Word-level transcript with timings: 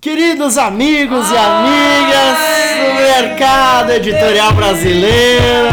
Queridos 0.00 0.56
amigos 0.56 1.30
e 1.30 1.36
amigas 1.36 2.38
do 2.78 2.94
mercado 2.94 3.92
editorial 3.92 4.52
brasileiro, 4.54 5.68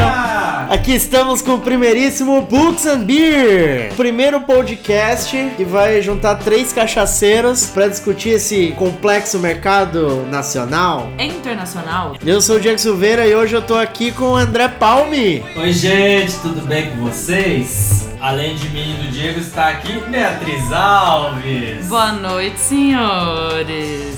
aqui 0.69 0.93
estamos 0.93 1.41
com 1.41 1.55
o 1.55 1.59
primeiríssimo 1.59 2.41
Books 2.41 2.85
and 2.85 2.99
Beer, 2.99 3.93
primeiro 3.95 4.41
podcast 4.41 5.35
que 5.55 5.63
vai 5.63 6.01
juntar 6.01 6.35
três 6.35 6.73
cachaceiros 6.73 7.67
para 7.67 7.87
discutir 7.87 8.29
esse 8.29 8.71
complexo 8.71 9.39
mercado 9.39 10.25
nacional. 10.29 11.09
É 11.17 11.25
internacional? 11.25 12.15
Eu 12.25 12.41
sou 12.41 12.57
o 12.57 12.59
Diego 12.59 12.79
Silveira 12.79 13.25
e 13.25 13.35
hoje 13.35 13.55
eu 13.55 13.61
tô 13.61 13.75
aqui 13.75 14.11
com 14.11 14.31
o 14.31 14.35
André 14.35 14.67
Palme. 14.67 15.43
Oi, 15.55 15.71
gente, 15.71 16.33
tudo 16.39 16.61
bem 16.65 16.89
com 16.91 16.97
vocês? 17.05 18.07
Além 18.19 18.55
de 18.55 18.67
mim 18.69 18.95
e 18.99 19.03
do 19.03 19.11
Diego, 19.11 19.39
está 19.39 19.69
aqui 19.69 19.93
Beatriz 20.09 20.71
Alves. 20.73 21.85
Boa 21.87 22.11
noite, 22.13 22.59
senhores. 22.59 24.17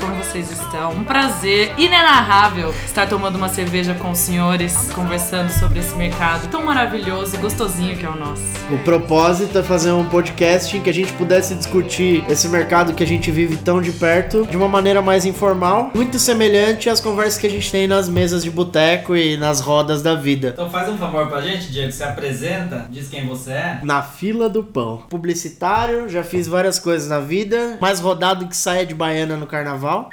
Como 0.00 0.23
vocês 0.34 0.50
estão? 0.50 0.90
Um 0.90 1.04
prazer 1.04 1.72
inenarrável 1.78 2.74
estar 2.84 3.08
tomando 3.08 3.36
uma 3.36 3.48
cerveja 3.48 3.94
com 3.94 4.10
os 4.10 4.18
senhores, 4.18 4.90
conversando 4.92 5.48
sobre 5.50 5.78
esse 5.78 5.94
mercado 5.94 6.48
tão 6.48 6.64
maravilhoso 6.64 7.36
e 7.36 7.38
gostosinho 7.38 7.96
que 7.96 8.04
é 8.04 8.08
o 8.08 8.16
nosso. 8.16 8.42
O 8.68 8.78
propósito 8.78 9.58
é 9.58 9.62
fazer 9.62 9.92
um 9.92 10.04
podcast 10.04 10.76
em 10.76 10.82
que 10.82 10.90
a 10.90 10.94
gente 10.94 11.12
pudesse 11.12 11.54
discutir 11.54 12.24
esse 12.28 12.48
mercado 12.48 12.94
que 12.94 13.04
a 13.04 13.06
gente 13.06 13.30
vive 13.30 13.56
tão 13.58 13.80
de 13.80 13.92
perto 13.92 14.44
de 14.44 14.56
uma 14.56 14.66
maneira 14.66 15.00
mais 15.00 15.24
informal, 15.24 15.92
muito 15.94 16.18
semelhante 16.18 16.90
às 16.90 17.00
conversas 17.00 17.38
que 17.38 17.46
a 17.46 17.50
gente 17.50 17.70
tem 17.70 17.86
nas 17.86 18.08
mesas 18.08 18.42
de 18.42 18.50
boteco 18.50 19.14
e 19.14 19.36
nas 19.36 19.60
rodas 19.60 20.02
da 20.02 20.16
vida. 20.16 20.48
Então 20.48 20.68
faz 20.68 20.88
um 20.88 20.98
favor 20.98 21.28
pra 21.28 21.42
gente, 21.42 21.70
Diego, 21.70 21.92
se 21.92 22.02
apresenta, 22.02 22.86
diz 22.90 23.08
quem 23.08 23.24
você 23.24 23.52
é. 23.52 23.78
Na 23.84 24.02
fila 24.02 24.48
do 24.48 24.64
pão. 24.64 25.04
Publicitário, 25.08 26.08
já 26.08 26.24
fiz 26.24 26.48
várias 26.48 26.80
coisas 26.80 27.08
na 27.08 27.20
vida, 27.20 27.78
mais 27.80 28.00
rodado 28.00 28.48
que 28.48 28.56
saia 28.56 28.84
de 28.84 28.94
baiana 28.94 29.36
no 29.36 29.46
carnaval. 29.46 30.10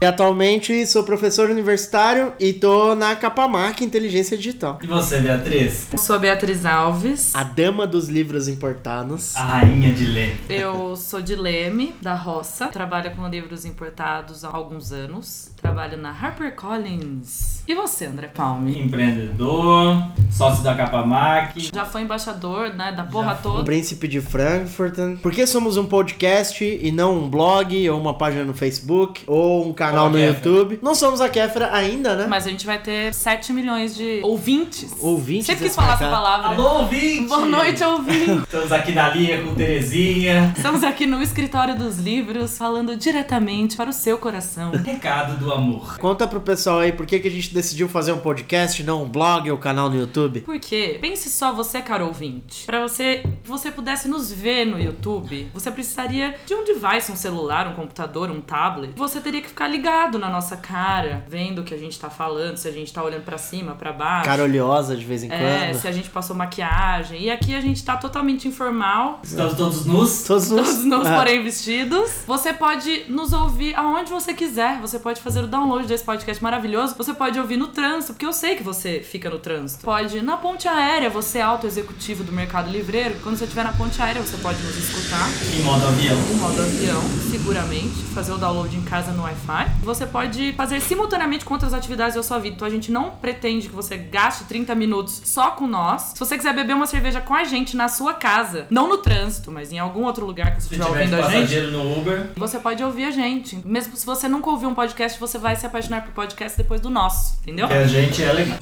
E 0.00 0.06
atualmente 0.06 0.86
sou 0.86 1.02
professor 1.02 1.50
universitário 1.50 2.32
e 2.38 2.52
tô 2.52 2.94
na 2.94 3.16
Capamac 3.16 3.84
Inteligência 3.84 4.36
Digital. 4.36 4.78
E 4.80 4.86
você, 4.86 5.18
Beatriz? 5.18 5.88
Eu 5.92 5.98
sou 5.98 6.14
a 6.14 6.18
Beatriz 6.20 6.64
Alves. 6.64 7.34
A 7.34 7.42
dama 7.42 7.84
dos 7.84 8.08
livros 8.08 8.46
importados. 8.46 9.34
A 9.34 9.42
rainha 9.42 9.92
de 9.92 10.06
lê. 10.06 10.30
Eu 10.48 10.94
sou 10.94 11.20
de 11.20 11.34
Leme, 11.34 11.96
da 12.00 12.14
roça. 12.14 12.68
Trabalho 12.68 13.10
com 13.16 13.26
livros 13.26 13.64
importados 13.64 14.44
há 14.44 14.50
alguns 14.50 14.92
anos. 14.92 15.50
Trabalho 15.60 15.96
na 15.98 16.10
HarperCollins. 16.10 17.58
E 17.66 17.74
você, 17.74 18.06
André 18.06 18.28
Palme? 18.28 18.80
Empreendedor, 18.80 20.02
sócio 20.30 20.62
da 20.62 20.74
Capamac. 20.74 21.70
Já 21.74 21.84
foi 21.84 22.02
embaixador, 22.02 22.72
né, 22.74 22.92
da 22.92 23.02
porra 23.04 23.30
Já 23.30 23.34
fui. 23.36 23.50
O 23.50 23.52
toda. 23.54 23.64
Príncipe 23.64 24.08
de 24.08 24.20
Frankfurt. 24.20 24.94
Por 25.20 25.32
que 25.32 25.46
somos 25.46 25.76
um 25.76 25.84
podcast 25.84 26.64
e 26.64 26.90
não 26.92 27.24
um 27.24 27.28
blog, 27.28 27.90
ou 27.90 28.00
uma 28.00 28.14
página 28.14 28.44
no 28.44 28.54
Facebook, 28.54 29.22
ou 29.26 29.68
um 29.68 29.72
canal 29.74 30.04
Ou 30.04 30.06
a 30.06 30.10
no 30.12 30.16
Kéfera. 30.16 30.48
YouTube? 30.48 30.78
Não 30.80 30.94
somos 30.94 31.20
a 31.20 31.28
Kéfera 31.28 31.74
ainda, 31.74 32.14
né? 32.14 32.26
Mas 32.26 32.46
a 32.46 32.50
gente 32.50 32.64
vai 32.64 32.78
ter 32.78 33.12
7 33.12 33.52
milhões 33.52 33.94
de 33.94 34.20
ouvintes. 34.22 34.94
Ouvintes 35.00 35.46
Sempre 35.46 35.64
quis 35.64 35.76
desse 35.76 35.76
falar 35.76 35.94
essa 35.94 36.04
mercado. 36.04 36.22
palavra. 36.22 36.48
Alô, 36.48 36.78
ouvinte! 36.82 37.28
Boa 37.28 37.44
noite, 37.44 37.84
ouvinte. 37.84 38.30
Estamos 38.48 38.72
aqui 38.72 38.92
na 38.92 39.08
linha 39.10 39.42
com 39.42 39.54
Terezinha. 39.54 40.54
Estamos 40.56 40.82
aqui 40.84 41.04
no 41.04 41.20
escritório 41.20 41.76
dos 41.76 41.98
livros, 41.98 42.56
falando 42.56 42.96
diretamente 42.96 43.76
para 43.76 43.90
o 43.90 43.92
seu 43.92 44.16
coração. 44.16 44.70
Recado 44.72 45.36
do 45.36 45.47
amor. 45.52 45.98
Conta 45.98 46.26
pro 46.26 46.40
pessoal 46.40 46.78
aí 46.80 46.92
por 46.92 47.06
que, 47.06 47.18
que 47.18 47.28
a 47.28 47.30
gente 47.30 47.52
decidiu 47.54 47.88
fazer 47.88 48.12
um 48.12 48.18
podcast, 48.18 48.82
não 48.82 49.04
um 49.04 49.08
blog 49.08 49.50
ou 49.50 49.58
canal 49.58 49.88
no 49.90 49.96
YouTube. 49.96 50.40
Porque, 50.40 50.98
pense 51.00 51.28
só 51.30 51.52
você, 51.52 51.80
caro 51.82 52.06
ouvinte. 52.06 52.64
Para 52.66 52.80
você, 52.80 53.22
você 53.44 53.70
pudesse 53.70 54.08
nos 54.08 54.32
ver 54.32 54.64
no 54.64 54.78
YouTube, 54.80 55.48
você 55.54 55.70
precisaria 55.70 56.34
de 56.46 56.54
um 56.54 56.64
device, 56.64 57.10
um 57.12 57.16
celular, 57.16 57.68
um 57.68 57.74
computador, 57.74 58.30
um 58.30 58.40
tablet. 58.40 58.92
Você 58.96 59.20
teria 59.20 59.40
que 59.40 59.48
ficar 59.48 59.68
ligado 59.68 60.18
na 60.18 60.28
nossa 60.30 60.56
cara, 60.56 61.24
vendo 61.28 61.60
o 61.60 61.64
que 61.64 61.74
a 61.74 61.78
gente 61.78 61.98
tá 61.98 62.10
falando, 62.10 62.56
se 62.56 62.68
a 62.68 62.72
gente 62.72 62.92
tá 62.92 63.02
olhando 63.02 63.24
pra 63.24 63.38
cima, 63.38 63.74
pra 63.74 63.92
baixo. 63.92 64.24
Cara 64.24 64.42
oleosa 64.44 64.96
de 64.96 65.04
vez 65.04 65.22
em 65.22 65.30
É, 65.30 65.68
quando. 65.70 65.80
se 65.80 65.88
a 65.88 65.92
gente 65.92 66.10
passou 66.10 66.34
maquiagem. 66.36 67.22
E 67.22 67.30
aqui 67.30 67.54
a 67.54 67.60
gente 67.60 67.84
tá 67.84 67.96
totalmente 67.96 68.46
informal. 68.48 69.20
Estamos 69.22 69.54
todos 69.54 69.86
nus. 69.86 70.22
Todos 70.24 70.50
nos... 70.50 70.58
Todos 70.68 70.84
nus, 70.84 71.06
Ah, 71.06 71.16
porém 71.16 71.42
vestidos. 71.42 72.22
Você 72.26 72.52
pode 72.52 73.04
nos 73.08 73.32
ouvir 73.32 73.74
aonde 73.74 74.10
você 74.10 74.34
quiser. 74.34 74.80
Você 74.80 74.98
pode 74.98 75.20
fazer 75.20 75.37
o 75.44 75.48
download 75.48 75.86
desse 75.86 76.04
podcast 76.04 76.42
maravilhoso. 76.42 76.94
Você 76.96 77.14
pode 77.14 77.38
ouvir 77.38 77.56
no 77.56 77.68
trânsito, 77.68 78.12
porque 78.14 78.26
eu 78.26 78.32
sei 78.32 78.56
que 78.56 78.62
você 78.62 79.00
fica 79.00 79.28
no 79.30 79.38
trânsito. 79.38 79.84
Pode 79.84 80.18
ir 80.18 80.22
na 80.22 80.36
ponte 80.36 80.66
aérea, 80.68 81.08
você 81.10 81.38
é 81.38 81.42
auto-executivo 81.42 82.24
do 82.24 82.32
mercado 82.32 82.70
livreiro. 82.70 83.16
Quando 83.22 83.36
você 83.36 83.44
estiver 83.44 83.64
na 83.64 83.72
ponte 83.72 84.00
aérea, 84.00 84.22
você 84.22 84.36
pode 84.38 84.60
nos 84.62 84.76
escutar 84.76 85.28
Em 85.56 85.62
modo 85.62 85.86
avião. 85.86 86.16
em 86.30 86.34
modo 86.36 86.60
avião, 86.60 87.02
seguramente, 87.30 87.94
fazer 88.14 88.32
o 88.32 88.38
download 88.38 88.74
em 88.76 88.82
casa 88.82 89.12
no 89.12 89.22
Wi-Fi. 89.22 89.70
Você 89.82 90.06
pode 90.06 90.52
fazer 90.54 90.80
simultaneamente 90.80 91.44
com 91.44 91.54
outras 91.54 91.74
atividades 91.74 92.14
da 92.14 92.22
sua 92.22 92.38
vida. 92.38 92.56
Então 92.56 92.66
a 92.66 92.70
gente 92.70 92.90
não 92.90 93.10
pretende 93.10 93.68
que 93.68 93.74
você 93.74 93.96
gaste 93.96 94.44
30 94.44 94.74
minutos 94.74 95.20
só 95.24 95.50
com 95.50 95.66
nós. 95.66 96.12
Se 96.14 96.18
você 96.18 96.36
quiser 96.36 96.54
beber 96.54 96.74
uma 96.74 96.86
cerveja 96.86 97.20
com 97.20 97.34
a 97.34 97.44
gente 97.44 97.76
na 97.76 97.88
sua 97.88 98.14
casa, 98.14 98.66
não 98.70 98.88
no 98.88 98.98
trânsito, 98.98 99.50
mas 99.52 99.72
em 99.72 99.78
algum 99.78 100.04
outro 100.04 100.24
lugar 100.24 100.54
que 100.54 100.62
você 100.62 100.74
estiver 100.74 100.86
ouvindo 100.88 101.14
a 101.14 101.30
gente. 101.30 101.60
no 101.70 101.98
Uber. 101.98 102.30
Você 102.36 102.58
pode 102.58 102.82
ouvir 102.82 103.04
a 103.04 103.10
gente. 103.10 103.58
Mesmo 103.64 103.96
se 103.96 104.06
você 104.06 104.28
nunca 104.28 104.48
ouviu 104.50 104.68
um 104.68 104.74
podcast, 104.74 105.18
você 105.20 105.27
vai 105.36 105.56
se 105.56 105.66
apaixonar 105.66 106.04
por 106.04 106.12
podcast 106.12 106.56
depois 106.56 106.80
do 106.80 106.88
nosso, 106.88 107.38
entendeu? 107.42 107.66
Que 107.68 107.74
a 107.74 107.86
gente 107.86 108.22
é 108.22 108.32
legal. 108.32 108.58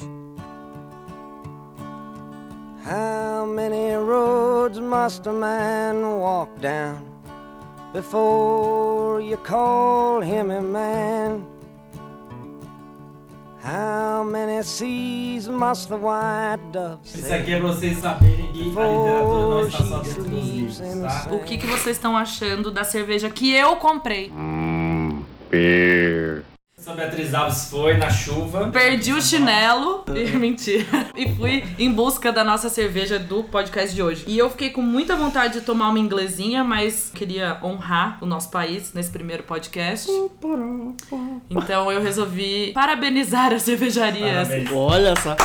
How 2.85 3.45
many 3.45 3.95
roads 3.95 4.79
must 4.79 5.27
a 5.27 5.33
man 5.33 6.19
walk 6.19 6.49
down 6.59 6.97
before 7.93 9.21
you 9.21 9.37
call 9.37 10.21
him 10.21 10.51
a 10.51 10.61
man? 10.61 11.45
How 13.61 14.23
many 14.23 14.63
seas 14.63 15.49
must 15.49 15.89
the 15.89 15.95
white 15.97 16.61
dove 16.71 16.99
Isso 17.03 17.33
aqui 17.33 17.53
é 17.53 17.59
pra 17.59 17.67
vocês 17.67 17.97
saberem 17.97 18.49
que 18.53 18.61
a 18.61 18.63
literatura 18.63 19.47
não 19.49 19.67
está 19.67 19.83
só 19.83 19.99
dentro 19.99 20.23
dos 20.23 20.31
livros, 20.31 20.79
tá? 20.79 21.27
O 21.33 21.39
que, 21.43 21.57
que 21.57 21.67
vocês 21.67 21.97
estão 21.97 22.15
achando 22.15 22.71
da 22.71 22.85
cerveja 22.85 23.29
que 23.29 23.53
eu 23.53 23.75
comprei? 23.75 24.31
Sou 26.87 26.95
Beatriz 26.95 27.33
Alves 27.33 27.69
foi 27.69 27.97
na 27.97 28.09
chuva. 28.09 28.69
Perdi 28.69 29.11
o 29.11 29.21
chinelo. 29.21 30.05
E, 30.15 30.31
mentira. 30.39 30.85
E 31.17 31.27
fui 31.35 31.61
em 31.77 31.91
busca 31.91 32.31
da 32.31 32.45
nossa 32.45 32.69
cerveja 32.69 33.19
do 33.19 33.43
podcast 33.43 33.93
de 33.93 34.01
hoje. 34.01 34.23
E 34.25 34.37
eu 34.37 34.49
fiquei 34.49 34.69
com 34.69 34.81
muita 34.81 35.13
vontade 35.13 35.59
de 35.59 35.65
tomar 35.65 35.89
uma 35.89 35.99
inglesinha, 35.99 36.63
mas 36.63 37.11
queria 37.13 37.57
honrar 37.61 38.17
o 38.21 38.25
nosso 38.25 38.49
país 38.49 38.93
nesse 38.93 39.11
primeiro 39.11 39.43
podcast. 39.43 40.09
Então 41.49 41.91
eu 41.91 42.01
resolvi 42.01 42.71
parabenizar 42.71 43.51
as 43.51 43.63
cervejarias. 43.63 44.47
Parabéns. 44.47 44.71
Olha 44.71 45.13
só. 45.17 45.35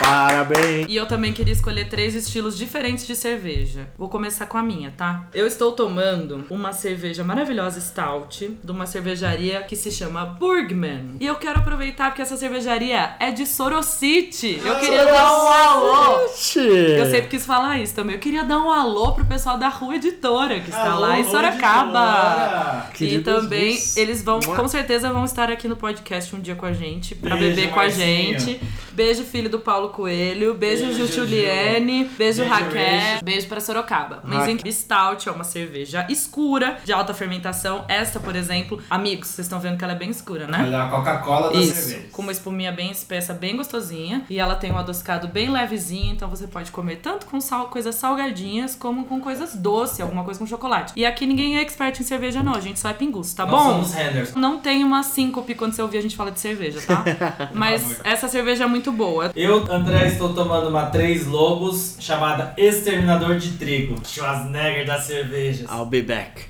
Parabéns. 0.00 0.86
E 0.88 0.96
eu 0.96 1.06
também 1.06 1.32
queria 1.32 1.52
escolher 1.52 1.88
três 1.88 2.14
estilos 2.14 2.56
diferentes 2.56 3.06
de 3.06 3.14
cerveja. 3.16 3.88
Vou 3.96 4.08
começar 4.08 4.46
com 4.46 4.58
a 4.58 4.62
minha, 4.62 4.92
tá? 4.96 5.26
Eu 5.32 5.46
estou 5.46 5.72
tomando 5.72 6.44
uma 6.50 6.72
cerveja 6.72 7.22
maravilhosa 7.24 7.80
stout 7.80 8.58
de 8.62 8.70
uma 8.70 8.86
cervejaria 8.86 9.62
que 9.62 9.76
se 9.76 9.90
chama 9.90 10.24
Burgman. 10.24 11.16
E 11.20 11.26
eu 11.26 11.36
quero 11.36 11.60
aproveitar 11.60 12.10
porque 12.10 12.22
essa 12.22 12.36
cervejaria 12.36 13.14
é 13.18 13.30
de 13.30 13.46
Sorocity. 13.46 14.60
Eu 14.64 14.76
queria 14.78 15.04
dar 15.04 15.32
um 15.32 15.48
alô. 15.48 16.20
Eu 16.20 17.06
sempre 17.10 17.28
quis 17.28 17.46
falar 17.46 17.78
isso 17.80 17.94
também. 17.94 18.16
Eu 18.16 18.20
queria 18.20 18.44
dar 18.44 18.58
um 18.58 18.70
alô 18.70 19.12
pro 19.12 19.24
pessoal 19.24 19.58
da 19.58 19.68
Rua 19.68 19.96
Editora, 19.96 20.60
que 20.60 20.70
está 20.70 20.90
Alô, 20.92 21.00
lá 21.00 21.18
em 21.18 21.24
Sorocaba. 21.24 22.90
E 23.00 23.18
também 23.20 23.70
meus. 23.70 23.96
eles 23.96 24.22
vão, 24.22 24.40
Mua. 24.44 24.56
com 24.56 24.68
certeza, 24.68 25.12
vão 25.12 25.24
estar 25.24 25.50
aqui 25.50 25.68
no 25.68 25.76
podcast 25.76 26.34
um 26.34 26.40
dia 26.40 26.54
com 26.54 26.66
a 26.66 26.72
gente, 26.72 27.14
pra 27.14 27.36
Beijo, 27.36 27.56
beber 27.56 27.70
com 27.72 27.80
a 27.80 27.88
gente. 27.88 28.60
Beijo, 28.92 29.24
filho 29.24 29.50
do 29.50 29.58
Paulo 29.58 29.83
Coelho. 29.90 30.54
Beijo, 30.54 30.84
Beijo. 30.86 31.06
Juliane. 31.06 32.04
Beijo, 32.04 32.16
Beijo, 32.16 32.44
Raquel. 32.44 32.70
Regi. 32.72 33.24
Beijo 33.24 33.48
pra 33.48 33.60
Sorocaba. 33.60 34.20
Mas 34.24 34.40
Raquel. 34.40 34.58
em 34.64 34.72
Stout 34.72 35.28
é 35.28 35.32
uma 35.32 35.44
cerveja 35.44 36.06
escura, 36.08 36.78
de 36.84 36.92
alta 36.92 37.12
fermentação. 37.14 37.84
Esta, 37.88 38.18
por 38.20 38.34
exemplo, 38.36 38.80
amigos, 38.88 39.28
vocês 39.28 39.46
estão 39.46 39.60
vendo 39.60 39.76
que 39.78 39.84
ela 39.84 39.92
é 39.92 39.96
bem 39.96 40.10
escura, 40.10 40.46
né? 40.46 40.62
Ela 40.66 40.76
é 40.84 40.86
a 40.86 40.88
Coca-Cola 40.90 41.52
da 41.52 41.58
Isso, 41.58 41.74
cerveja. 41.74 42.08
com 42.12 42.22
uma 42.22 42.32
espuminha 42.32 42.72
bem 42.72 42.90
espessa, 42.90 43.32
bem 43.34 43.56
gostosinha. 43.56 44.24
E 44.28 44.38
ela 44.38 44.54
tem 44.54 44.72
um 44.72 44.78
adocicado 44.78 45.28
bem 45.28 45.50
levezinho, 45.50 46.12
então 46.12 46.28
você 46.28 46.46
pode 46.46 46.70
comer 46.70 46.96
tanto 46.96 47.26
com 47.26 47.40
sal, 47.40 47.68
coisas 47.68 47.94
salgadinhas, 47.94 48.74
como 48.74 49.04
com 49.04 49.20
coisas 49.20 49.54
doces, 49.54 50.00
alguma 50.00 50.24
coisa 50.24 50.38
com 50.38 50.46
chocolate. 50.46 50.92
E 50.96 51.04
aqui 51.04 51.26
ninguém 51.26 51.58
é 51.58 51.62
expert 51.62 51.98
em 52.00 52.04
cerveja, 52.04 52.42
não. 52.42 52.54
A 52.54 52.60
gente 52.60 52.78
só 52.78 52.88
é 52.88 52.92
pinguço, 52.94 53.34
tá 53.36 53.44
Nós 53.46 53.52
bom? 53.62 53.70
somos 53.84 53.94
Henderson. 53.96 54.38
Não 54.38 54.58
tem 54.58 54.84
uma 54.84 55.02
síncope 55.02 55.54
quando 55.54 55.72
você 55.72 55.82
ouvir 55.82 55.98
a 55.98 56.02
gente 56.02 56.16
falar 56.16 56.30
de 56.30 56.40
cerveja, 56.40 56.80
tá? 56.86 57.04
Mas 57.54 58.00
essa 58.04 58.28
cerveja 58.28 58.64
é 58.64 58.66
muito 58.66 58.90
boa. 58.92 59.30
Eu, 59.34 59.64
André, 59.74 60.06
estou 60.06 60.32
tomando 60.32 60.68
uma 60.68 60.86
Três 60.86 61.26
Lobos 61.26 61.96
chamada 61.98 62.54
Exterminador 62.56 63.36
de 63.38 63.50
Trigo. 63.52 63.96
Schwarzenegger 64.06 64.86
das 64.86 65.02
cervejas. 65.02 65.68
I'll 65.68 65.84
be 65.84 66.00
back. 66.00 66.42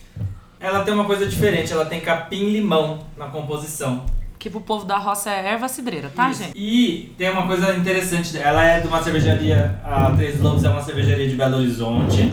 Ela 0.61 0.85
tem 0.85 0.93
uma 0.93 1.07
coisa 1.07 1.27
diferente, 1.27 1.73
ela 1.73 1.87
tem 1.87 2.03
capim 2.03 2.49
e 2.49 2.51
limão 2.51 2.99
na 3.17 3.29
composição. 3.29 4.05
Que 4.39 4.51
pro 4.51 4.61
povo 4.61 4.85
da 4.85 4.99
roça 4.99 5.31
é 5.31 5.53
erva 5.53 5.69
cidreira, 5.69 6.13
tá, 6.15 6.29
Isso. 6.29 6.43
gente? 6.43 6.53
E 6.55 7.15
tem 7.17 7.31
uma 7.31 7.47
coisa 7.47 7.75
interessante, 7.75 8.37
ela 8.37 8.63
é 8.63 8.81
de 8.81 8.89
uma 8.89 9.03
cervejaria, 9.03 9.81
a 9.83 10.11
Três 10.11 10.39
Lobos 10.39 10.63
é 10.63 10.69
uma 10.69 10.83
cervejaria 10.83 11.27
de 11.27 11.35
Belo 11.35 11.57
Horizonte. 11.57 12.31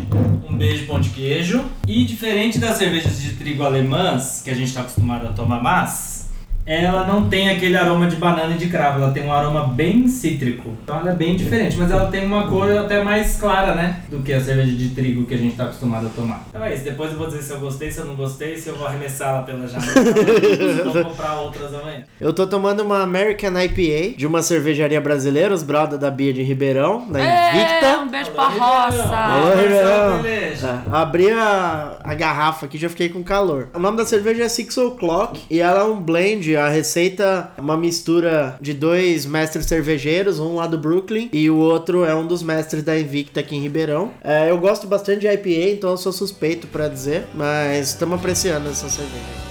Um 0.49 0.57
beijo 0.57 0.87
pão 0.87 0.99
de 0.99 1.09
queijo. 1.11 1.63
E 1.87 2.03
diferente 2.03 2.59
das 2.59 2.75
cervejas 2.75 3.17
de 3.21 3.31
trigo 3.35 3.63
alemãs, 3.63 4.41
que 4.43 4.49
a 4.49 4.53
gente 4.53 4.67
está 4.67 4.81
acostumado 4.81 5.25
a 5.25 5.31
tomar 5.31 5.63
mais, 5.63 6.10
ela 6.65 7.05
não 7.07 7.27
tem 7.27 7.49
aquele 7.49 7.75
aroma 7.75 8.07
de 8.07 8.15
banana 8.15 8.53
e 8.55 8.57
de 8.57 8.67
cravo, 8.67 9.01
ela 9.01 9.11
tem 9.11 9.23
um 9.25 9.33
aroma 9.33 9.67
bem 9.67 10.07
cítrico. 10.07 10.75
Então 10.83 10.99
ela 10.99 11.11
é 11.11 11.15
bem 11.15 11.35
diferente, 11.35 11.75
mas 11.77 11.89
ela 11.91 12.05
tem 12.09 12.25
uma 12.25 12.47
cor 12.47 12.71
até 12.71 13.03
mais 13.03 13.37
clara, 13.37 13.73
né? 13.75 14.01
Do 14.09 14.19
que 14.19 14.31
a 14.33 14.39
cerveja 14.39 14.71
de 14.71 14.89
trigo 14.89 15.25
que 15.25 15.33
a 15.33 15.37
gente 15.37 15.51
está 15.51 15.63
acostumado 15.65 16.07
a 16.07 16.09
tomar. 16.09 16.45
Então 16.49 16.63
é 16.63 16.73
isso, 16.73 16.83
depois 16.83 17.11
eu 17.11 17.17
vou 17.17 17.27
dizer 17.27 17.41
se 17.41 17.51
eu 17.51 17.59
gostei, 17.59 17.91
se 17.91 17.99
eu 17.99 18.05
não 18.05 18.15
gostei, 18.15 18.57
se 18.57 18.69
eu 18.69 18.75
vou 18.75 18.87
arremessá-la 18.87 19.41
pela 19.43 19.67
janela. 19.67 19.91
ou 20.85 20.93
vou 20.93 21.03
comprar 21.05 21.39
outras 21.39 21.73
amanhã. 21.73 22.03
Eu 22.19 22.33
tô 22.33 22.45
tomando 22.47 22.81
uma 22.81 23.01
American 23.01 23.59
IPA 23.59 24.17
de 24.17 24.27
uma 24.27 24.41
cervejaria 24.41 25.01
brasileira, 25.01 25.53
os 25.53 25.63
brother 25.63 25.97
da 25.97 26.11
Bia 26.11 26.33
de 26.33 26.43
Ribeirão, 26.43 27.07
da 27.09 27.19
É, 27.19 27.51
Invicta. 27.55 27.99
um 27.99 28.07
beijo 28.09 28.31
pra 28.31 28.47
roça. 28.47 29.15
Alô, 29.15 29.55
Ribeirão. 29.61 30.25
É, 30.25 30.51
abri 30.91 31.31
a, 31.31 31.97
a 32.03 32.13
garrafa 32.13 32.65
aqui 32.65 32.77
já 32.77 32.89
fiquei 32.89 33.09
com 33.09 33.23
calor. 33.23 33.69
O 33.73 33.79
nome 33.79 33.97
da 33.97 34.05
cerveja 34.05 34.43
é 34.43 34.49
Six 34.49 34.77
O'Clock 34.77 35.41
e 35.49 35.59
ela 35.59 35.81
é 35.81 35.83
um 35.83 35.99
blend. 35.99 36.50
A 36.55 36.69
receita 36.69 37.51
é 37.57 37.61
uma 37.61 37.77
mistura 37.77 38.57
de 38.61 38.73
dois 38.73 39.25
mestres 39.25 39.65
cervejeiros, 39.65 40.39
um 40.39 40.55
lá 40.55 40.67
do 40.67 40.77
Brooklyn 40.77 41.29
e 41.31 41.49
o 41.49 41.57
outro 41.57 42.05
é 42.05 42.15
um 42.15 42.25
dos 42.25 42.43
mestres 42.43 42.83
da 42.83 42.99
Invicta 42.99 43.39
aqui 43.39 43.55
em 43.55 43.61
Ribeirão. 43.61 44.11
É, 44.23 44.49
eu 44.49 44.57
gosto 44.57 44.87
bastante 44.87 45.21
de 45.21 45.27
IPA, 45.27 45.71
então 45.71 45.91
eu 45.91 45.97
sou 45.97 46.11
suspeito 46.11 46.67
pra 46.67 46.87
dizer, 46.87 47.25
mas 47.33 47.89
estamos 47.89 48.19
apreciando 48.19 48.69
essa 48.69 48.89
cerveja. 48.89 49.50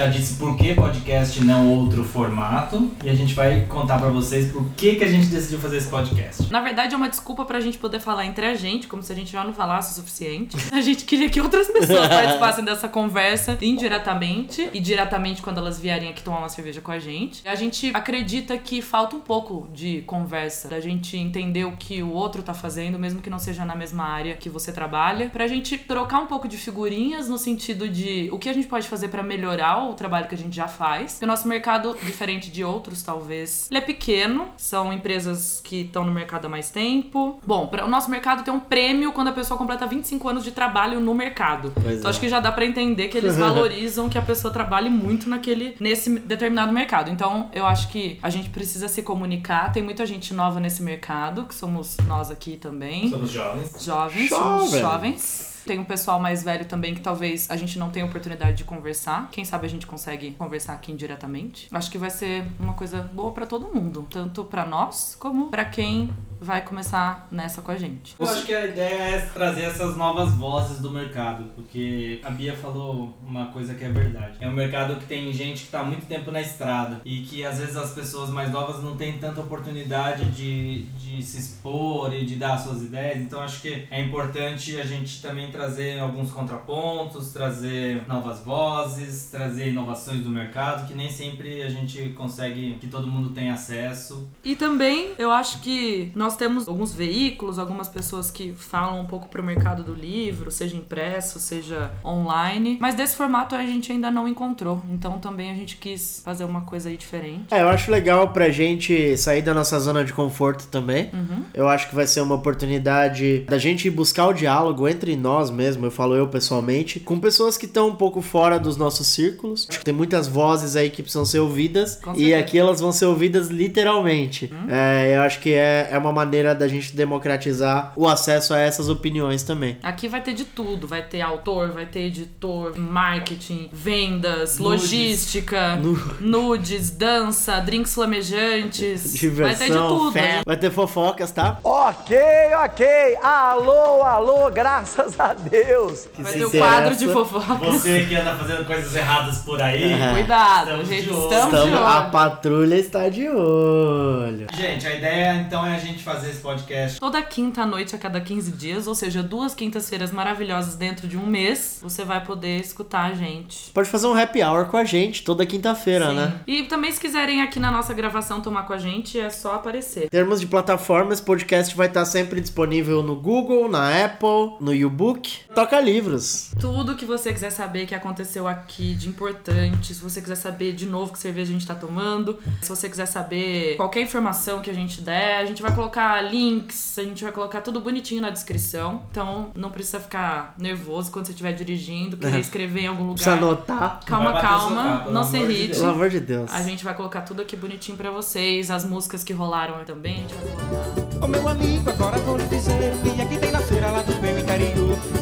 Já 0.00 0.06
disse 0.06 0.36
por 0.36 0.56
que 0.56 0.74
podcast 0.74 1.44
não 1.44 1.68
outro 1.68 2.02
formato 2.02 2.90
e 3.04 3.10
a 3.10 3.14
gente 3.14 3.34
vai 3.34 3.66
contar 3.66 3.98
pra 3.98 4.08
vocês 4.08 4.50
por 4.50 4.64
que, 4.74 4.94
que 4.94 5.04
a 5.04 5.06
gente 5.06 5.26
decidiu 5.26 5.58
fazer 5.58 5.76
esse 5.76 5.88
podcast. 5.88 6.50
Na 6.50 6.62
verdade, 6.62 6.94
é 6.94 6.96
uma 6.96 7.10
desculpa 7.10 7.44
pra 7.44 7.60
gente 7.60 7.76
poder 7.76 8.00
falar 8.00 8.24
entre 8.24 8.46
a 8.46 8.54
gente, 8.54 8.86
como 8.86 9.02
se 9.02 9.12
a 9.12 9.14
gente 9.14 9.30
já 9.30 9.44
não 9.44 9.52
falasse 9.52 9.92
o 9.92 9.94
suficiente. 9.96 10.56
A 10.72 10.80
gente 10.80 11.04
queria 11.04 11.28
que 11.28 11.40
outras 11.40 11.66
pessoas 11.66 12.08
participassem 12.08 12.64
dessa 12.64 12.88
conversa 12.88 13.58
indiretamente 13.60 14.70
e 14.72 14.80
diretamente 14.80 15.42
quando 15.42 15.58
elas 15.58 15.78
vierem 15.78 16.08
aqui 16.08 16.22
tomar 16.22 16.38
uma 16.38 16.48
cerveja 16.48 16.80
com 16.80 16.90
a 16.90 16.98
gente. 16.98 17.46
A 17.46 17.54
gente 17.54 17.90
acredita 17.92 18.56
que 18.56 18.80
falta 18.80 19.14
um 19.16 19.20
pouco 19.20 19.68
de 19.74 20.00
conversa, 20.02 20.68
da 20.68 20.80
gente 20.80 21.18
entender 21.18 21.64
o 21.66 21.72
que 21.72 22.02
o 22.02 22.10
outro 22.10 22.42
tá 22.42 22.54
fazendo, 22.54 22.98
mesmo 22.98 23.20
que 23.20 23.28
não 23.28 23.38
seja 23.38 23.64
na 23.64 23.74
mesma 23.74 24.04
área 24.04 24.34
que 24.36 24.48
você 24.48 24.72
trabalha, 24.72 25.28
pra 25.28 25.46
gente 25.46 25.76
trocar 25.76 26.20
um 26.20 26.26
pouco 26.26 26.48
de 26.48 26.56
figurinhas 26.56 27.28
no 27.28 27.36
sentido 27.36 27.88
de 27.88 28.30
o 28.32 28.38
que 28.38 28.48
a 28.48 28.54
gente 28.54 28.68
pode 28.68 28.88
fazer 28.88 29.08
pra 29.08 29.22
melhorar 29.22 29.89
o 29.90 29.94
trabalho 29.94 30.28
que 30.28 30.34
a 30.34 30.38
gente 30.38 30.54
já 30.54 30.68
faz. 30.68 31.12
Porque 31.12 31.24
o 31.24 31.28
nosso 31.28 31.46
mercado, 31.48 31.96
diferente 32.02 32.50
de 32.50 32.64
outros, 32.64 33.02
talvez, 33.02 33.68
ele 33.70 33.78
é 33.78 33.82
pequeno, 33.82 34.48
são 34.56 34.92
empresas 34.92 35.60
que 35.62 35.82
estão 35.82 36.04
no 36.04 36.12
mercado 36.12 36.46
há 36.46 36.48
mais 36.48 36.70
tempo. 36.70 37.40
Bom, 37.46 37.66
para 37.66 37.84
o 37.84 37.88
nosso 37.88 38.10
mercado 38.10 38.42
tem 38.44 38.52
um 38.52 38.60
prêmio 38.60 39.12
quando 39.12 39.28
a 39.28 39.32
pessoa 39.32 39.56
completa 39.56 39.86
25 39.86 40.28
anos 40.28 40.44
de 40.44 40.52
trabalho 40.52 41.00
no 41.00 41.14
mercado. 41.14 41.72
Pois 41.74 41.98
então 41.98 42.08
é. 42.08 42.10
acho 42.10 42.20
que 42.20 42.28
já 42.28 42.40
dá 42.40 42.50
pra 42.52 42.64
entender 42.64 43.08
que 43.08 43.18
eles 43.18 43.36
valorizam 43.38 44.08
que 44.08 44.18
a 44.18 44.22
pessoa 44.22 44.52
trabalhe 44.52 44.90
muito 44.90 45.28
naquele 45.28 45.76
nesse 45.80 46.18
determinado 46.18 46.72
mercado. 46.72 47.10
Então, 47.10 47.50
eu 47.52 47.66
acho 47.66 47.88
que 47.88 48.18
a 48.22 48.30
gente 48.30 48.50
precisa 48.50 48.88
se 48.88 49.02
comunicar. 49.02 49.72
Tem 49.72 49.82
muita 49.82 50.06
gente 50.06 50.34
nova 50.34 50.60
nesse 50.60 50.82
mercado, 50.82 51.44
que 51.44 51.54
somos 51.54 51.96
nós 52.06 52.30
aqui 52.30 52.56
também. 52.56 53.10
Somos 53.10 53.30
jovens. 53.30 53.84
Jovens, 53.84 54.28
somos 54.28 54.70
Jovens. 54.70 55.59
Tem 55.70 55.78
um 55.78 55.84
pessoal 55.84 56.18
mais 56.18 56.42
velho 56.42 56.64
também 56.64 56.96
que 56.96 57.00
talvez 57.00 57.48
a 57.48 57.54
gente 57.54 57.78
não 57.78 57.90
tenha 57.90 58.04
oportunidade 58.04 58.56
de 58.56 58.64
conversar. 58.64 59.28
Quem 59.30 59.44
sabe 59.44 59.66
a 59.66 59.70
gente 59.70 59.86
consegue 59.86 60.32
conversar 60.32 60.72
aqui 60.72 60.90
indiretamente. 60.90 61.68
Acho 61.70 61.88
que 61.88 61.96
vai 61.96 62.10
ser 62.10 62.44
uma 62.58 62.74
coisa 62.74 63.02
boa 63.02 63.30
pra 63.30 63.46
todo 63.46 63.72
mundo, 63.72 64.04
tanto 64.10 64.42
pra 64.42 64.66
nós 64.66 65.14
como 65.16 65.48
pra 65.48 65.64
quem 65.64 66.10
vai 66.40 66.62
começar 66.62 67.28
nessa 67.30 67.60
com 67.60 67.70
a 67.70 67.76
gente. 67.76 68.16
Eu 68.18 68.26
acho 68.26 68.46
que 68.46 68.54
a 68.54 68.64
ideia 68.64 69.16
é 69.16 69.20
trazer 69.20 69.62
essas 69.62 69.96
novas 69.96 70.32
vozes 70.32 70.78
do 70.78 70.90
mercado, 70.90 71.44
porque 71.54 72.18
a 72.24 72.30
Bia 72.30 72.56
falou 72.56 73.14
uma 73.22 73.46
coisa 73.46 73.74
que 73.74 73.84
é 73.84 73.90
verdade. 73.90 74.38
É 74.40 74.48
um 74.48 74.52
mercado 74.52 74.96
que 74.96 75.04
tem 75.04 75.30
gente 75.32 75.58
que 75.58 75.66
está 75.66 75.84
muito 75.84 76.06
tempo 76.06 76.30
na 76.30 76.40
estrada 76.40 77.02
e 77.04 77.20
que 77.20 77.44
às 77.44 77.58
vezes 77.58 77.76
as 77.76 77.92
pessoas 77.92 78.30
mais 78.30 78.50
novas 78.50 78.82
não 78.82 78.96
têm 78.96 79.18
tanta 79.18 79.40
oportunidade 79.40 80.24
de, 80.30 80.84
de 80.98 81.22
se 81.22 81.38
expor 81.38 82.14
e 82.14 82.24
de 82.24 82.36
dar 82.36 82.56
suas 82.56 82.82
ideias. 82.82 83.18
Então 83.18 83.40
acho 83.40 83.60
que 83.60 83.86
é 83.90 84.00
importante 84.00 84.80
a 84.80 84.84
gente 84.84 85.20
também 85.20 85.50
trazer 85.50 85.59
alguns 86.00 86.30
contrapontos, 86.30 87.32
trazer 87.32 88.06
novas 88.06 88.40
vozes, 88.40 89.28
trazer 89.30 89.68
inovações 89.68 90.20
do 90.20 90.30
mercado, 90.30 90.86
que 90.86 90.94
nem 90.94 91.10
sempre 91.10 91.62
a 91.62 91.68
gente 91.68 92.10
consegue 92.10 92.74
que 92.80 92.86
todo 92.86 93.06
mundo 93.06 93.30
tenha 93.30 93.54
acesso. 93.54 94.28
E 94.44 94.54
também 94.54 95.12
eu 95.18 95.30
acho 95.30 95.60
que 95.60 96.12
nós 96.14 96.36
temos 96.36 96.68
alguns 96.68 96.94
veículos, 96.94 97.58
algumas 97.58 97.88
pessoas 97.88 98.30
que 98.30 98.52
falam 98.52 99.00
um 99.00 99.06
pouco 99.06 99.28
pro 99.28 99.42
mercado 99.42 99.82
do 99.82 99.94
livro, 99.94 100.50
seja 100.50 100.76
impresso, 100.76 101.38
seja 101.38 101.90
online, 102.04 102.78
mas 102.80 102.94
desse 102.94 103.16
formato 103.16 103.54
a 103.54 103.64
gente 103.64 103.92
ainda 103.92 104.10
não 104.10 104.28
encontrou. 104.28 104.82
Então 104.90 105.18
também 105.18 105.50
a 105.50 105.54
gente 105.54 105.76
quis 105.76 106.20
fazer 106.24 106.44
uma 106.44 106.62
coisa 106.62 106.88
aí 106.88 106.96
diferente. 106.96 107.46
É, 107.50 107.62
eu 107.62 107.68
acho 107.68 107.90
legal 107.90 108.28
pra 108.28 108.50
gente 108.50 109.16
sair 109.16 109.42
da 109.42 109.54
nossa 109.54 109.78
zona 109.78 110.04
de 110.04 110.12
conforto 110.12 110.66
também. 110.66 111.10
Eu 111.54 111.68
acho 111.68 111.88
que 111.88 111.94
vai 111.94 112.06
ser 112.06 112.20
uma 112.20 112.34
oportunidade 112.34 113.40
da 113.40 113.58
gente 113.58 113.88
buscar 113.90 114.26
o 114.26 114.32
diálogo 114.32 114.88
entre 114.88 115.16
nós 115.16 115.39
mesmo, 115.48 115.86
eu 115.86 115.90
falo 115.92 116.16
eu 116.16 116.26
pessoalmente, 116.26 116.98
com 116.98 117.20
pessoas 117.20 117.56
que 117.56 117.66
estão 117.66 117.86
um 117.88 117.94
pouco 117.94 118.20
fora 118.20 118.58
dos 118.58 118.76
nossos 118.76 119.06
círculos. 119.06 119.66
Acho 119.70 119.78
que 119.78 119.84
tem 119.84 119.94
muitas 119.94 120.26
vozes 120.26 120.74
aí 120.74 120.90
que 120.90 121.02
precisam 121.02 121.24
ser 121.24 121.38
ouvidas 121.38 121.94
Com 122.02 122.12
e 122.14 122.16
certeza. 122.16 122.38
aqui 122.40 122.58
elas 122.58 122.80
vão 122.80 122.90
ser 122.90 123.04
ouvidas 123.06 123.48
literalmente. 123.48 124.52
É, 124.68 125.14
eu 125.16 125.22
acho 125.22 125.38
que 125.38 125.52
é, 125.54 125.88
é 125.92 125.98
uma 125.98 126.12
maneira 126.12 126.52
da 126.54 126.66
gente 126.66 126.96
democratizar 126.96 127.92
o 127.94 128.08
acesso 128.08 128.52
a 128.52 128.58
essas 128.58 128.88
opiniões 128.88 129.44
também. 129.44 129.76
Aqui 129.84 130.08
vai 130.08 130.20
ter 130.20 130.32
de 130.34 130.44
tudo, 130.44 130.88
vai 130.88 131.02
ter 131.02 131.20
autor, 131.20 131.70
vai 131.70 131.86
ter 131.86 132.00
editor, 132.00 132.76
marketing, 132.76 133.68
vendas, 133.72 134.58
Nudes. 134.58 134.82
logística, 134.82 135.78
nudes, 136.20 136.90
dança, 136.90 137.60
drinks 137.60 137.94
flamejantes, 137.94 139.12
Diversão, 139.14 139.56
vai 139.58 139.68
ter 139.68 139.72
de 139.72 139.78
tudo. 139.88 140.12
fé, 140.12 140.42
vai 140.44 140.56
ter 140.56 140.70
fofocas, 140.70 141.30
tá? 141.30 141.58
Ok, 141.62 142.16
ok. 142.64 143.16
Alô, 143.22 144.02
alô, 144.02 144.50
graças 144.50 145.18
a 145.20 145.29
Deus. 145.34 146.06
Que 146.14 146.22
ter 146.24 146.44
o 146.44 146.50
quadro 146.50 146.96
de 146.96 147.06
fofoca. 147.08 147.54
Você 147.70 148.06
que 148.06 148.14
anda 148.14 148.34
fazendo 148.34 148.64
coisas 148.66 148.94
erradas 148.94 149.38
por 149.38 149.60
aí. 149.60 149.92
Cuidado, 150.12 150.68
Estamos 150.70 150.88
gente, 150.88 151.02
de 151.04 151.10
olho. 151.10 151.22
estamos 151.22 151.50
de 151.50 151.74
olho. 151.74 151.86
a 151.86 152.02
patrulha 152.02 152.74
está 152.76 153.08
de 153.08 153.28
olho. 153.28 154.46
Gente, 154.54 154.86
a 154.86 154.94
ideia 154.94 155.34
então 155.36 155.64
é 155.66 155.74
a 155.74 155.78
gente 155.78 156.02
fazer 156.02 156.30
esse 156.30 156.40
podcast. 156.40 157.00
Toda 157.00 157.20
quinta 157.22 157.64
noite 157.66 157.94
a 157.94 157.98
cada 157.98 158.20
15 158.20 158.52
dias, 158.52 158.86
ou 158.86 158.94
seja, 158.94 159.22
duas 159.22 159.54
quintas-feiras 159.54 160.12
maravilhosas 160.12 160.74
dentro 160.76 161.06
de 161.06 161.16
um 161.16 161.26
mês, 161.26 161.78
você 161.82 162.04
vai 162.04 162.22
poder 162.24 162.60
escutar 162.60 163.10
a 163.10 163.14
gente. 163.14 163.70
Pode 163.72 163.88
fazer 163.88 164.06
um 164.06 164.14
happy 164.18 164.42
hour 164.42 164.66
com 164.66 164.76
a 164.76 164.84
gente 164.84 165.22
toda 165.22 165.44
quinta-feira, 165.46 166.12
né? 166.12 166.40
E 166.46 166.64
também, 166.64 166.90
se 166.92 167.00
quiserem 167.00 167.42
aqui 167.42 167.58
na 167.58 167.70
nossa 167.70 167.92
gravação 167.94 168.40
tomar 168.40 168.64
com 168.64 168.72
a 168.72 168.78
gente, 168.78 169.18
é 169.18 169.30
só 169.30 169.54
aparecer. 169.54 170.04
Em 170.06 170.08
termos 170.08 170.40
de 170.40 170.46
plataformas, 170.46 171.14
esse 171.18 171.22
podcast 171.22 171.74
vai 171.76 171.86
estar 171.86 172.04
sempre 172.04 172.40
disponível 172.40 173.02
no 173.02 173.16
Google, 173.16 173.68
na 173.68 174.04
Apple, 174.04 174.56
no 174.60 174.74
YouBook. 174.74 175.19
Toca 175.54 175.80
livros. 175.80 176.50
Tudo 176.60 176.94
que 176.96 177.04
você 177.04 177.32
quiser 177.32 177.50
saber 177.50 177.86
que 177.86 177.94
aconteceu 177.94 178.46
aqui 178.46 178.94
de 178.94 179.08
importante, 179.08 179.94
se 179.94 180.02
você 180.02 180.20
quiser 180.20 180.36
saber 180.36 180.72
de 180.72 180.86
novo 180.86 181.12
que 181.12 181.18
cerveja 181.18 181.50
a 181.50 181.52
gente 181.52 181.66
tá 181.66 181.74
tomando, 181.74 182.38
se 182.62 182.68
você 182.68 182.88
quiser 182.88 183.06
saber 183.06 183.76
qualquer 183.76 184.00
informação 184.02 184.60
que 184.60 184.70
a 184.70 184.74
gente 184.74 185.00
der, 185.00 185.38
a 185.38 185.44
gente 185.44 185.60
vai 185.62 185.74
colocar 185.74 186.20
links, 186.22 186.98
a 186.98 187.02
gente 187.02 187.22
vai 187.22 187.32
colocar 187.32 187.60
tudo 187.60 187.80
bonitinho 187.80 188.22
na 188.22 188.30
descrição. 188.30 189.02
Então 189.10 189.50
não 189.54 189.70
precisa 189.70 190.00
ficar 190.00 190.54
nervoso 190.58 191.10
quando 191.10 191.26
você 191.26 191.32
estiver 191.32 191.52
dirigindo, 191.52 192.16
querer 192.16 192.38
escrever 192.40 192.80
em 192.82 192.86
algum 192.86 193.12
Precisa 193.12 193.34
lugar. 193.34 193.48
anotar. 193.48 194.00
Calma, 194.04 194.40
calma, 194.40 195.06
não 195.10 195.24
se 195.24 195.38
de 195.38 195.44
irrite. 195.44 195.78
Pelo 195.78 195.90
amor 195.90 196.08
de 196.10 196.20
Deus. 196.20 196.50
A 196.52 196.62
gente 196.62 196.84
vai 196.84 196.94
colocar 196.94 197.22
tudo 197.22 197.42
aqui 197.42 197.56
bonitinho 197.56 197.96
pra 197.96 198.10
vocês, 198.10 198.70
as 198.70 198.84
músicas 198.84 199.24
que 199.24 199.32
rolaram 199.32 199.84
também, 199.84 200.16
a 200.16 200.18
gente 200.18 200.34
vai 200.34 200.44
colocar. 200.44 201.24
Ô 201.24 201.28
meu 201.28 201.48
amigo, 201.48 201.90
agora 201.90 202.18
vou 202.18 202.36
lhe 202.36 202.46
dizer 202.46 202.92
que 203.02 203.20
aqui 203.20 203.38
tem 203.38 203.50
na 203.50 203.60
feira 203.60 203.90
lá 203.90 204.02
do 204.02 204.12
interior. 204.12 204.29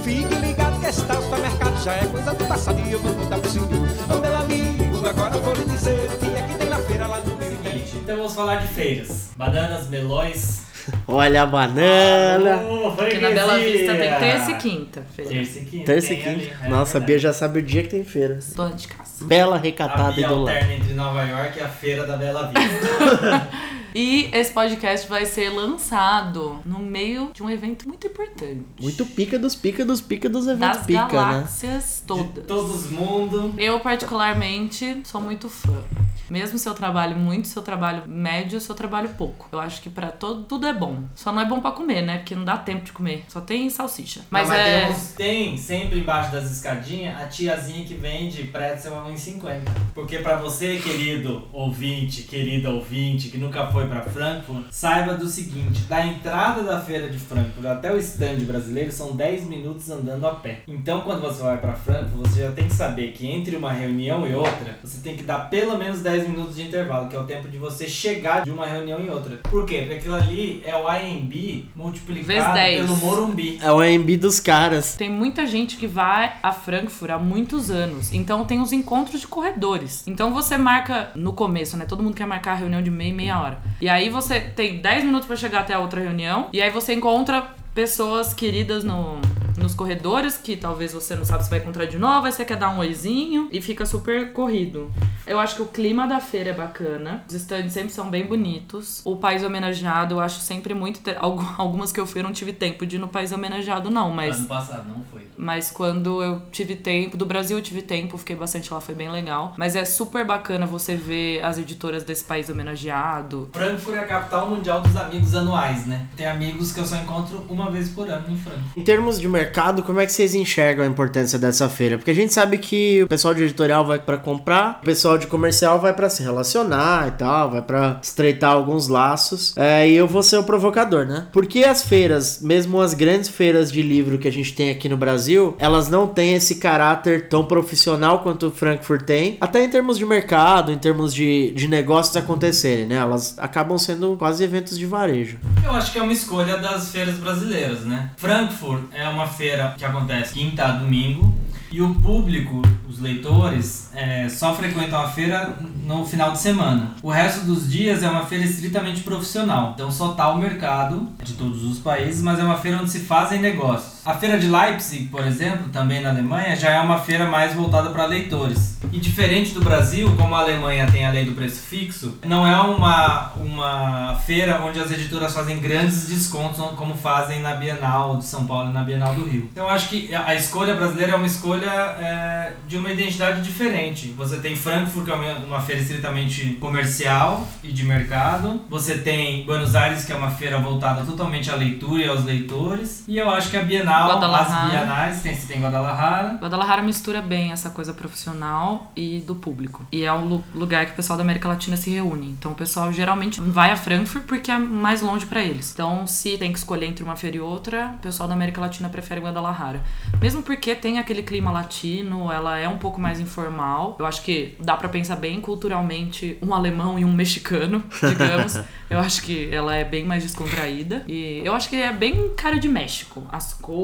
Fique 0.03 0.35
ligado 0.35 0.81
que 0.81 0.87
esse 0.87 1.05
tal 1.05 1.23
supermercado 1.23 1.83
já 1.83 1.93
é 1.95 2.07
coisa 2.07 2.35
do 2.35 2.45
passado 2.47 2.81
e 2.81 2.93
eu 2.93 3.01
vou 3.01 3.15
contar 3.15 3.39
pro 3.39 3.51
senhor. 3.51 3.69
Ô 3.69 4.21
meu 4.21 4.37
amigo, 4.37 5.07
agora 5.07 5.39
vou 5.39 5.55
lhe 5.55 5.65
dizer 5.65 6.09
que 6.19 6.27
aqui 6.27 6.55
tem 6.59 6.69
na 6.69 6.79
feira 6.79 7.07
lá 7.07 7.21
interior. 7.21 7.63
Gente, 7.63 7.97
então 7.97 8.17
vamos 8.17 8.35
falar 8.35 8.57
de 8.57 8.69
feiras. 8.69 9.31
Bananas, 9.37 9.89
melões, 9.89 10.61
Olha 11.07 11.43
a 11.43 11.47
banana. 11.47 12.63
Oh, 12.69 12.89
na 12.91 13.31
Bela 13.31 13.59
Vista 13.59 13.95
tem 13.95 14.19
terça 14.19 14.51
e 14.51 14.55
quinta. 14.57 15.03
feira. 15.15 15.31
Terça 15.31 15.59
e 15.59 15.65
quinta. 15.65 15.85
Terça 15.85 16.13
e 16.15 16.29
ali, 16.29 16.41
quinta. 16.47 16.65
é 16.65 16.69
Nossa, 16.69 16.99
a. 16.99 17.01
Bia 17.01 17.19
já 17.19 17.33
sabe 17.33 17.59
o 17.59 17.63
dia 17.63 17.83
que 17.83 17.89
tem 17.89 18.05
feira. 18.05 18.39
Dona 18.55 18.75
de 18.75 18.89
casa. 18.89 19.25
Bela, 19.25 19.57
A 19.57 19.59
recatada 19.59 20.21
e 20.21 20.25
do 20.25 20.43
lado. 20.43 20.57
entre 20.71 20.95
Nova 20.95 21.23
York 21.25 21.59
e 21.59 21.63
a 21.63 21.69
feira 21.69 22.07
da 22.07 22.17
Bela 22.17 22.53
Vista. 22.55 23.49
E 23.95 24.29
esse 24.35 24.53
podcast 24.53 25.09
vai 25.09 25.25
ser 25.25 25.49
lançado 25.49 26.61
no 26.65 26.79
meio 26.79 27.31
de 27.33 27.43
um 27.43 27.49
evento 27.49 27.89
muito 27.89 28.07
importante. 28.07 28.63
Muito 28.81 29.05
pica 29.07 29.39
dos 29.39 29.55
pica 29.57 29.83
dos 29.85 30.01
pica 30.03 30.29
dos 30.29 30.47
eventos 30.47 30.77
Das 30.79 30.87
pica, 30.87 31.03
né? 31.05 31.09
galáxias 31.11 31.97
De 32.03 32.07
todas. 32.07 32.45
todos 32.47 32.75
os 32.85 32.91
mundos. 32.91 33.53
Eu, 33.57 33.81
particularmente, 33.81 35.01
sou 35.05 35.21
muito 35.23 35.49
fã. 35.49 35.83
Mesmo 36.29 36.59
se 36.59 36.69
eu 36.69 36.75
trabalho 36.75 37.17
muito, 37.17 37.49
se 37.49 37.57
eu 37.57 37.63
trabalho 37.63 38.03
médio, 38.07 38.61
se 38.61 38.69
eu 38.71 38.77
trabalho 38.77 39.09
pouco. 39.17 39.49
Eu 39.51 39.59
acho 39.59 39.81
que 39.81 39.89
pra 39.89 40.09
todo, 40.09 40.43
tudo 40.45 40.67
é 40.67 40.73
bom. 40.79 41.03
Só 41.15 41.33
não 41.33 41.41
é 41.43 41.45
bom 41.47 41.61
pra 41.61 41.71
comer, 41.73 42.03
né? 42.03 42.19
Porque 42.19 42.35
não 42.35 42.45
dá 42.45 42.57
tempo 42.57 42.85
de 42.85 42.93
comer. 42.93 43.25
Só 43.29 43.41
tem 43.41 43.69
salsicha. 43.69 44.21
Mas, 44.31 44.49
Não, 44.49 44.55
é. 44.55 44.81
tem, 44.87 44.91
uns- 44.93 45.13
tem 45.13 45.57
sempre 45.57 45.99
embaixo 46.01 46.33
das 46.33 46.51
escadinhas 46.51 47.21
a 47.21 47.27
tiazinha 47.27 47.85
que 47.85 47.95
vende 47.95 48.45
pretzel 48.45 48.95
a 48.99 49.05
1,50. 49.09 49.61
Porque 49.95 50.19
pra 50.19 50.37
você, 50.37 50.77
querido 50.79 51.47
ouvinte, 51.53 52.23
querida 52.23 52.71
ouvinte, 52.71 53.29
que 53.29 53.39
nunca 53.39 53.67
foi 53.67 53.87
pra 53.87 54.03
Frankfurt, 54.03 54.67
saiba 54.71 55.15
do 55.15 55.27
seguinte: 55.29 55.81
da 55.83 56.07
entrada 56.07 56.63
da 56.63 56.81
feira 56.81 57.09
de 57.09 57.19
Frankfurt 57.19 57.67
até 57.67 57.93
o 57.93 57.99
stand 57.99 58.37
brasileiro 58.47 58.93
são 58.93 59.15
10 59.17 59.45
minutos 59.45 59.91
andando 59.91 60.27
a 60.27 60.35
pé. 60.35 60.61
Então, 60.69 61.01
quando 61.01 61.21
você 61.21 61.43
vai 61.43 61.59
pra 61.59 61.73
Frankfurt, 61.73 62.29
você 62.29 62.43
já 62.43 62.53
tem 62.53 62.67
que 62.69 62.75
saber 62.75 63.13
que 63.13 63.27
entre 63.27 63.57
uma 63.57 63.73
reunião 63.73 64.27
e 64.27 64.35
outra, 64.35 64.79
você 64.83 65.01
tem 65.01 65.17
que 65.17 65.23
dar 65.23 65.51
pelo 65.51 65.77
menos 65.77 66.01
10 66.01 66.29
minutos 66.29 66.57
de 66.57 66.63
intervalo, 66.63 67.09
que 67.09 67.17
é 67.17 67.19
o 67.21 67.25
tempo 67.25 67.49
de 67.49 67.59
você 67.59 67.89
chegar 67.89 68.45
de 68.45 68.51
uma 68.51 68.67
reunião 68.67 69.01
em 69.01 69.11
outra. 69.11 69.37
Por 69.39 69.65
quê? 69.67 69.79
Porque 69.83 69.95
aquilo 69.95 70.15
ali 70.15 70.63
é 70.69 70.77
o 70.77 70.93
IMB 70.93 71.67
multiplicado 71.75 72.27
Vezes 72.27 72.53
10. 72.53 72.81
pelo 72.83 72.97
Morumbi. 72.99 73.59
É 73.63 73.73
o 73.73 73.81
AMB 73.81 74.17
dos 74.17 74.39
caras. 74.39 74.95
Tem 74.95 75.11
muita 75.11 75.47
gente 75.47 75.77
que 75.77 75.87
vai 75.87 76.35
a 76.43 76.53
Frankfurt 76.53 77.11
há 77.11 77.19
muitos 77.19 77.71
anos. 77.71 78.13
Então 78.13 78.45
tem 78.45 78.61
os 78.61 78.73
encontros 78.73 79.21
de 79.21 79.27
corredores. 79.27 80.07
Então 80.07 80.33
você 80.33 80.59
marca 80.59 81.11
no 81.15 81.33
começo, 81.33 81.77
né? 81.77 81.87
Todo 81.87 82.03
mundo 82.03 82.15
quer 82.15 82.27
marcar 82.27 82.53
a 82.53 82.57
reunião 82.57 82.83
de 82.83 82.91
meia 82.91 83.11
e 83.11 83.13
meia 83.15 83.41
hora. 83.41 83.59
E 83.81 83.89
aí 83.89 84.09
você 84.11 84.41
tem 84.41 84.81
10 84.81 85.05
minutos 85.05 85.27
pra 85.27 85.37
chegar 85.37 85.61
até 85.61 85.75
a 85.75 85.79
outra 85.79 86.01
reunião. 86.01 86.49
E 86.53 86.61
aí 86.61 86.71
você 86.71 86.93
encontra 86.93 87.55
pessoas 87.75 88.35
queridas 88.35 88.85
no, 88.85 89.21
nos 89.59 89.75
corredores 89.75 90.37
que 90.37 90.57
talvez 90.57 90.93
você 90.93 91.15
não 91.15 91.25
sabe 91.25 91.45
se 91.45 91.51
vai 91.51 91.59
encontrar 91.59 91.87
de 91.87 91.99
novo, 91.99 92.27
aí 92.27 92.33
você 92.33 92.45
quer 92.45 92.57
dar 92.57 92.71
um 92.71 92.79
oizinho 92.79 93.49
e 93.53 93.61
fica 93.61 93.85
super 93.85 94.33
corrido. 94.33 94.91
Eu 95.27 95.39
acho 95.39 95.57
que 95.57 95.63
o 95.63 95.67
clima 95.67 96.07
da 96.07 96.21
feira 96.21 96.51
é 96.51 96.55
bacana. 96.55 97.23
Os 97.29 97.35
stands 97.35 97.73
sempre 97.73 97.91
são 97.91 98.09
bem 98.09 98.27
bonitos. 98.27 99.03
O 99.05 99.17
país 99.17 99.43
homenageado 99.43 100.15
eu 100.15 100.21
acho 100.21 100.41
sempre 100.41 100.73
muito. 100.75 101.01
Algu- 101.19 101.47
Algumas 101.59 101.93
que 101.93 102.01
eu 102.01 102.07
fui 102.07 102.21
eu 102.21 102.25
não 102.25 102.33
tive 102.33 102.53
tempo 102.53 102.87
de 102.87 102.97
ir 102.97 102.99
no 102.99 103.09
país 103.09 103.31
homenageado, 103.33 103.91
não, 103.91 104.11
mas. 104.11 104.39
Ano 104.39 104.49
passado, 104.49 104.89
não 104.89 105.05
foi. 105.13 105.27
Mas 105.37 105.71
quando 105.71 106.23
eu 106.23 106.43
tive 106.51 106.75
tempo, 106.77 107.17
do 107.17 107.25
Brasil 107.27 107.57
eu 107.59 107.63
tive 107.63 107.83
tempo, 107.83 108.17
fiquei 108.19 108.35
bastante 108.35 108.73
lá, 108.73 108.81
foi 108.81 108.95
bem 108.95 109.11
legal. 109.11 109.55
Mas 109.57 109.77
é 109.77 109.85
super 109.85 110.25
bacana 110.25 110.67
você 110.67 110.97
ver 110.97 111.43
as 111.45 111.59
editoras 111.59 112.03
desse 112.05 112.25
país 112.25 112.49
homenageado. 112.49 113.49
Frankfurt 113.53 113.97
é 113.97 114.01
a 114.01 114.07
capital 114.07 114.49
mundial 114.51 114.81
dos 114.81 114.97
amigos 114.97 115.35
anuais, 115.35 115.87
né? 115.87 116.07
Tem 116.17 116.27
amigos 116.27 116.73
que 116.73 116.81
eu 116.81 116.87
só 116.87 116.97
encontro 116.97 117.45
uma 117.49 117.71
vez 117.71 117.89
por 117.91 118.09
ano 118.09 118.25
em 118.31 118.37
Frankfurt. 118.37 118.77
Em 118.77 118.83
termos 118.83 119.21
de 119.21 119.29
mercado, 119.29 119.48
como 119.83 120.01
é 120.01 120.07
que 120.07 120.13
vocês 120.13 120.35
enxergam 120.35 120.85
a 120.85 120.89
importância 120.89 121.39
dessa 121.39 121.69
feira? 121.69 121.99
Porque 121.99 122.11
a 122.11 122.15
gente 122.15 122.33
sabe 122.33 122.59
que 122.59 123.03
o 123.03 123.09
pessoal 123.09 123.35
de 123.35 123.43
editorial 123.43 123.85
vai 123.85 123.99
pra 123.99 124.17
comprar, 124.17 124.79
o 124.83 124.85
pessoal 124.85 125.19
de 125.19 125.27
comercial 125.27 125.81
vai 125.81 125.93
pra 125.93 126.09
se 126.09 126.23
relacionar 126.23 127.09
e 127.09 127.11
tal, 127.13 127.51
vai 127.51 127.63
pra 127.63 127.99
estreitar 128.03 128.53
alguns 128.53 128.89
laços. 128.89 129.57
É, 129.57 129.89
e 129.89 129.95
eu 129.95 130.07
vou 130.07 130.23
ser 130.23 130.39
o 130.39 130.45
provocador, 130.45 131.07
né? 131.07 131.27
Porque 131.33 131.65
as 131.65 131.83
feiras, 131.83 132.41
mesmo 132.41 132.81
as 132.81 132.95
grandes 132.95 133.29
feiras 133.29 133.71
de 133.71 133.83
livro 133.83 134.19
que 134.19 134.29
a 134.29 134.33
gente 134.33 134.55
tem 134.55 134.71
aqui 134.71 134.89
no 134.89 134.97
Brasil, 134.97 135.57
elas 135.59 135.89
não 135.89 136.07
têm 136.07 136.35
esse 136.35 136.57
caráter 136.57 137.29
tão 137.29 137.45
profissional 137.45 138.21
quanto 138.21 138.49
o 138.49 138.51
Frankfurt 138.51 139.03
tem, 139.03 139.37
até 139.41 139.65
em 139.65 139.69
termos 139.69 139.99
de 139.99 140.05
mercado, 140.05 140.73
em 140.73 140.79
termos 140.79 141.15
de, 141.15 141.53
de 141.53 141.69
negócios 141.69 142.17
acontecerem, 142.17 142.87
né? 142.87 142.97
Elas 142.97 143.37
acabam 143.39 143.79
sendo 143.79 144.17
quase 144.17 144.45
eventos 144.45 144.79
de 144.79 144.87
varejo. 144.87 145.39
Eu 145.65 145.73
acho 145.73 145.93
que 145.93 145.99
é 145.99 146.03
uma 146.03 146.13
escolha 146.13 146.57
das 146.59 146.91
feiras 146.91 147.17
brasileiras, 147.17 147.81
né? 147.81 148.11
Frankfurt 148.17 148.85
é 148.93 149.09
uma 149.09 149.27
feira 149.27 149.75
que 149.77 149.85
acontece 149.85 150.35
quinta 150.35 150.65
a 150.65 150.73
domingo 150.73 151.35
e 151.71 151.83
o 151.83 151.95
público, 151.97 152.63
os 152.89 152.99
leitores, 152.99 153.91
é, 153.95 154.29
só 154.29 154.55
frequentam 154.55 154.99
a 154.99 155.09
feira 155.09 155.59
no 155.85 156.05
final 156.07 156.33
de 156.33 156.39
semana. 156.39 156.95
O 157.03 157.11
resto 157.11 157.45
dos 157.45 157.71
dias 157.71 158.03
é 158.03 158.09
uma 158.09 158.25
feira 158.25 158.45
estritamente 158.45 159.03
profissional. 159.03 159.73
Então 159.75 159.91
só 159.91 160.13
tá 160.13 160.31
o 160.31 160.39
mercado 160.39 161.09
de 161.23 161.35
todos 161.35 161.63
os 161.65 161.79
países, 161.79 162.23
mas 162.23 162.39
é 162.39 162.43
uma 162.43 162.57
feira 162.57 162.79
onde 162.79 162.91
se 162.91 163.01
fazem 163.01 163.41
negócios. 163.41 163.98
A 164.09 164.15
feira 164.15 164.39
de 164.39 164.49
Leipzig, 164.49 165.05
por 165.09 165.27
exemplo, 165.27 165.69
também 165.71 166.01
na 166.01 166.09
Alemanha, 166.09 166.57
já 166.57 166.71
é 166.71 166.81
uma 166.81 166.99
feira 166.99 167.27
mais 167.27 167.53
voltada 167.53 167.91
para 167.91 168.07
leitores. 168.07 168.79
E 168.91 168.99
diferente 168.99 169.53
do 169.53 169.61
Brasil, 169.61 170.15
como 170.17 170.35
a 170.35 170.39
Alemanha 170.39 170.87
tem 170.91 171.05
a 171.05 171.11
lei 171.11 171.27
do 171.27 171.33
preço 171.33 171.61
fixo, 171.61 172.17
não 172.25 172.47
é 172.47 172.59
uma, 172.59 173.33
uma 173.37 174.17
feira 174.25 174.63
onde 174.63 174.81
as 174.81 174.91
editoras 174.91 175.35
fazem 175.35 175.59
grandes 175.59 176.09
descontos 176.09 176.59
como 176.77 176.95
fazem 176.95 177.43
na 177.43 177.55
Bienal 177.55 178.17
de 178.17 178.25
São 178.25 178.47
Paulo 178.47 178.71
e 178.71 178.73
na 178.73 178.83
Bienal 178.83 179.15
do 179.15 179.25
Rio. 179.25 179.49
Então 179.53 179.67
eu 179.67 179.71
acho 179.71 179.91
que 179.91 180.15
a 180.15 180.35
escolha 180.35 180.75
brasileira 180.75 181.13
é 181.13 181.17
uma 181.17 181.27
escolha 181.27 181.71
é, 181.71 182.53
de 182.67 182.79
uma 182.79 182.91
identidade 182.91 183.43
diferente. 183.43 184.15
Você 184.17 184.39
tem 184.39 184.57
Frankfurt, 184.57 185.05
que 185.05 185.11
é 185.11 185.15
uma, 185.15 185.61
feira 185.61 185.83
estritamente 185.83 186.57
comercial 186.61 187.47
e 187.63 187.73
de 187.73 187.85
mercado. 187.85 188.63
Você 188.71 188.97
tem 188.97 189.45
Buenos 189.45 189.75
Aires, 189.75 190.05
que 190.07 190.13
é 190.13 190.17
uma 190.17 190.31
feira 190.31 190.59
voltada 190.59 191.05
totalmente 191.05 191.51
à 191.51 191.55
leitura 191.55 192.05
e 192.05 192.09
aos 192.09 192.25
leitores. 192.25 193.05
E 193.07 193.19
eu 193.19 193.29
acho 193.29 193.51
que 193.51 193.57
a 193.57 193.63
Bienal, 193.63 193.98
as 194.05 194.09
Guadalajara. 194.15 194.69
Bienais, 194.69 195.23
tem, 195.23 195.37
tem 195.37 195.61
Guadalajara. 195.61 196.39
Guadalajara 196.41 196.83
mistura 196.83 197.21
bem 197.23 197.53
essa 197.53 197.71
coisa 197.71 197.93
profissional 197.95 198.93
e 198.97 199.21
do 199.27 199.35
público. 199.35 199.87
E 199.93 200.05
é 200.05 200.13
um 200.13 200.25
lu- 200.27 200.45
lugar 200.55 200.87
que 200.87 200.93
o 200.93 200.95
pessoal 200.95 201.17
da 201.17 201.23
América 201.23 201.49
Latina 201.49 201.77
se 201.77 201.91
reúne. 201.91 202.29
Então 202.39 202.53
o 202.53 202.55
pessoal 202.55 202.93
geralmente 202.93 203.41
vai 203.41 203.71
a 203.71 203.77
Frankfurt 203.77 204.25
porque 204.25 204.51
é 204.51 204.59
mais 204.59 205.01
longe 205.03 205.27
pra 205.27 205.43
eles. 205.43 205.73
Então 205.73 206.07
se 206.07 206.37
tem 206.39 206.53
que 206.53 206.59
escolher 206.59 206.87
entre 206.87 207.03
uma 207.05 207.17
feira 207.17 207.37
e 207.37 207.41
outra, 207.41 207.95
o 207.97 207.99
pessoal 208.03 208.29
da 208.29 208.35
América 208.35 208.61
Latina 208.61 208.89
prefere 208.89 209.21
Guadalajara. 209.21 209.81
Mesmo 210.21 210.43
porque 210.43 210.75
tem 210.75 210.99
aquele 210.99 211.23
clima 211.23 211.51
latino, 211.51 212.31
ela 212.31 212.59
é 212.59 212.69
um 212.69 212.79
pouco 212.79 213.01
mais 213.01 213.21
informal. 213.21 213.97
Eu 213.99 214.07
acho 214.07 214.23
que 214.23 214.57
dá 214.61 214.77
pra 214.77 214.89
pensar 214.89 215.17
bem 215.17 215.41
culturalmente 215.41 216.39
um 216.43 216.53
alemão 216.55 216.99
e 216.99 217.05
um 217.05 217.13
mexicano, 217.13 217.83
digamos. 218.09 218.59
eu 218.91 218.99
acho 218.99 219.23
que 219.23 219.49
ela 219.53 219.75
é 219.75 219.85
bem 219.85 220.05
mais 220.05 220.23
descontraída. 220.23 221.05
E 221.07 221.41
eu 221.45 221.55
acho 221.55 221.69
que 221.69 221.77
é 221.77 221.93
bem 221.93 222.31
cara 222.37 222.59
de 222.59 222.69
México. 222.69 223.27
As 223.31 223.53
cores 223.55 223.78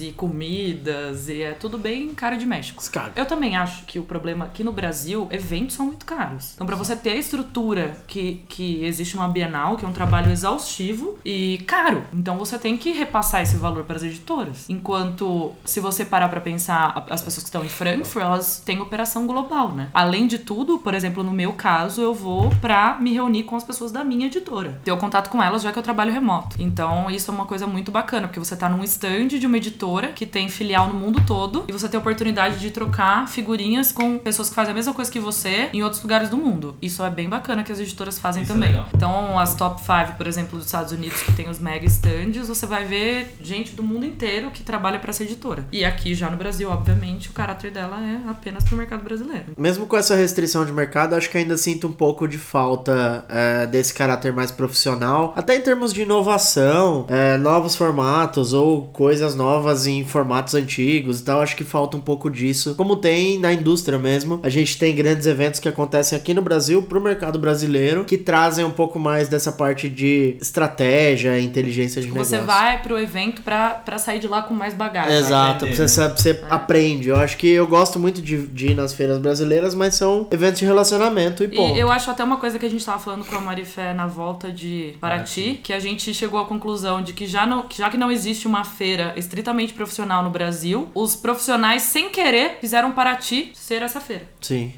e 0.00 0.12
comidas, 0.12 1.28
e 1.28 1.42
é 1.42 1.52
tudo 1.52 1.78
bem 1.78 2.12
cara 2.14 2.36
de 2.36 2.44
México. 2.44 2.82
Cara, 2.90 3.12
Eu 3.14 3.24
também 3.24 3.56
acho 3.56 3.84
que 3.84 3.98
o 3.98 4.02
problema 4.02 4.44
aqui 4.44 4.64
no 4.64 4.72
Brasil, 4.72 5.28
eventos 5.30 5.76
são 5.76 5.86
muito 5.86 6.04
caros. 6.04 6.52
Então, 6.54 6.66
pra 6.66 6.74
você 6.74 6.96
ter 6.96 7.10
a 7.10 7.16
estrutura 7.16 7.96
que, 8.06 8.42
que 8.48 8.84
existe 8.84 9.16
uma 9.16 9.28
Bienal, 9.28 9.76
que 9.76 9.84
é 9.84 9.88
um 9.88 9.92
trabalho 9.92 10.32
exaustivo 10.32 11.18
e 11.24 11.58
caro. 11.66 12.02
Então, 12.12 12.36
você 12.36 12.58
tem 12.58 12.76
que 12.76 12.90
repassar 12.90 13.42
esse 13.42 13.56
valor 13.56 13.84
para 13.84 13.96
as 13.96 14.02
editoras. 14.02 14.68
Enquanto, 14.68 15.52
se 15.64 15.78
você 15.78 16.04
parar 16.04 16.28
pra 16.28 16.40
pensar, 16.40 17.06
as 17.08 17.22
pessoas 17.22 17.44
que 17.44 17.48
estão 17.48 17.64
em 17.64 17.68
Frankfurt, 17.68 18.24
elas 18.24 18.60
têm 18.64 18.80
operação 18.80 19.26
global, 19.26 19.72
né? 19.72 19.88
Além 19.94 20.26
de 20.26 20.38
tudo, 20.38 20.78
por 20.78 20.94
exemplo, 20.94 21.22
no 21.22 21.32
meu 21.32 21.52
caso, 21.52 22.02
eu 22.02 22.12
vou 22.12 22.50
pra 22.60 22.98
me 23.00 23.12
reunir 23.12 23.44
com 23.44 23.54
as 23.54 23.62
pessoas 23.62 23.92
da 23.92 24.02
minha 24.02 24.26
editora. 24.26 24.80
Ter 24.84 24.90
o 24.90 24.96
contato 24.96 25.30
com 25.30 25.40
elas, 25.42 25.62
já 25.62 25.72
que 25.72 25.78
eu 25.78 25.82
trabalho 25.82 26.12
remoto. 26.12 26.56
Então, 26.58 27.08
isso 27.08 27.30
é 27.30 27.34
uma 27.34 27.46
coisa 27.46 27.66
muito 27.66 27.92
bacana, 27.92 28.26
porque 28.26 28.40
você 28.40 28.56
tá 28.56 28.68
num 28.68 28.82
stand 28.82 29.27
de 29.36 29.46
uma 29.46 29.56
editora 29.56 30.08
que 30.08 30.24
tem 30.24 30.48
filial 30.48 30.86
no 30.86 30.94
mundo 30.94 31.20
todo 31.26 31.64
e 31.66 31.72
você 31.72 31.88
tem 31.88 31.98
a 31.98 32.00
oportunidade 32.00 32.60
de 32.60 32.70
trocar 32.70 33.28
figurinhas 33.28 33.90
com 33.90 34.16
pessoas 34.16 34.48
que 34.48 34.54
fazem 34.54 34.70
a 34.70 34.74
mesma 34.74 34.94
coisa 34.94 35.10
que 35.10 35.18
você 35.18 35.68
em 35.72 35.82
outros 35.82 36.00
lugares 36.00 36.28
do 36.30 36.36
mundo. 36.36 36.76
Isso 36.80 37.02
é 37.02 37.10
bem 37.10 37.28
bacana 37.28 37.64
que 37.64 37.72
as 37.72 37.80
editoras 37.80 38.16
fazem 38.18 38.44
Isso 38.44 38.52
é 38.52 38.54
também. 38.54 38.68
legal. 38.70 38.86
Então, 38.94 39.36
as 39.38 39.54
top 39.54 39.80
5, 39.80 40.16
por 40.16 40.28
exemplo, 40.28 40.56
dos 40.56 40.66
Estados 40.66 40.92
Unidos, 40.92 41.20
que 41.22 41.32
tem 41.32 41.48
os 41.48 41.58
mega 41.58 41.84
stands, 41.86 42.46
você 42.46 42.66
vai 42.66 42.84
ver 42.84 43.36
gente 43.42 43.72
do 43.72 43.82
mundo 43.82 44.06
inteiro 44.06 44.50
que 44.50 44.62
trabalha 44.62 44.98
pra 45.00 45.10
essa 45.10 45.24
editora. 45.24 45.66
E 45.72 45.84
aqui, 45.84 46.14
já 46.14 46.30
no 46.30 46.36
Brasil, 46.36 46.70
obviamente, 46.70 47.30
o 47.30 47.32
caráter 47.32 47.70
dela 47.70 47.98
é 48.00 48.30
apenas 48.30 48.62
pro 48.62 48.76
mercado 48.76 49.02
brasileiro. 49.02 49.46
Mesmo 49.56 49.86
com 49.86 49.96
essa 49.96 50.14
restrição 50.14 50.64
de 50.64 50.72
mercado, 50.72 51.14
acho 51.14 51.28
que 51.28 51.38
ainda 51.38 51.56
sinto 51.56 51.88
um 51.88 51.92
pouco 51.92 52.28
de 52.28 52.38
falta 52.38 53.24
é, 53.28 53.66
desse 53.66 53.92
caráter 53.94 54.32
mais 54.32 54.50
profissional. 54.50 55.32
Até 55.36 55.56
em 55.56 55.60
termos 55.60 55.92
de 55.92 56.02
inovação, 56.02 57.06
é, 57.08 57.36
novos 57.36 57.74
formatos 57.74 58.52
ou 58.52 58.86
coisas 58.88 59.17
novas 59.34 59.86
em 59.86 60.04
formatos 60.04 60.54
antigos 60.54 61.20
e 61.20 61.24
tal. 61.24 61.40
Acho 61.40 61.56
que 61.56 61.64
falta 61.64 61.96
um 61.96 62.00
pouco 62.00 62.30
disso. 62.30 62.74
Como 62.74 62.96
tem 62.96 63.38
na 63.38 63.52
indústria 63.52 63.98
mesmo. 63.98 64.40
A 64.42 64.48
gente 64.48 64.78
tem 64.78 64.94
grandes 64.94 65.26
eventos 65.26 65.60
que 65.60 65.68
acontecem 65.68 66.16
aqui 66.16 66.34
no 66.34 66.42
Brasil 66.42 66.82
pro 66.82 67.00
mercado 67.00 67.38
brasileiro 67.38 68.04
que 68.04 68.16
trazem 68.16 68.64
um 68.64 68.70
pouco 68.70 68.98
mais 68.98 69.28
dessa 69.28 69.52
parte 69.52 69.88
de 69.88 70.36
estratégia, 70.40 71.38
inteligência 71.40 72.00
de 72.00 72.08
negócio. 72.08 72.36
Você 72.36 72.44
vai 72.44 72.82
pro 72.82 72.98
evento 72.98 73.42
pra, 73.42 73.70
pra 73.70 73.98
sair 73.98 74.18
de 74.18 74.28
lá 74.28 74.42
com 74.42 74.54
mais 74.54 74.74
bagagem. 74.74 75.16
Exato, 75.16 75.66
você, 75.66 75.88
sabe, 75.88 76.20
você 76.20 76.40
aprende 76.48 76.78
aprende. 76.78 77.08
Eu 77.08 77.16
acho 77.16 77.36
que 77.36 77.48
eu 77.48 77.66
gosto 77.66 77.98
muito 77.98 78.22
de, 78.22 78.46
de 78.46 78.68
ir 78.68 78.74
nas 78.74 78.92
feiras 78.92 79.18
brasileiras, 79.18 79.74
mas 79.74 79.94
são 79.94 80.26
eventos 80.30 80.60
de 80.60 80.64
relacionamento 80.64 81.42
e 81.42 81.48
ponto. 81.48 81.76
E 81.76 81.80
eu 81.80 81.90
acho 81.90 82.10
até 82.10 82.22
uma 82.22 82.36
coisa 82.36 82.58
que 82.58 82.66
a 82.66 82.70
gente 82.70 82.84
tava 82.84 82.98
falando 82.98 83.24
com 83.24 83.36
a 83.36 83.40
Marifé 83.40 83.92
na 83.92 84.06
volta 84.06 84.52
de 84.52 84.94
Paraty, 85.00 85.60
que 85.62 85.72
a 85.72 85.80
gente 85.80 86.12
chegou 86.14 86.40
à 86.40 86.44
conclusão 86.44 87.02
de 87.02 87.12
que 87.12 87.26
já, 87.26 87.46
não, 87.46 87.62
que 87.62 87.78
já 87.78 87.90
que 87.90 87.96
não 87.96 88.10
existe 88.10 88.46
uma 88.46 88.64
feira 88.64 89.07
estritamente 89.16 89.72
profissional 89.72 90.22
no 90.22 90.30
Brasil, 90.30 90.88
os 90.94 91.16
profissionais, 91.16 91.82
sem 91.82 92.10
querer, 92.10 92.58
fizeram 92.60 92.92
Paraty 92.92 93.52
ser 93.54 93.82
essa 93.82 94.00
feira. 94.00 94.24
Sim. 94.40 94.72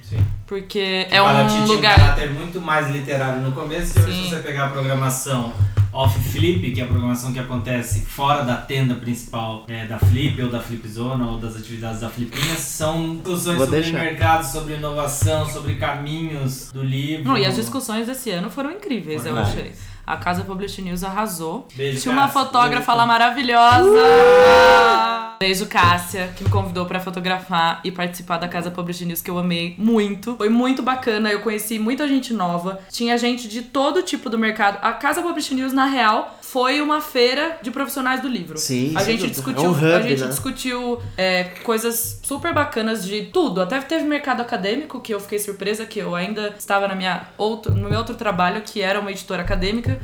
Porque 0.46 1.06
é 1.10 1.20
Paraty 1.20 1.54
um 1.54 1.64
tinha 1.64 1.66
lugar. 1.76 1.96
um 1.96 2.00
caráter 2.00 2.30
muito 2.32 2.60
mais 2.60 2.90
literário 2.90 3.40
no 3.40 3.52
começo, 3.52 3.98
e 3.98 4.02
hoje 4.02 4.12
Sim. 4.12 4.24
se 4.24 4.30
você 4.30 4.42
pegar 4.42 4.66
a 4.66 4.68
programação 4.68 5.52
off 5.92 6.16
Flip, 6.30 6.70
que 6.72 6.80
é 6.80 6.84
a 6.84 6.86
programação 6.86 7.32
que 7.32 7.38
acontece 7.38 8.02
fora 8.02 8.44
da 8.44 8.56
tenda 8.56 8.94
principal 8.94 9.64
é, 9.68 9.86
da 9.86 9.98
Flip, 9.98 10.40
ou 10.40 10.48
da 10.48 10.60
Flip 10.60 10.86
Zona, 10.88 11.26
ou 11.26 11.38
das 11.38 11.56
atividades 11.56 12.00
da 12.00 12.08
Flipinhas, 12.08 12.58
são 12.58 13.16
discussões 13.16 13.56
Vou 13.56 13.66
sobre 13.66 13.80
deixar. 13.80 13.98
mercado, 13.98 14.44
sobre 14.44 14.74
inovação, 14.74 15.48
sobre 15.48 15.74
caminhos 15.74 16.70
do 16.72 16.82
livro. 16.82 17.24
Não, 17.24 17.36
e 17.36 17.44
as 17.44 17.56
discussões 17.56 18.06
desse 18.06 18.30
ano 18.30 18.50
foram 18.50 18.70
incríveis, 18.70 19.26
eu 19.26 19.34
Verdade. 19.34 19.58
achei. 19.58 19.72
A 20.06 20.16
Casa 20.16 20.42
Publish 20.44 20.82
News 20.82 21.04
arrasou. 21.04 21.66
Beijo, 21.74 22.00
Tinha 22.00 22.12
uma 22.12 22.28
fotógrafa 22.28 22.92
lá 22.94 23.06
maravilhosa. 23.06 23.98
Beijo, 25.42 25.64
Cássia, 25.64 26.34
que 26.36 26.44
me 26.44 26.50
convidou 26.50 26.84
pra 26.84 27.00
fotografar 27.00 27.80
e 27.82 27.90
participar 27.90 28.36
da 28.36 28.46
Casa 28.46 28.70
Publish 28.70 29.06
News, 29.06 29.22
que 29.22 29.30
eu 29.30 29.38
amei 29.38 29.74
muito. 29.78 30.36
Foi 30.36 30.50
muito 30.50 30.82
bacana, 30.82 31.32
eu 31.32 31.40
conheci 31.40 31.78
muita 31.78 32.06
gente 32.06 32.34
nova. 32.34 32.78
Tinha 32.90 33.16
gente 33.16 33.48
de 33.48 33.62
todo 33.62 34.02
tipo 34.02 34.28
do 34.28 34.38
mercado. 34.38 34.76
A 34.82 34.92
Casa 34.92 35.22
Publish 35.22 35.54
News, 35.54 35.72
na 35.72 35.86
real, 35.86 36.38
foi 36.42 36.82
uma 36.82 37.00
feira 37.00 37.58
de 37.62 37.70
profissionais 37.70 38.20
do 38.20 38.28
livro. 38.28 38.58
Sim, 38.58 38.92
A 38.94 39.02
gente 39.02 39.30
discutiu, 39.30 39.64
É 39.64 39.68
um 39.68 39.72
hub, 39.72 39.84
a 39.94 40.02
gente 40.02 40.20
né? 40.20 40.28
discutiu 40.28 41.00
é, 41.16 41.44
coisas 41.62 42.20
super 42.22 42.52
bacanas 42.52 43.02
de 43.02 43.22
tudo. 43.32 43.62
Até 43.62 43.80
teve 43.80 44.04
mercado 44.04 44.42
acadêmico, 44.42 45.00
que 45.00 45.14
eu 45.14 45.20
fiquei 45.20 45.38
surpresa, 45.38 45.86
que 45.86 46.00
eu 46.00 46.14
ainda 46.14 46.54
estava 46.58 46.86
na 46.86 46.94
minha 46.94 47.28
outro, 47.38 47.74
no 47.74 47.88
meu 47.88 47.98
outro 47.98 48.14
trabalho, 48.14 48.60
que 48.60 48.82
era 48.82 49.00
uma 49.00 49.10
editora 49.10 49.40
acadêmica. 49.40 49.98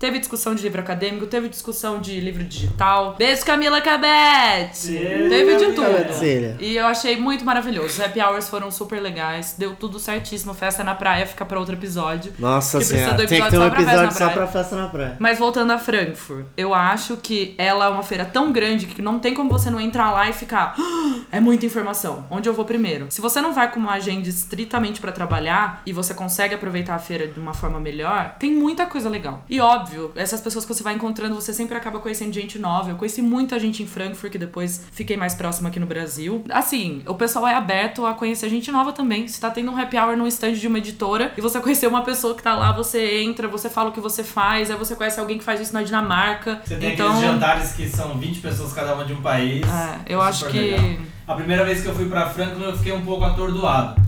Teve 0.00 0.18
discussão 0.18 0.54
de 0.54 0.62
livro 0.62 0.80
acadêmico, 0.80 1.26
teve 1.26 1.46
discussão 1.50 2.00
de 2.00 2.18
livro 2.20 2.42
digital. 2.42 3.16
Beijo, 3.18 3.44
Camila 3.44 3.82
Cabete! 3.82 4.88
Teve 5.28 5.56
de 5.56 5.72
tudo. 5.72 6.58
E 6.58 6.74
eu 6.74 6.86
achei 6.86 7.20
muito 7.20 7.44
maravilhoso. 7.44 7.88
Os 7.88 8.00
happy 8.00 8.18
hours 8.18 8.48
foram 8.48 8.70
super 8.70 8.98
legais, 8.98 9.54
deu 9.58 9.76
tudo 9.76 9.98
certíssimo. 9.98 10.54
Festa 10.54 10.82
na 10.82 10.94
praia 10.94 11.26
fica 11.26 11.44
pra 11.44 11.58
outro 11.58 11.74
episódio. 11.74 12.32
Nossa 12.38 12.78
Que 12.78 12.84
precisa 12.86 12.98
senhora, 13.10 13.22
do 13.22 13.28
tem 13.28 13.42
que 13.42 13.50
ter 13.50 13.58
um 13.58 13.66
episódio 13.66 13.68
só 13.68 13.70
pra 13.70 13.82
episódio 13.82 14.08
festa 14.08 14.18
só 14.18 14.24
na 14.24 14.30
pra 14.32 14.46
praia. 14.46 14.52
festa 14.64 14.76
na 14.76 14.88
praia. 14.88 15.16
Mas 15.18 15.38
voltando 15.38 15.70
a 15.72 15.78
Frankfurt, 15.78 16.46
eu 16.56 16.72
acho 16.72 17.18
que 17.18 17.54
ela 17.58 17.84
é 17.84 17.88
uma 17.90 18.02
feira 18.02 18.24
tão 18.24 18.50
grande 18.52 18.86
que 18.86 19.02
não 19.02 19.18
tem 19.18 19.34
como 19.34 19.50
você 19.50 19.68
não 19.68 19.78
entrar 19.78 20.10
lá 20.12 20.30
e 20.30 20.32
ficar. 20.32 20.76
"Ah, 20.78 21.10
É 21.32 21.38
muita 21.40 21.66
informação. 21.66 22.24
Onde 22.30 22.48
eu 22.48 22.54
vou 22.54 22.64
primeiro? 22.64 23.06
Se 23.10 23.20
você 23.20 23.40
não 23.42 23.52
vai 23.52 23.70
com 23.70 23.78
uma 23.78 23.92
agenda 23.92 24.26
estritamente 24.28 24.98
pra 25.00 25.12
trabalhar 25.12 25.82
e 25.84 25.92
você 25.92 26.14
consegue 26.14 26.54
aproveitar 26.54 26.94
a 26.94 26.98
feira 26.98 27.26
de 27.28 27.38
uma 27.38 27.52
forma 27.54 27.78
melhor, 27.78 28.34
tem 28.38 28.50
muita 28.52 28.86
coisa 28.86 29.08
legal. 29.08 29.44
E 29.48 29.60
óbvio, 29.60 29.89
essas 30.14 30.40
pessoas 30.40 30.64
que 30.64 30.74
você 30.74 30.82
vai 30.82 30.94
encontrando, 30.94 31.34
você 31.34 31.52
sempre 31.52 31.76
acaba 31.76 31.98
conhecendo 31.98 32.32
gente 32.32 32.58
nova. 32.58 32.90
Eu 32.90 32.96
conheci 32.96 33.22
muita 33.22 33.58
gente 33.58 33.82
em 33.82 33.86
Frankfurt 33.86 34.32
que 34.32 34.38
depois 34.38 34.82
fiquei 34.92 35.16
mais 35.16 35.34
próxima 35.34 35.68
aqui 35.68 35.78
no 35.80 35.86
Brasil. 35.86 36.44
Assim, 36.50 37.02
o 37.06 37.14
pessoal 37.14 37.46
é 37.46 37.54
aberto 37.54 38.04
a 38.06 38.14
conhecer 38.14 38.48
gente 38.48 38.70
nova 38.70 38.92
também. 38.92 39.26
Se 39.28 39.40
tá 39.40 39.50
tendo 39.50 39.70
um 39.70 39.76
happy 39.80 39.96
hour 39.96 40.16
num 40.16 40.26
stand 40.26 40.52
de 40.54 40.66
uma 40.66 40.78
editora 40.78 41.32
e 41.36 41.40
você 41.40 41.60
conhecer 41.60 41.86
uma 41.86 42.02
pessoa 42.02 42.34
que 42.34 42.42
tá 42.42 42.54
lá, 42.54 42.72
você 42.72 43.22
entra, 43.22 43.48
você 43.48 43.68
fala 43.68 43.90
o 43.90 43.92
que 43.92 44.00
você 44.00 44.22
faz, 44.24 44.70
aí 44.70 44.76
você 44.76 44.94
conhece 44.94 45.18
alguém 45.20 45.38
que 45.38 45.44
faz 45.44 45.60
isso 45.60 45.72
na 45.72 45.82
Dinamarca. 45.82 46.60
Você 46.64 46.76
tem 46.76 46.92
então, 46.94 47.08
aqueles 47.12 47.30
jantares 47.30 47.72
que 47.72 47.88
são 47.88 48.18
20 48.18 48.40
pessoas 48.40 48.72
cada 48.72 48.94
uma 48.94 49.04
de 49.04 49.12
um 49.12 49.20
país. 49.22 49.62
é, 49.66 49.98
eu 50.14 50.22
É 50.22 50.26
acho 50.28 50.46
que. 50.46 50.58
legal. 50.58 50.96
A 51.26 51.34
primeira 51.34 51.64
vez 51.64 51.80
que 51.80 51.86
eu 51.86 51.94
fui 51.94 52.06
pra 52.08 52.28
Franklin 52.28 52.64
eu 52.64 52.76
fiquei 52.76 52.92
um 52.92 53.02
pouco 53.02 53.24
atordoado. 53.24 54.00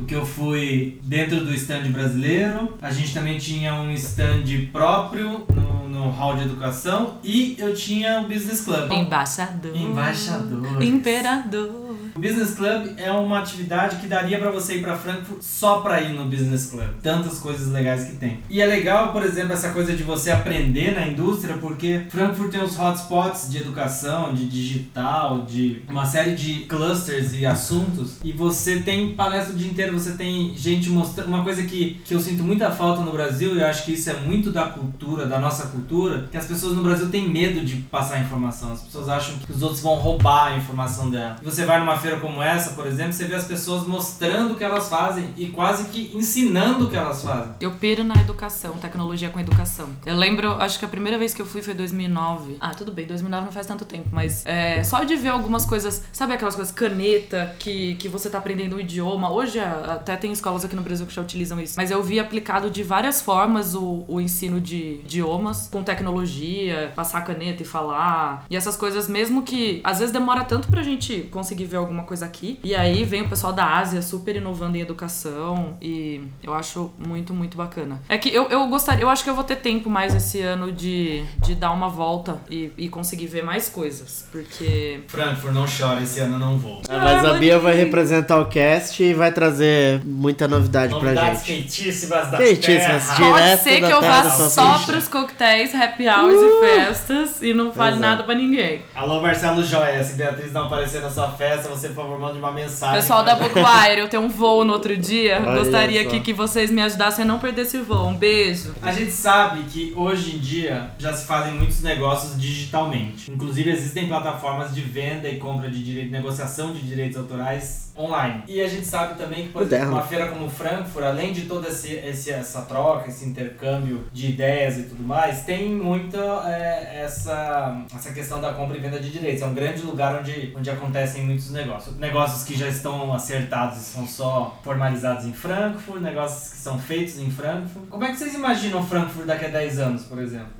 Porque 0.00 0.14
eu 0.14 0.24
fui 0.24 0.98
dentro 1.04 1.44
do 1.44 1.54
stand 1.54 1.90
brasileiro, 1.90 2.76
a 2.80 2.90
gente 2.90 3.12
também 3.12 3.38
tinha 3.38 3.74
um 3.74 3.92
stand 3.92 4.44
próprio 4.72 5.44
no, 5.54 5.88
no 5.88 6.10
hall 6.10 6.36
de 6.36 6.44
educação 6.44 7.18
e 7.22 7.54
eu 7.58 7.74
tinha 7.74 8.20
o 8.20 8.22
Business 8.22 8.62
Club. 8.62 8.90
Embaixador. 8.90 9.76
Embaixador. 9.76 10.82
Imperador. 10.82 11.79
O 12.14 12.20
Business 12.20 12.54
Club 12.54 12.94
é 12.96 13.10
uma 13.10 13.38
atividade 13.38 13.96
que 13.96 14.06
daria 14.06 14.38
pra 14.38 14.50
você 14.50 14.76
ir 14.76 14.82
pra 14.82 14.96
Frankfurt 14.96 15.42
só 15.42 15.80
pra 15.80 16.00
ir 16.00 16.12
no 16.12 16.24
Business 16.24 16.66
Club. 16.66 16.88
Tantas 17.02 17.38
coisas 17.38 17.68
legais 17.68 18.04
que 18.04 18.16
tem. 18.16 18.40
E 18.48 18.60
é 18.60 18.66
legal, 18.66 19.12
por 19.12 19.22
exemplo, 19.22 19.52
essa 19.52 19.70
coisa 19.70 19.94
de 19.94 20.02
você 20.02 20.30
aprender 20.30 20.94
na 20.94 21.06
indústria, 21.06 21.56
porque 21.58 22.06
Frankfurt 22.08 22.50
tem 22.50 22.62
os 22.62 22.76
hotspots 22.76 23.50
de 23.50 23.58
educação, 23.58 24.34
de 24.34 24.48
digital, 24.48 25.42
de 25.42 25.82
uma 25.88 26.04
série 26.04 26.34
de 26.34 26.60
clusters 26.66 27.32
e 27.34 27.46
assuntos. 27.46 28.16
E 28.24 28.32
você 28.32 28.80
tem 28.80 29.14
palestra 29.14 29.54
o 29.54 29.56
dia 29.56 29.70
inteiro, 29.70 29.98
você 29.98 30.12
tem 30.12 30.54
gente 30.56 30.90
mostrando. 30.90 31.28
Uma 31.28 31.44
coisa 31.44 31.62
que, 31.62 32.00
que 32.04 32.14
eu 32.14 32.20
sinto 32.20 32.42
muita 32.42 32.70
falta 32.70 33.02
no 33.02 33.12
Brasil, 33.12 33.54
e 33.54 33.60
eu 33.60 33.66
acho 33.66 33.84
que 33.84 33.92
isso 33.92 34.10
é 34.10 34.14
muito 34.14 34.50
da 34.50 34.64
cultura, 34.64 35.26
da 35.26 35.38
nossa 35.38 35.68
cultura, 35.68 36.28
que 36.30 36.36
as 36.36 36.46
pessoas 36.46 36.76
no 36.76 36.82
Brasil 36.82 37.08
têm 37.08 37.28
medo 37.28 37.64
de 37.64 37.76
passar 37.76 38.20
informação. 38.20 38.72
As 38.72 38.82
pessoas 38.82 39.08
acham 39.08 39.36
que 39.38 39.52
os 39.52 39.62
outros 39.62 39.80
vão 39.80 39.94
roubar 39.94 40.52
a 40.52 40.56
informação 40.56 41.10
dela. 41.10 41.36
E 41.40 41.44
você 41.44 41.64
vai 41.64 41.78
numa 41.78 41.96
feira 42.00 42.18
como 42.18 42.42
essa, 42.42 42.70
por 42.72 42.86
exemplo, 42.86 43.12
você 43.12 43.24
vê 43.24 43.34
as 43.34 43.44
pessoas 43.44 43.86
mostrando 43.86 44.54
o 44.54 44.56
que 44.56 44.64
elas 44.64 44.88
fazem 44.88 45.32
e 45.36 45.48
quase 45.48 45.88
que 45.88 46.10
ensinando 46.14 46.86
o 46.86 46.90
que 46.90 46.96
elas 46.96 47.22
fazem. 47.22 47.52
Eu 47.60 47.72
piro 47.72 48.02
na 48.02 48.14
educação, 48.14 48.72
tecnologia 48.74 49.28
com 49.28 49.38
educação. 49.38 49.88
Eu 50.04 50.16
lembro, 50.16 50.52
acho 50.54 50.78
que 50.78 50.84
a 50.84 50.88
primeira 50.88 51.18
vez 51.18 51.34
que 51.34 51.42
eu 51.42 51.46
fui 51.46 51.62
foi 51.62 51.74
2009. 51.74 52.56
Ah, 52.60 52.74
tudo 52.74 52.92
bem, 52.92 53.06
2009 53.06 53.44
não 53.46 53.52
faz 53.52 53.66
tanto 53.66 53.84
tempo, 53.84 54.08
mas 54.12 54.44
é, 54.46 54.82
só 54.82 55.04
de 55.04 55.16
ver 55.16 55.28
algumas 55.28 55.64
coisas, 55.64 56.02
sabe 56.12 56.32
aquelas 56.32 56.54
coisas, 56.54 56.72
caneta, 56.72 57.54
que, 57.58 57.94
que 57.96 58.08
você 58.08 58.30
tá 58.30 58.38
aprendendo 58.38 58.76
um 58.76 58.80
idioma. 58.80 59.30
Hoje 59.30 59.58
até 59.60 60.16
tem 60.16 60.32
escolas 60.32 60.64
aqui 60.64 60.74
no 60.74 60.82
Brasil 60.82 61.06
que 61.06 61.14
já 61.14 61.22
utilizam 61.22 61.60
isso, 61.60 61.74
mas 61.76 61.90
eu 61.90 62.02
vi 62.02 62.18
aplicado 62.18 62.70
de 62.70 62.82
várias 62.82 63.20
formas 63.20 63.74
o, 63.74 64.04
o 64.08 64.20
ensino 64.20 64.60
de 64.60 65.00
idiomas, 65.04 65.68
com 65.70 65.82
tecnologia, 65.82 66.92
passar 66.94 67.22
caneta 67.22 67.62
e 67.62 67.66
falar. 67.66 68.46
E 68.48 68.56
essas 68.56 68.76
coisas, 68.76 69.08
mesmo 69.08 69.42
que 69.42 69.80
às 69.84 69.98
vezes 69.98 70.12
demora 70.12 70.44
tanto 70.44 70.68
pra 70.68 70.82
gente 70.82 71.28
conseguir 71.30 71.64
ver 71.64 71.76
coisa 72.04 72.26
aqui. 72.26 72.58
E 72.62 72.74
aí 72.74 73.04
vem 73.04 73.22
o 73.22 73.28
pessoal 73.28 73.52
da 73.52 73.64
Ásia 73.78 74.00
super 74.02 74.36
inovando 74.36 74.76
em 74.76 74.80
educação 74.80 75.76
e 75.80 76.22
eu 76.42 76.52
acho 76.54 76.90
muito, 76.98 77.32
muito 77.34 77.56
bacana. 77.56 78.00
É 78.08 78.16
que 78.18 78.28
eu, 78.34 78.48
eu 78.48 78.66
gostaria, 78.68 79.02
eu 79.02 79.08
acho 79.10 79.22
que 79.24 79.30
eu 79.30 79.34
vou 79.34 79.44
ter 79.44 79.56
tempo 79.56 79.88
mais 79.90 80.14
esse 80.14 80.40
ano 80.40 80.72
de, 80.72 81.22
de 81.44 81.54
dar 81.54 81.72
uma 81.72 81.88
volta 81.88 82.38
e, 82.50 82.72
e 82.78 82.88
conseguir 82.88 83.26
ver 83.26 83.42
mais 83.42 83.68
coisas, 83.68 84.26
porque 84.30 85.00
Frankfurt, 85.08 85.52
não 85.54 85.66
chora, 85.66 86.02
esse 86.02 86.20
ano 86.20 86.34
eu 86.34 86.38
não 86.38 86.58
vou. 86.58 86.82
Ah, 86.88 86.98
mas 86.98 87.24
a 87.24 87.30
Ah, 87.30 87.38
Bia 87.38 87.58
vai 87.58 87.74
representar 87.74 88.38
o 88.40 88.46
cast 88.46 89.02
e 89.02 89.12
vai 89.14 89.32
trazer 89.32 90.00
muita 90.04 90.46
novidade 90.48 90.92
pra 90.94 91.02
Novidades 91.12 91.44
gente. 91.44 91.62
quentíssimas 91.62 92.30
da 92.30 92.36
Quentíssimas, 92.38 93.06
terra. 93.06 93.14
direto 93.16 93.32
pode 93.32 93.62
ser 93.62 93.80
da 93.80 93.86
que 93.88 93.92
eu 93.94 94.00
terra 94.00 94.22
vá 94.22 94.30
só 94.48 94.78
pros 94.80 95.08
coquetéis, 95.08 95.74
happy 95.74 96.08
hours 96.08 96.34
e 96.40 96.60
festas 96.66 97.42
e 97.42 97.54
não 97.54 97.72
fale 97.72 97.96
Exato. 97.96 98.00
nada 98.00 98.22
pra 98.24 98.34
ninguém. 98.34 98.82
Alô, 98.94 99.20
Marcelo 99.20 99.62
Joia, 99.62 100.02
se 100.04 100.14
Beatriz 100.14 100.52
não 100.52 100.64
aparecer 100.66 101.00
na 101.00 101.10
sua 101.10 101.28
festa, 101.30 101.68
você, 101.68 101.79
por 101.88 101.96
favor, 101.96 102.18
mande 102.18 102.38
uma 102.38 102.52
mensagem. 102.52 103.00
Pessoal 103.00 103.24
da 103.24 103.34
Bookwire, 103.34 104.00
eu 104.00 104.08
tenho 104.08 104.22
um 104.22 104.28
voo 104.28 104.64
no 104.64 104.72
outro 104.72 104.96
dia. 104.96 105.42
Olha 105.44 105.58
Gostaria 105.58 106.02
aqui 106.02 106.20
que 106.20 106.32
vocês 106.32 106.70
me 106.70 106.82
ajudassem 106.82 107.24
a 107.24 107.28
não 107.28 107.38
perder 107.38 107.62
esse 107.62 107.78
voo. 107.78 108.08
Um 108.08 108.16
beijo. 108.16 108.74
A 108.82 108.92
gente 108.92 109.12
sabe 109.12 109.64
que 109.64 109.92
hoje 109.96 110.36
em 110.36 110.38
dia 110.38 110.90
já 110.98 111.12
se 111.12 111.26
fazem 111.26 111.54
muitos 111.54 111.82
negócios 111.82 112.40
digitalmente. 112.40 113.30
Inclusive 113.30 113.70
existem 113.70 114.08
plataformas 114.08 114.74
de 114.74 114.80
venda 114.80 115.28
e 115.28 115.38
compra 115.38 115.70
de 115.70 115.82
direito, 115.82 116.10
negociação 116.10 116.72
de 116.72 116.80
direitos 116.80 117.16
autorais 117.16 117.89
online. 118.00 118.42
E 118.48 118.60
a 118.60 118.68
gente 118.68 118.86
sabe 118.86 119.14
também 119.18 119.46
que, 119.46 119.52
por 119.52 119.62
exemplo, 119.62 119.88
uma 119.92 120.02
feira 120.02 120.28
como 120.28 120.48
Frankfurt, 120.48 121.04
além 121.04 121.32
de 121.32 121.42
toda 121.42 121.68
esse, 121.68 121.92
esse- 121.94 122.30
essa 122.30 122.62
troca, 122.62 123.08
esse 123.08 123.24
intercâmbio 123.24 124.04
de 124.12 124.30
ideias 124.30 124.78
e 124.78 124.82
tudo 124.84 125.02
mais, 125.02 125.42
tem 125.44 125.70
muito 125.70 126.16
é, 126.16 127.02
essa, 127.04 127.82
essa 127.94 128.12
questão 128.12 128.40
da 128.40 128.52
compra 128.52 128.76
e 128.76 128.80
venda 128.80 128.98
de 128.98 129.10
direitos. 129.10 129.42
É 129.42 129.46
um 129.46 129.54
grande 129.54 129.82
lugar 129.82 130.20
onde, 130.20 130.52
onde 130.56 130.70
acontecem 130.70 131.24
muitos 131.24 131.50
negócios. 131.50 131.96
Negócios 131.98 132.44
que 132.44 132.56
já 132.56 132.68
estão 132.68 133.12
acertados 133.12 133.78
e 133.78 133.84
são 133.84 134.06
só 134.06 134.58
formalizados 134.62 135.24
em 135.26 135.32
Frankfurt, 135.32 136.00
negócios 136.00 136.50
que 136.52 136.56
são 136.58 136.78
feitos 136.78 137.18
em 137.18 137.30
Frankfurt. 137.30 137.86
Como 137.88 138.04
é 138.04 138.08
que 138.10 138.16
vocês 138.16 138.34
imaginam 138.34 138.86
Frankfurt 138.86 139.26
daqui 139.26 139.46
a 139.46 139.48
10 139.48 139.78
anos, 139.78 140.04
por 140.04 140.18
exemplo? 140.20 140.59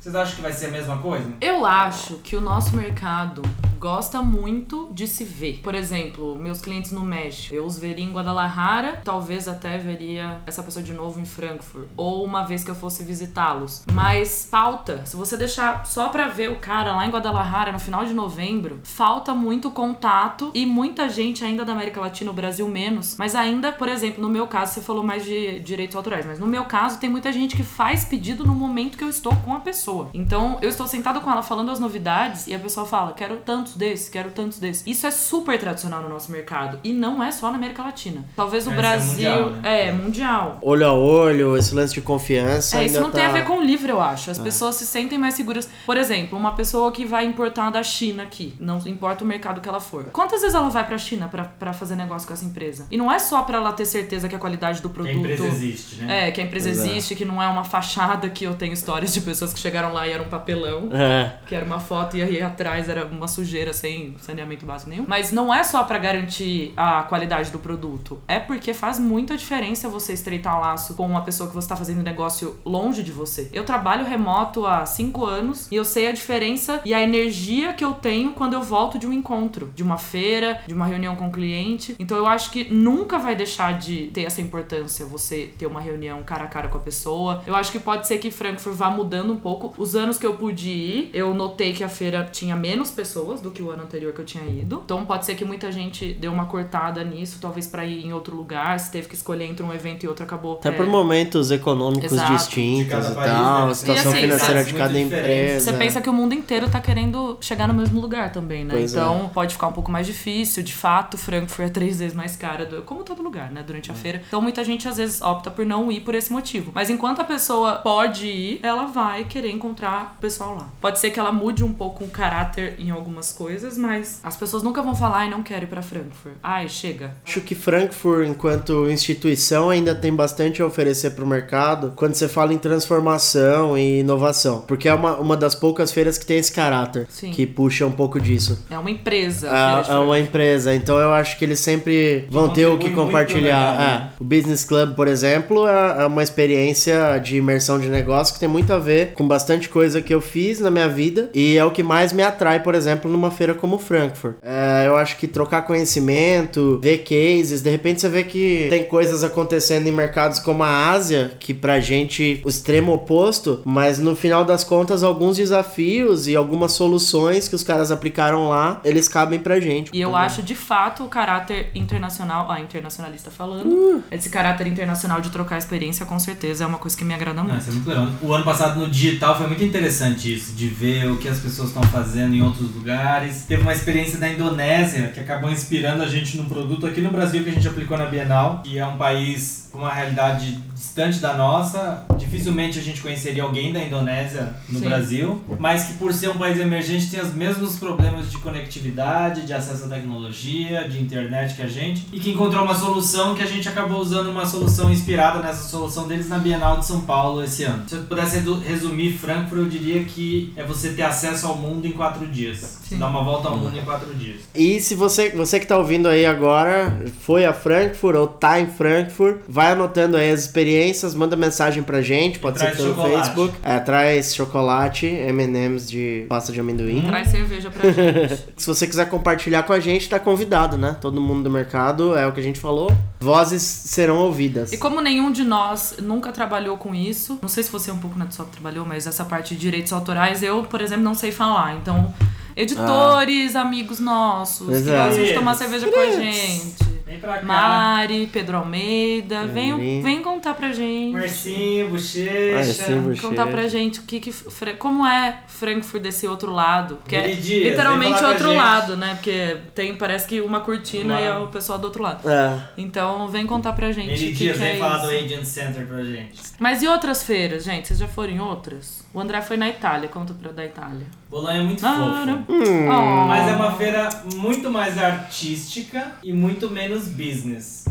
Vocês 0.00 0.14
acham 0.14 0.36
que 0.36 0.40
vai 0.40 0.52
ser 0.54 0.66
a 0.66 0.70
mesma 0.70 0.96
coisa? 0.96 1.30
Eu 1.42 1.66
acho 1.66 2.14
que 2.24 2.34
o 2.34 2.40
nosso 2.40 2.74
mercado 2.74 3.42
gosta 3.78 4.22
muito 4.22 4.90
de 4.92 5.06
se 5.06 5.24
ver. 5.24 5.60
Por 5.62 5.74
exemplo, 5.74 6.36
meus 6.36 6.60
clientes 6.60 6.92
no 6.92 7.00
México, 7.00 7.54
eu 7.54 7.64
os 7.64 7.78
veria 7.78 8.04
em 8.04 8.12
Guadalajara, 8.12 9.00
talvez 9.02 9.48
até 9.48 9.78
veria 9.78 10.40
essa 10.46 10.62
pessoa 10.62 10.82
de 10.82 10.92
novo 10.92 11.18
em 11.18 11.24
Frankfurt, 11.24 11.88
ou 11.96 12.22
uma 12.22 12.44
vez 12.44 12.62
que 12.62 12.70
eu 12.70 12.74
fosse 12.74 13.02
visitá-los. 13.04 13.84
Mas 13.92 14.46
falta, 14.50 15.04
se 15.06 15.16
você 15.16 15.34
deixar 15.34 15.86
só 15.86 16.08
pra 16.10 16.28
ver 16.28 16.50
o 16.50 16.56
cara 16.56 16.94
lá 16.94 17.06
em 17.06 17.10
Guadalajara 17.10 17.72
no 17.72 17.78
final 17.78 18.04
de 18.04 18.12
novembro, 18.12 18.80
falta 18.82 19.34
muito 19.34 19.70
contato 19.70 20.50
e 20.54 20.66
muita 20.66 21.08
gente 21.08 21.42
ainda 21.42 21.64
da 21.64 21.72
América 21.72 22.00
Latina, 22.00 22.30
o 22.30 22.34
Brasil 22.34 22.68
menos, 22.68 23.16
mas 23.18 23.34
ainda, 23.34 23.72
por 23.72 23.88
exemplo, 23.88 24.20
no 24.20 24.28
meu 24.28 24.46
caso, 24.46 24.74
você 24.74 24.80
falou 24.82 25.02
mais 25.02 25.24
de 25.24 25.58
direitos 25.60 25.96
autorais, 25.96 26.26
mas 26.26 26.38
no 26.38 26.46
meu 26.46 26.64
caso 26.64 26.98
tem 26.98 27.08
muita 27.08 27.32
gente 27.32 27.56
que 27.56 27.62
faz 27.62 28.04
pedido 28.04 28.46
no 28.46 28.54
momento 28.54 28.98
que 28.98 29.04
eu 29.04 29.10
estou 29.10 29.34
com 29.36 29.54
a 29.54 29.60
pessoa. 29.60 29.89
Então, 30.14 30.58
eu 30.62 30.68
estou 30.68 30.86
sentado 30.86 31.20
com 31.20 31.30
ela 31.30 31.42
falando 31.42 31.70
as 31.70 31.78
novidades 31.80 32.46
e 32.46 32.54
a 32.54 32.58
pessoa 32.58 32.86
fala: 32.86 33.12
"Quero 33.12 33.36
tantos 33.38 33.74
desses, 33.76 34.08
quero 34.08 34.30
tantos 34.30 34.58
desses. 34.58 34.82
Isso 34.86 35.06
é 35.06 35.10
super 35.10 35.58
tradicional 35.58 36.02
no 36.02 36.08
nosso 36.08 36.30
mercado. 36.32 36.78
E 36.84 36.92
não 36.92 37.22
é 37.22 37.30
só 37.30 37.50
na 37.50 37.56
América 37.56 37.82
Latina. 37.82 38.24
Talvez 38.36 38.64
no 38.66 38.72
Esse 38.72 38.78
é 38.78 38.82
Brasil. 38.82 39.30
mundial, 39.30 39.50
né? 39.50 39.88
É, 39.88 39.92
mundial. 39.92 40.58
Olho 40.62 40.86
a 40.86 40.92
olho, 40.92 41.56
esse 41.56 41.74
lance 41.74 41.94
de 41.94 42.00
confiança. 42.00 42.78
É, 42.78 42.84
isso 42.84 42.96
ainda 42.96 43.00
não 43.00 43.10
tá... 43.10 43.18
tem 43.18 43.26
a 43.26 43.32
ver 43.32 43.44
com 43.44 43.58
o 43.58 43.62
livro, 43.62 43.90
eu 43.90 44.00
acho. 44.00 44.30
As 44.30 44.38
pessoas 44.38 44.76
se 44.76 44.86
sentem 44.86 45.18
mais 45.18 45.34
seguras. 45.34 45.68
Por 45.86 45.96
exemplo, 45.96 46.38
uma 46.38 46.52
pessoa 46.52 46.90
que 46.92 47.04
vai 47.04 47.24
importar 47.26 47.70
da 47.70 47.82
China 47.82 48.22
aqui, 48.22 48.54
não 48.60 48.78
importa 48.86 49.24
o 49.24 49.26
mercado 49.26 49.60
que 49.60 49.68
ela 49.68 49.80
for. 49.80 50.04
Quantas 50.12 50.40
vezes 50.40 50.54
ela 50.54 50.68
vai 50.68 50.86
pra 50.86 50.98
China 50.98 51.28
pra, 51.28 51.44
pra 51.44 51.72
fazer 51.72 51.96
negócio 51.96 52.26
com 52.26 52.34
essa 52.34 52.44
empresa? 52.44 52.86
E 52.90 52.96
não 52.96 53.10
é 53.10 53.18
só 53.18 53.42
pra 53.42 53.58
ela 53.58 53.72
ter 53.72 53.84
certeza 53.86 54.28
que 54.28 54.34
a 54.34 54.38
qualidade 54.38 54.80
do 54.82 54.88
Que 54.88 54.94
produto. 54.94 55.14
a 55.14 55.18
empresa 55.18 55.46
existe, 55.46 55.96
né? 55.96 56.28
É, 56.28 56.30
que 56.30 56.40
a 56.40 56.44
empresa 56.44 56.68
Exato. 56.70 56.88
existe, 56.90 57.14
que 57.14 57.24
não 57.24 57.42
é 57.42 57.48
uma 57.48 57.64
fachada, 57.64 58.28
que 58.28 58.44
eu 58.44 58.54
tenho 58.54 58.72
histórias 58.72 59.12
de 59.12 59.20
pessoas 59.20 59.52
que 59.52 59.58
chegaram 59.60 59.79
lá 59.88 60.06
e 60.06 60.12
era 60.12 60.22
um 60.22 60.28
papelão. 60.28 60.88
É. 60.92 61.32
Que 61.46 61.54
era 61.54 61.64
uma 61.64 61.80
foto 61.80 62.16
e 62.16 62.22
aí 62.22 62.42
atrás 62.42 62.88
era 62.88 63.06
uma 63.06 63.28
sujeira 63.28 63.72
sem 63.72 64.14
saneamento 64.18 64.66
básico 64.66 64.90
nenhum. 64.90 65.04
Mas 65.06 65.32
não 65.32 65.52
é 65.52 65.62
só 65.62 65.82
pra 65.84 65.98
garantir 65.98 66.72
a 66.76 67.02
qualidade 67.04 67.50
do 67.50 67.58
produto. 67.58 68.20
É 68.28 68.38
porque 68.38 68.74
faz 68.74 68.98
muita 68.98 69.36
diferença 69.36 69.88
você 69.88 70.12
estreitar 70.12 70.60
laço 70.60 70.94
com 70.94 71.06
uma 71.06 71.22
pessoa 71.22 71.48
que 71.48 71.54
você 71.54 71.68
tá 71.68 71.76
fazendo 71.76 72.02
negócio 72.02 72.58
longe 72.64 73.02
de 73.02 73.12
você. 73.12 73.48
Eu 73.52 73.64
trabalho 73.64 74.04
remoto 74.04 74.66
há 74.66 74.84
cinco 74.86 75.24
anos 75.24 75.68
e 75.70 75.76
eu 75.76 75.84
sei 75.84 76.08
a 76.08 76.12
diferença 76.12 76.80
e 76.84 76.94
a 76.94 77.02
energia 77.02 77.72
que 77.72 77.84
eu 77.84 77.92
tenho 77.92 78.32
quando 78.32 78.54
eu 78.54 78.62
volto 78.62 78.98
de 78.98 79.06
um 79.06 79.12
encontro, 79.12 79.70
de 79.74 79.82
uma 79.82 79.98
feira, 79.98 80.60
de 80.66 80.74
uma 80.74 80.86
reunião 80.86 81.16
com 81.16 81.28
o 81.28 81.32
cliente. 81.32 81.96
Então 81.98 82.16
eu 82.16 82.26
acho 82.26 82.50
que 82.50 82.72
nunca 82.72 83.18
vai 83.18 83.34
deixar 83.34 83.78
de 83.78 84.08
ter 84.08 84.22
essa 84.22 84.40
importância 84.40 85.04
você 85.06 85.52
ter 85.58 85.66
uma 85.66 85.80
reunião 85.80 86.22
cara 86.22 86.44
a 86.44 86.48
cara 86.48 86.68
com 86.68 86.78
a 86.78 86.80
pessoa. 86.80 87.42
Eu 87.46 87.54
acho 87.54 87.72
que 87.72 87.78
pode 87.78 88.06
ser 88.06 88.18
que 88.18 88.30
Frankfurt 88.30 88.76
vá 88.76 88.90
mudando 88.90 89.32
um 89.32 89.36
pouco. 89.36 89.69
Os 89.78 89.94
anos 89.96 90.18
que 90.18 90.26
eu 90.26 90.34
pude 90.34 90.68
ir, 90.68 91.10
eu 91.12 91.32
notei 91.34 91.72
que 91.72 91.82
a 91.84 91.88
feira 91.88 92.28
tinha 92.30 92.54
menos 92.56 92.90
pessoas 92.90 93.40
do 93.40 93.50
que 93.50 93.62
o 93.62 93.70
ano 93.70 93.82
anterior 93.82 94.12
que 94.12 94.20
eu 94.20 94.24
tinha 94.24 94.44
ido. 94.44 94.82
Então 94.84 95.04
pode 95.04 95.24
ser 95.26 95.34
que 95.34 95.44
muita 95.44 95.70
gente 95.72 96.12
deu 96.14 96.32
uma 96.32 96.46
cortada 96.46 97.02
nisso, 97.04 97.38
talvez 97.40 97.66
pra 97.66 97.84
ir 97.84 98.04
em 98.06 98.12
outro 98.12 98.36
lugar, 98.36 98.78
se 98.80 98.90
teve 98.90 99.08
que 99.08 99.14
escolher 99.14 99.44
entre 99.44 99.64
um 99.64 99.72
evento 99.72 100.04
e 100.04 100.08
outro 100.08 100.24
acabou. 100.24 100.54
Até 100.54 100.68
é, 100.70 100.72
por 100.72 100.86
momentos 100.86 101.50
econômicos 101.50 102.12
Exato. 102.12 102.32
Distintos 102.32 103.08
e 103.10 103.14
país, 103.14 103.30
tal, 103.32 103.66
né? 103.66 103.70
a 103.72 103.74
situação 103.74 104.04
E 104.04 104.08
assim, 104.14 104.20
financeira 104.20 104.64
de 104.64 104.74
cada 104.74 104.98
empresa. 104.98 105.70
Você 105.72 105.76
pensa 105.76 106.00
que 106.00 106.08
o 106.10 106.12
mundo 106.12 106.34
inteiro 106.34 106.68
tá 106.68 106.80
querendo 106.80 107.38
chegar 107.40 107.66
no 107.68 107.74
mesmo 107.74 108.00
lugar 108.00 108.32
também, 108.32 108.64
né? 108.64 108.74
Pois 108.74 108.94
é. 108.94 108.98
então 108.98 109.30
pode 109.32 109.54
ficar 109.54 109.68
um 109.68 109.72
pouco 109.72 109.90
mais 109.90 110.06
difícil. 110.06 110.62
De 110.62 110.72
fato, 110.72 111.16
Frankfurt 111.18 111.68
é 111.68 111.70
três 111.72 111.98
vezes 111.98 112.14
mais 112.14 112.36
cara, 112.36 112.64
do- 112.66 112.82
como 112.82 113.02
todo 113.04 113.22
lugar, 113.22 113.50
né? 113.50 113.62
Durante 113.66 113.90
a 113.90 113.94
feira. 113.94 114.22
Então 114.26 114.40
muita 114.40 114.62
gente 114.64 114.86
às 114.88 114.96
vezes 114.96 115.20
opta 115.22 115.50
por 115.50 115.64
não 115.66 115.90
ir 115.90 116.00
por 116.00 116.14
esse 116.14 116.32
motivo. 116.32 116.70
Mas 116.74 116.90
enquanto 116.90 117.20
a 117.20 117.24
pessoa 117.24 117.76
pode 117.76 118.26
ir, 118.26 118.60
ela 118.62 118.86
vai 118.86 119.24
querer 119.24 119.50
encontrar 119.60 120.14
o 120.16 120.20
pessoal 120.20 120.54
lá. 120.56 120.68
Pode 120.80 120.98
ser 120.98 121.10
que 121.10 121.20
ela 121.20 121.30
mude 121.30 121.62
um 121.62 121.72
pouco 121.72 122.04
o 122.04 122.08
caráter 122.08 122.74
em 122.78 122.90
algumas 122.90 123.30
coisas, 123.32 123.76
mas 123.76 124.20
as 124.24 124.36
pessoas 124.36 124.62
nunca 124.62 124.80
vão 124.82 124.94
falar, 124.96 125.18
ai, 125.18 125.30
não 125.30 125.42
quero 125.42 125.64
ir 125.64 125.68
pra 125.68 125.82
Frankfurt. 125.82 126.34
Ai, 126.42 126.68
chega. 126.68 127.12
Acho 127.26 127.40
que 127.42 127.54
Frankfurt, 127.54 128.26
enquanto 128.28 128.90
instituição, 128.90 129.68
ainda 129.68 129.94
tem 129.94 130.14
bastante 130.14 130.62
a 130.62 130.66
oferecer 130.66 131.10
para 131.10 131.24
o 131.24 131.26
mercado 131.26 131.92
quando 131.94 132.14
você 132.14 132.28
fala 132.28 132.54
em 132.54 132.58
transformação 132.58 133.76
e 133.76 134.00
inovação. 134.00 134.62
Porque 134.66 134.88
é 134.88 134.94
uma, 134.94 135.16
uma 135.18 135.36
das 135.36 135.54
poucas 135.54 135.92
feiras 135.92 136.16
que 136.16 136.24
tem 136.24 136.38
esse 136.38 136.52
caráter, 136.52 137.06
Sim. 137.10 137.30
que 137.32 137.46
puxa 137.46 137.86
um 137.86 137.92
pouco 137.92 138.18
disso. 138.20 138.64
É 138.70 138.78
uma 138.78 138.90
empresa. 138.90 139.48
É, 139.48 139.92
é 139.92 139.98
uma 139.98 140.18
empresa, 140.18 140.74
então 140.74 140.98
eu 140.98 141.12
acho 141.12 141.38
que 141.38 141.44
eles 141.44 141.60
sempre 141.60 142.26
vão 142.30 142.48
ter 142.48 142.66
o 142.66 142.78
que 142.78 142.90
compartilhar. 142.90 143.74
pro 143.74 143.82
mercado, 143.82 144.02
É, 144.06 144.10
o 144.20 144.24
Business 144.24 144.64
Club, 144.64 144.94
por 144.94 145.06
exemplo, 145.08 145.66
é 145.66 145.90
é 146.00 146.06
uma 146.06 146.22
experiência 146.22 147.18
de 147.18 147.36
imersão 147.36 147.78
de 147.78 147.88
negócio 147.88 148.34
que 148.34 148.40
tem 148.40 148.48
muito 148.48 148.72
a 148.72 148.78
ver 148.78 149.12
com 149.14 149.26
bastante 149.26 149.49
coisa 149.58 150.00
que 150.00 150.14
eu 150.14 150.20
fiz 150.20 150.60
na 150.60 150.70
minha 150.70 150.88
vida 150.88 151.30
e 151.34 151.56
é 151.56 151.64
o 151.64 151.70
que 151.70 151.82
mais 151.82 152.12
me 152.12 152.22
atrai, 152.22 152.60
por 152.62 152.74
exemplo, 152.74 153.10
numa 153.10 153.30
feira 153.30 153.54
como 153.54 153.78
Frankfurt. 153.78 154.36
É, 154.42 154.84
eu 154.86 154.96
acho 154.96 155.16
que 155.16 155.26
trocar 155.26 155.62
conhecimento, 155.62 156.78
ver 156.82 156.98
cases, 156.98 157.62
de 157.62 157.70
repente 157.70 158.00
você 158.00 158.08
vê 158.08 158.24
que 158.24 158.66
tem 158.70 158.84
coisas 158.84 159.22
acontecendo 159.24 159.86
em 159.86 159.92
mercados 159.92 160.38
como 160.38 160.62
a 160.62 160.90
Ásia, 160.90 161.32
que 161.38 161.52
pra 161.54 161.80
gente 161.80 162.40
o 162.44 162.48
extremo 162.48 162.92
oposto, 162.92 163.60
mas 163.64 163.98
no 163.98 164.14
final 164.16 164.44
das 164.44 164.64
contas 164.64 165.02
alguns 165.02 165.36
desafios 165.36 166.26
e 166.26 166.36
algumas 166.36 166.72
soluções 166.72 167.48
que 167.48 167.54
os 167.54 167.62
caras 167.62 167.90
aplicaram 167.90 168.48
lá, 168.48 168.80
eles 168.84 169.08
cabem 169.08 169.38
pra 169.38 169.60
gente. 169.60 169.90
E 169.92 170.00
eu 170.00 170.08
entendeu? 170.10 170.16
acho 170.16 170.42
de 170.42 170.54
fato 170.54 171.04
o 171.04 171.08
caráter 171.08 171.70
internacional, 171.74 172.50
a 172.50 172.60
internacionalista 172.60 173.30
falando, 173.30 173.70
Uh. 173.70 174.02
esse 174.10 174.28
caráter 174.30 174.66
internacional 174.66 175.20
de 175.20 175.30
trocar 175.30 175.58
experiência 175.58 176.04
com 176.06 176.18
certeza 176.18 176.64
é 176.64 176.66
uma 176.66 176.78
coisa 176.78 176.96
que 176.96 177.04
me 177.04 177.14
agrada 177.14 177.34
Não, 177.42 177.44
muito. 177.44 177.60
isso 177.60 177.70
é 177.70 177.72
muito 177.72 177.88
legal. 177.88 178.08
O 178.22 178.32
ano 178.32 178.44
passado 178.44 178.80
no 178.80 178.88
digital 178.88 179.36
foi 179.40 179.48
muito 179.48 179.64
interessante 179.64 180.34
isso, 180.34 180.52
de 180.52 180.68
ver 180.68 181.10
o 181.10 181.16
que 181.16 181.26
as 181.26 181.38
pessoas 181.38 181.68
estão 181.68 181.82
fazendo 181.84 182.34
em 182.34 182.42
outros 182.42 182.74
lugares. 182.74 183.46
Teve 183.48 183.62
uma 183.62 183.72
experiência 183.72 184.18
da 184.18 184.28
Indonésia 184.28 185.08
que 185.08 185.18
acabou 185.18 185.50
inspirando 185.50 186.02
a 186.02 186.06
gente 186.06 186.36
num 186.36 186.44
produto 186.44 186.86
aqui 186.86 187.00
no 187.00 187.10
Brasil 187.10 187.42
que 187.42 187.48
a 187.48 187.52
gente 187.54 187.66
aplicou 187.66 187.96
na 187.96 188.04
Bienal, 188.04 188.60
que 188.62 188.78
é 188.78 188.84
um 188.84 188.98
país 188.98 189.69
uma 189.72 189.92
realidade 189.92 190.58
distante 190.74 191.18
da 191.18 191.34
nossa. 191.34 192.04
Dificilmente 192.16 192.78
a 192.78 192.82
gente 192.82 193.00
conheceria 193.00 193.42
alguém 193.42 193.72
da 193.72 193.82
Indonésia 193.82 194.54
no 194.68 194.78
Sim. 194.78 194.84
Brasil, 194.84 195.42
mas 195.58 195.84
que 195.84 195.94
por 195.94 196.12
ser 196.12 196.30
um 196.30 196.38
país 196.38 196.58
emergente 196.58 197.10
tem 197.10 197.20
os 197.20 197.34
mesmos 197.34 197.78
problemas 197.78 198.30
de 198.30 198.38
conectividade, 198.38 199.42
de 199.42 199.52
acesso 199.52 199.84
à 199.84 199.88
tecnologia, 199.88 200.88
de 200.88 201.00
internet 201.00 201.54
que 201.54 201.62
a 201.62 201.66
gente, 201.66 202.06
e 202.12 202.18
que 202.18 202.30
encontrou 202.30 202.64
uma 202.64 202.74
solução 202.74 203.34
que 203.34 203.42
a 203.42 203.46
gente 203.46 203.68
acabou 203.68 204.00
usando 204.00 204.30
uma 204.30 204.46
solução 204.46 204.90
inspirada 204.90 205.40
nessa 205.40 205.68
solução 205.68 206.08
deles 206.08 206.28
na 206.28 206.38
Bienal 206.38 206.78
de 206.78 206.86
São 206.86 207.02
Paulo 207.02 207.42
esse 207.44 207.64
ano. 207.64 207.84
Se 207.86 207.96
eu 207.96 208.02
pudesse 208.02 208.40
resumir 208.66 209.12
Frankfurt, 209.12 209.60
eu 209.60 209.68
diria 209.68 210.04
que 210.04 210.52
é 210.56 210.64
você 210.64 210.90
ter 210.90 211.02
acesso 211.02 211.46
ao 211.46 211.56
mundo 211.56 211.86
em 211.86 211.92
quatro 211.92 212.26
dias. 212.26 212.78
Sim. 212.88 212.98
Dar 212.98 213.08
uma 213.08 213.22
volta 213.22 213.48
ao 213.48 213.56
mundo 213.56 213.76
em 213.76 213.82
quatro 213.82 214.14
dias. 214.14 214.40
E 214.54 214.80
se 214.80 214.94
você, 214.94 215.30
você 215.30 215.60
que 215.60 215.66
tá 215.66 215.76
ouvindo 215.76 216.08
aí 216.08 216.26
agora, 216.26 217.04
foi 217.20 217.44
a 217.44 217.52
Frankfurt 217.52 218.16
ou 218.16 218.26
tá 218.26 218.60
em 218.60 218.66
Frankfurt, 218.66 219.38
vai 219.48 219.59
anotando 219.68 220.16
aí 220.16 220.30
as 220.30 220.40
experiências, 220.40 221.14
manda 221.14 221.36
mensagem 221.36 221.82
pra 221.82 222.02
gente, 222.02 222.38
pode 222.38 222.58
ser 222.58 222.64
traz 222.66 222.76
pelo 222.76 222.88
chocolate. 222.90 223.16
Facebook. 223.18 223.54
É, 223.62 223.78
traz 223.78 224.34
chocolate, 224.34 225.06
M&M's 225.06 225.90
de 225.90 226.26
pasta 226.28 226.52
de 226.52 226.60
amendoim. 226.60 227.02
Traz 227.06 227.28
cerveja 227.28 227.70
pra 227.70 227.90
gente. 227.90 228.44
Se 228.56 228.66
você 228.66 228.86
quiser 228.86 229.08
compartilhar 229.08 229.62
com 229.62 229.72
a 229.72 229.80
gente, 229.80 230.08
tá 230.08 230.18
convidado, 230.18 230.76
né? 230.76 230.96
Todo 231.00 231.20
mundo 231.20 231.42
do 231.44 231.50
mercado, 231.50 232.16
é 232.16 232.26
o 232.26 232.32
que 232.32 232.40
a 232.40 232.42
gente 232.42 232.58
falou. 232.58 232.90
Vozes 233.20 233.62
serão 233.62 234.18
ouvidas. 234.18 234.72
E 234.72 234.78
como 234.78 235.00
nenhum 235.00 235.30
de 235.30 235.44
nós 235.44 235.96
nunca 236.00 236.32
trabalhou 236.32 236.76
com 236.78 236.94
isso, 236.94 237.38
não 237.42 237.48
sei 237.48 237.62
se 237.62 237.70
você 237.70 237.90
um 237.90 237.98
pouco 237.98 238.18
na 238.18 238.30
só 238.30 238.44
trabalhou, 238.44 238.86
mas 238.86 239.06
essa 239.06 239.24
parte 239.24 239.54
de 239.54 239.60
direitos 239.60 239.92
autorais, 239.92 240.42
eu, 240.42 240.62
por 240.62 240.80
exemplo, 240.80 241.02
não 241.02 241.14
sei 241.14 241.32
falar. 241.32 241.74
Então, 241.76 242.14
editores, 242.56 243.56
amigos 243.56 243.98
nossos, 243.98 244.66
Pois 244.66 244.82
que 244.82 244.90
é. 244.90 245.04
gostam 245.06 245.24
de 245.24 245.34
tomar 245.34 245.54
cerveja 245.54 245.90
com 245.90 245.98
a 245.98 246.10
gente. 246.12 246.89
Vem 247.10 247.18
pra 247.18 247.38
cá. 247.38 247.44
Mari, 247.44 248.30
Pedro 248.32 248.58
Almeida, 248.58 249.44
vem, 249.44 249.72
Mari. 249.72 250.00
vem 250.00 250.22
contar 250.22 250.54
pra 250.54 250.70
gente. 250.70 251.12
Marcinho, 251.12 251.88
bochecha. 251.88 252.54
Marcinho, 252.54 253.02
bochecha. 253.02 253.28
Contar 253.28 253.46
pra 253.48 253.66
gente 253.66 253.98
o 253.98 254.04
que 254.04 254.20
que 254.20 254.32
como 254.78 255.04
é 255.04 255.40
Frankfurt 255.48 256.00
desse 256.00 256.28
outro 256.28 256.52
lado, 256.52 256.98
que 257.08 257.16
é 257.16 257.28
Dias, 257.30 257.70
literalmente 257.70 258.12
vem 258.12 258.20
falar 258.20 258.20
com 258.20 258.26
a 258.26 258.30
outro 258.30 258.54
lado, 258.54 258.96
né? 258.96 259.14
Porque 259.14 259.56
tem 259.74 259.96
parece 259.96 260.28
que 260.28 260.40
uma 260.40 260.60
cortina 260.60 261.20
e 261.20 261.24
é 261.24 261.36
o 261.36 261.48
pessoal 261.48 261.80
do 261.80 261.86
outro 261.86 262.00
lado. 262.00 262.30
É. 262.30 262.60
Então, 262.78 263.26
vem 263.26 263.44
contar 263.44 263.72
pra 263.72 263.90
gente 263.90 264.12
Miri 264.12 264.26
que, 264.28 264.32
Dias, 264.32 264.56
que 264.56 264.62
vem 264.62 264.76
é 264.76 264.78
falar 264.78 264.98
do. 264.98 265.10
Agent 265.10 265.44
Center 265.44 265.84
pra 265.86 266.04
gente. 266.04 266.40
Mas 266.60 266.80
e 266.80 266.86
outras 266.86 267.24
feiras, 267.24 267.64
gente? 267.64 267.88
Vocês 267.88 267.98
já 267.98 268.06
foram 268.06 268.32
em 268.32 268.40
outras? 268.40 269.04
O 269.12 269.18
André 269.18 269.42
foi 269.42 269.56
na 269.56 269.68
Itália, 269.68 270.08
conta 270.08 270.32
pra 270.32 270.52
da 270.52 270.64
Itália. 270.64 271.06
Bolonha 271.30 271.60
é 271.60 271.62
muito 271.62 271.86
Ah, 271.86 271.94
fofo. 271.94 272.52
Hum. 272.52 272.86
Mas 273.28 273.48
é 273.48 273.52
uma 273.54 273.72
feira 273.72 274.08
muito 274.34 274.68
mais 274.70 274.98
artística 274.98 276.12
e 276.24 276.32
muito 276.32 276.68
menos 276.68 277.06
business. 277.06 277.84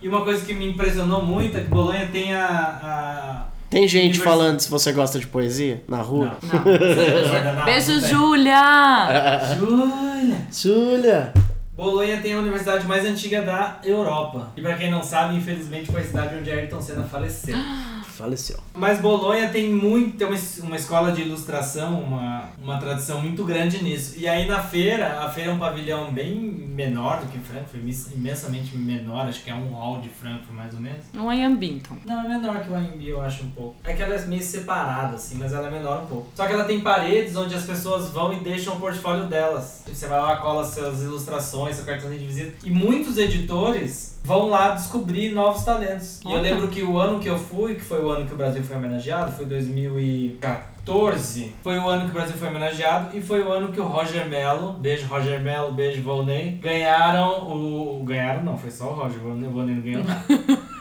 E 0.00 0.06
uma 0.08 0.20
coisa 0.22 0.44
que 0.44 0.54
me 0.54 0.68
impressionou 0.68 1.22
muito 1.24 1.56
é 1.56 1.60
que 1.62 1.68
Bolonha 1.68 2.06
tem 2.12 2.34
a. 2.34 2.46
a... 2.46 3.42
Tem 3.70 3.88
gente 3.88 4.18
Univers- 4.20 4.22
falando 4.24 4.60
se 4.60 4.70
você 4.70 4.92
gosta 4.92 5.18
de 5.18 5.26
poesia 5.26 5.82
na 5.88 6.00
rua. 6.00 6.36
Não. 6.42 6.62
Não. 7.56 7.64
Beijo. 7.64 8.00
Júlia! 8.06 9.40
Júlia! 9.58 10.46
Júlia! 10.52 11.32
Bolonha 11.76 12.18
tem 12.20 12.34
a 12.34 12.38
universidade 12.38 12.86
mais 12.86 13.04
antiga 13.04 13.42
da 13.42 13.78
Europa. 13.82 14.52
E 14.56 14.60
pra 14.60 14.74
quem 14.76 14.92
não 14.92 15.02
sabe, 15.02 15.34
infelizmente 15.36 15.90
foi 15.90 16.02
a 16.02 16.04
cidade 16.04 16.36
onde 16.38 16.48
Ayrton 16.52 16.80
Senna 16.80 17.02
faleceu. 17.02 17.56
Faleceu. 18.14 18.58
Mas 18.74 19.00
Bolonha 19.00 19.48
tem 19.48 19.70
muito, 19.70 20.16
tem 20.16 20.26
uma, 20.26 20.38
uma 20.62 20.76
escola 20.76 21.12
de 21.12 21.22
ilustração, 21.22 22.00
uma, 22.00 22.50
uma 22.62 22.78
tradição 22.78 23.20
muito 23.20 23.44
grande 23.44 23.82
nisso. 23.82 24.14
E 24.16 24.28
aí 24.28 24.46
na 24.46 24.62
feira, 24.62 25.20
a 25.20 25.28
feira 25.28 25.50
é 25.50 25.54
um 25.54 25.58
pavilhão 25.58 26.12
bem 26.12 26.34
menor 26.74 27.20
do 27.20 27.26
que 27.26 27.38
Frankfurt, 27.38 27.82
imensamente 28.14 28.76
menor, 28.76 29.26
acho 29.26 29.42
que 29.42 29.50
é 29.50 29.54
um 29.54 29.72
hall 29.72 30.00
de 30.00 30.08
Frankfurt 30.08 30.54
mais 30.54 30.74
ou 30.74 30.80
menos. 30.80 31.04
Não 31.12 31.30
é 31.30 31.36
em 31.36 31.44
Ambington. 31.44 31.96
Não, 32.04 32.24
é 32.24 32.28
menor 32.28 32.60
que 32.60 32.70
o 32.70 32.74
AMB, 32.74 33.02
eu 33.06 33.20
acho 33.20 33.44
um 33.44 33.50
pouco. 33.50 33.76
É 33.84 33.92
que 33.92 34.02
ela 34.02 34.14
é 34.14 34.26
meio 34.26 34.42
separada, 34.42 35.16
assim, 35.16 35.36
mas 35.36 35.52
ela 35.52 35.68
é 35.68 35.70
menor 35.70 36.04
um 36.04 36.06
pouco. 36.06 36.28
Só 36.34 36.46
que 36.46 36.52
ela 36.52 36.64
tem 36.64 36.80
paredes 36.80 37.36
onde 37.36 37.54
as 37.54 37.64
pessoas 37.64 38.10
vão 38.10 38.32
e 38.32 38.40
deixam 38.40 38.76
o 38.76 38.80
portfólio 38.80 39.26
delas. 39.26 39.84
Você 39.86 40.06
vai 40.06 40.20
lá, 40.20 40.36
cola 40.36 40.64
suas 40.64 41.02
ilustrações, 41.02 41.76
seu 41.76 41.84
cartãozinho 41.84 42.20
de 42.20 42.26
visita. 42.26 42.52
E 42.64 42.70
muitos 42.70 43.18
editores 43.18 44.14
vão 44.24 44.48
lá 44.48 44.70
descobrir 44.70 45.32
novos 45.32 45.64
talentos. 45.64 46.20
E 46.24 46.32
eu 46.32 46.40
lembro 46.40 46.68
que 46.68 46.82
o 46.82 46.98
ano 46.98 47.20
que 47.20 47.28
eu 47.28 47.38
fui, 47.38 47.74
que 47.74 47.82
foi 47.82 48.02
o 48.04 48.10
ano 48.10 48.26
que 48.26 48.34
o 48.34 48.36
Brasil 48.36 48.62
foi 48.62 48.76
homenageado, 48.76 49.32
foi 49.32 49.46
2014 49.46 51.54
foi 51.62 51.78
o 51.78 51.88
ano 51.88 52.04
que 52.04 52.10
o 52.10 52.14
Brasil 52.14 52.36
foi 52.36 52.48
homenageado 52.48 53.16
e 53.16 53.22
foi 53.22 53.42
o 53.42 53.50
ano 53.50 53.72
que 53.72 53.80
o 53.80 53.84
Roger 53.84 54.28
Mello, 54.28 54.74
beijo 54.74 55.06
Roger 55.06 55.40
Mello, 55.40 55.72
beijo 55.72 56.02
Volney, 56.02 56.58
ganharam 56.62 57.50
o. 57.50 58.04
Ganharam 58.04 58.42
não, 58.42 58.58
foi 58.58 58.70
só 58.70 58.90
o 58.90 58.94
Roger, 58.94 59.18
o 59.18 59.50
Volney 59.50 59.74
não 59.74 59.82
ganhou 59.82 60.04
nada. 60.04 60.24